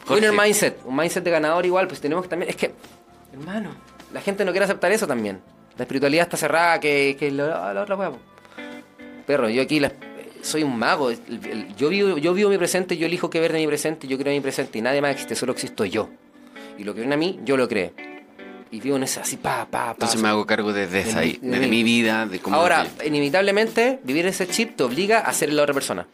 Winner 0.09 0.33
mindset, 0.33 0.79
un 0.85 0.95
mindset 0.97 1.25
de 1.25 1.31
ganador 1.31 1.67
igual, 1.67 1.89
pues 1.89 2.01
tenemos 2.01 2.23
que 2.25 2.29
también, 2.29 2.51
es 2.51 2.57
que, 2.57 2.73
hermano, 3.33 3.71
la 4.13 4.21
gente 4.21 4.45
no 4.45 4.53
quiere 4.53 4.65
aceptar 4.65 4.93
eso 4.93 5.07
también. 5.07 5.41
La 5.77 5.83
espiritualidad 5.83 6.23
está 6.25 6.37
cerrada, 6.37 6.79
que, 6.79 7.17
que 7.19 7.31
la, 7.31 7.73
la 7.75 7.83
otra 7.83 7.97
hueá. 7.97 8.13
Perro, 9.27 9.49
yo 9.49 9.63
aquí 9.63 9.81
la- 9.81 9.93
soy 10.43 10.63
un 10.63 10.79
mago. 10.79 11.11
yo, 11.77 11.89
vivo, 11.89 12.19
yo 12.19 12.33
vivo 12.35 12.49
mi 12.51 12.59
presente, 12.59 12.97
yo 12.97 13.07
elijo 13.07 13.29
qué 13.31 13.41
ver 13.41 13.53
de 13.53 13.59
mi 13.59 13.67
presente, 13.67 14.07
yo 14.07 14.17
creo 14.17 14.33
en 14.33 14.39
mi 14.39 14.41
presente 14.43 14.79
y 14.79 14.83
nadie 14.83 15.01
más 15.03 15.11
existe, 15.13 15.35
solo 15.35 15.53
existo 15.53 15.85
yo. 15.85 16.09
Y 16.79 16.85
lo 16.85 16.95
que 16.95 17.01
viene 17.01 17.15
a 17.15 17.19
mí, 17.19 17.41
yo 17.45 17.57
lo 17.57 17.67
creo. 17.67 17.91
Y 18.71 18.81
vivo 18.81 18.97
en 18.97 19.05
esa 19.05 19.21
así, 19.21 19.37
pa, 19.37 19.67
pa, 19.71 19.87
pa. 19.87 19.91
Entonces 19.93 20.21
me 20.21 20.29
hago 20.29 20.45
cargo 20.45 20.73
desde 20.73 21.05
De 21.05 21.19
ahí, 21.19 21.39
de 21.41 21.69
mi 21.69 21.83
vida, 21.83 22.27
de 22.27 22.41
cómo... 22.41 22.57
Ahora, 22.57 22.87
inevitablemente, 23.05 24.01
vivir 24.03 24.27
ese 24.27 24.49
chip 24.49 24.77
te 24.77 24.83
obliga 24.83 25.21
a 25.21 25.33
ser 25.33 25.53
la 25.53 25.63
otra 25.63 25.73
persona. 25.75 26.07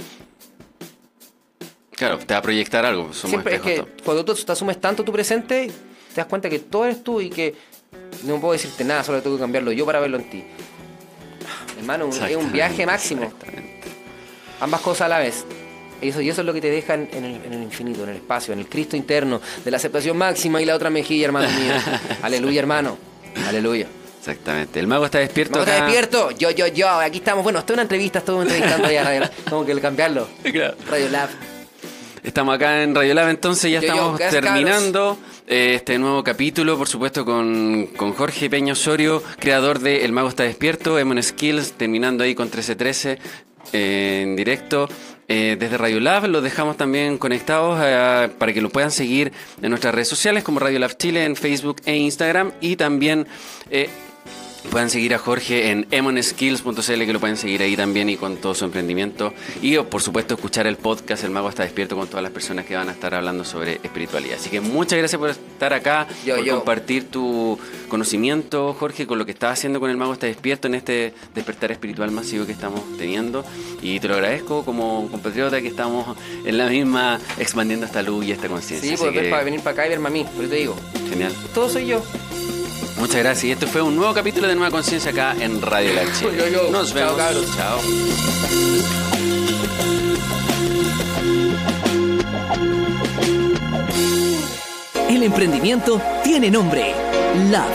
claro, 1.92 2.18
te 2.18 2.34
va 2.34 2.38
a 2.38 2.42
proyectar 2.42 2.84
algo. 2.84 3.12
Siempre 3.12 3.56
es 3.56 3.62
que 3.62 3.84
cuando 4.04 4.24
tú 4.24 4.34
te 4.34 4.52
asumes 4.52 4.80
tanto 4.80 5.02
tu 5.02 5.12
presente, 5.12 5.68
te 5.68 6.14
das 6.14 6.26
cuenta 6.26 6.50
que 6.50 6.58
todo 6.58 6.84
eres 6.84 7.02
tú 7.02 7.20
y 7.20 7.30
que 7.30 7.54
no 8.24 8.38
puedo 8.40 8.52
decirte 8.52 8.84
nada, 8.84 9.02
solo 9.02 9.22
tengo 9.22 9.36
que 9.36 9.42
cambiarlo 9.42 9.72
yo 9.72 9.86
para 9.86 10.00
verlo 10.00 10.18
en 10.18 10.30
ti. 10.30 10.44
Hermano, 11.78 12.10
es 12.10 12.36
un 12.36 12.52
viaje 12.52 12.84
máximo. 12.86 13.32
Ambas 14.60 14.80
cosas 14.82 15.06
a 15.06 15.08
la 15.08 15.18
vez. 15.18 15.44
Y 16.02 16.08
eso, 16.08 16.20
y 16.20 16.28
eso 16.28 16.40
es 16.40 16.46
lo 16.46 16.52
que 16.52 16.60
te 16.60 16.70
deja 16.70 16.94
en, 16.94 17.08
el, 17.12 17.40
en 17.44 17.52
el 17.52 17.62
infinito, 17.62 18.02
en 18.02 18.10
el 18.10 18.16
espacio, 18.16 18.52
en 18.52 18.58
el 18.58 18.68
Cristo 18.68 18.96
interno, 18.96 19.40
de 19.64 19.70
la 19.70 19.76
aceptación 19.76 20.16
máxima 20.18 20.60
y 20.60 20.64
la 20.64 20.74
otra 20.74 20.90
mejilla, 20.90 21.26
hermano 21.26 21.48
mío. 21.48 21.72
Aleluya, 22.22 22.58
hermano. 22.60 22.98
Aleluya. 23.48 23.86
Exactamente. 24.18 24.78
El 24.78 24.86
mago 24.86 25.04
está 25.04 25.18
despierto 25.18 25.54
¿Cómo 25.54 25.64
estás 25.64 25.76
acá. 25.76 25.86
despierto? 25.86 26.30
Yo, 26.32 26.50
yo, 26.50 26.66
yo. 26.68 26.88
Aquí 26.88 27.18
estamos. 27.18 27.42
Bueno, 27.42 27.58
esto 27.60 27.72
es 27.72 27.74
una 27.74 27.82
entrevista, 27.82 28.20
estuve 28.20 28.42
entrevistando 28.42 28.90
ya. 28.90 29.04
Radio 29.04 29.20
Lab. 29.20 29.30
Tengo 29.44 29.66
que 29.66 29.80
cambiarlo. 29.80 30.28
Claro. 30.42 30.76
Radio 30.88 31.08
Lab. 31.08 31.28
Estamos 32.22 32.54
acá 32.54 32.84
en 32.84 32.94
Radio 32.94 33.14
Lab, 33.14 33.30
entonces 33.30 33.72
ya 33.72 33.80
Yo, 33.80 33.88
estamos 33.88 34.20
terminando 34.30 35.18
eh, 35.48 35.74
este 35.74 35.98
nuevo 35.98 36.22
capítulo, 36.22 36.78
por 36.78 36.86
supuesto, 36.86 37.24
con, 37.24 37.88
con 37.96 38.12
Jorge 38.12 38.48
Peña 38.48 38.74
Osorio, 38.74 39.24
creador 39.40 39.80
de 39.80 40.04
El 40.04 40.12
Mago 40.12 40.28
está 40.28 40.44
despierto, 40.44 41.00
Emon 41.00 41.20
Skills, 41.20 41.72
terminando 41.72 42.22
ahí 42.22 42.36
con 42.36 42.44
1313 42.44 43.18
eh, 43.72 44.20
en 44.22 44.36
directo. 44.36 44.88
Eh, 45.28 45.56
desde 45.58 45.78
Radio 45.78 46.00
Lab 46.00 46.26
los 46.26 46.42
dejamos 46.42 46.76
también 46.76 47.18
conectados 47.18 47.80
eh, 47.82 48.28
para 48.38 48.52
que 48.52 48.60
lo 48.60 48.70
puedan 48.70 48.90
seguir 48.90 49.32
en 49.62 49.70
nuestras 49.70 49.94
redes 49.94 50.08
sociales 50.08 50.42
como 50.42 50.58
Radio 50.58 50.78
Lab 50.78 50.96
Chile 50.96 51.24
en 51.24 51.36
Facebook 51.36 51.76
e 51.84 51.96
Instagram 51.96 52.52
y 52.60 52.76
también 52.76 53.26
eh, 53.70 53.88
Pueden 54.70 54.88
seguir 54.88 55.14
a 55.14 55.18
Jorge 55.18 55.70
en 55.70 55.86
emonskills.cl 55.90 56.80
que 57.04 57.12
lo 57.12 57.20
pueden 57.20 57.36
seguir 57.36 57.62
ahí 57.62 57.76
también 57.76 58.08
y 58.08 58.16
con 58.16 58.36
todo 58.36 58.54
su 58.54 58.64
emprendimiento. 58.64 59.34
Y 59.60 59.76
por 59.78 60.00
supuesto 60.00 60.34
escuchar 60.34 60.66
el 60.66 60.76
podcast 60.76 61.24
El 61.24 61.30
Mago 61.30 61.48
está 61.50 61.62
despierto 61.62 61.94
con 61.96 62.06
todas 62.08 62.22
las 62.22 62.32
personas 62.32 62.64
que 62.64 62.74
van 62.74 62.88
a 62.88 62.92
estar 62.92 63.14
hablando 63.14 63.44
sobre 63.44 63.80
espiritualidad. 63.82 64.36
Así 64.38 64.48
que 64.48 64.60
muchas 64.60 64.98
gracias 64.98 65.18
por 65.18 65.30
estar 65.30 65.72
acá, 65.74 66.06
Yo, 66.24 66.36
por 66.36 66.44
yo. 66.44 66.54
compartir 66.56 67.10
tu 67.10 67.58
conocimiento, 67.88 68.72
Jorge, 68.78 69.06
con 69.06 69.18
lo 69.18 69.26
que 69.26 69.32
estás 69.32 69.58
haciendo 69.58 69.78
con 69.78 69.90
El 69.90 69.96
Mago 69.98 70.14
está 70.14 70.26
despierto 70.26 70.68
en 70.68 70.76
este 70.76 71.12
despertar 71.34 71.70
espiritual 71.72 72.10
masivo 72.10 72.46
que 72.46 72.52
estamos 72.52 72.80
teniendo. 72.96 73.44
Y 73.82 74.00
te 74.00 74.08
lo 74.08 74.14
agradezco 74.14 74.64
como 74.64 75.08
compatriota 75.10 75.60
que 75.60 75.68
estamos 75.68 76.16
en 76.46 76.56
la 76.56 76.68
misma 76.68 77.20
expandiendo 77.38 77.84
esta 77.84 78.00
luz 78.02 78.24
y 78.24 78.32
esta 78.32 78.48
conciencia. 78.48 78.88
Sí, 78.88 78.94
Así 78.94 79.02
pues 79.02 79.12
que, 79.24 79.28
para 79.28 79.44
venir 79.44 79.60
para 79.60 79.72
acá 79.72 79.86
y 79.86 79.90
verme 79.90 80.08
a 80.08 80.12
mí. 80.12 80.26
Pero 80.36 80.48
te 80.48 80.54
digo, 80.56 80.76
genial. 81.10 81.32
todo 81.52 81.68
soy 81.68 81.86
yo. 81.88 82.02
Muchas 82.98 83.16
gracias. 83.16 83.44
Y 83.44 83.52
este 83.52 83.66
fue 83.66 83.82
un 83.82 83.96
nuevo 83.96 84.14
capítulo 84.14 84.46
de 84.48 84.54
Nueva 84.54 84.70
Conciencia 84.70 85.10
acá 85.10 85.34
en 85.38 85.60
Radio 85.60 85.92
La 85.94 86.02
Chile. 86.12 86.36
Yo, 86.38 86.46
yo. 86.48 86.70
Nos 86.70 86.88
Chao, 86.92 86.94
vemos. 86.94 87.16
cabros. 87.16 87.56
Chao. 87.56 87.80
El 95.08 95.22
emprendimiento 95.22 96.00
tiene 96.24 96.50
nombre. 96.50 96.94
Lab. 97.50 97.68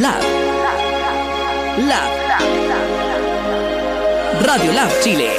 Lab. 0.00 0.22
Lab. 1.88 2.10
Radio 4.44 4.72
Lab 4.72 4.90
Chile. 5.02 5.30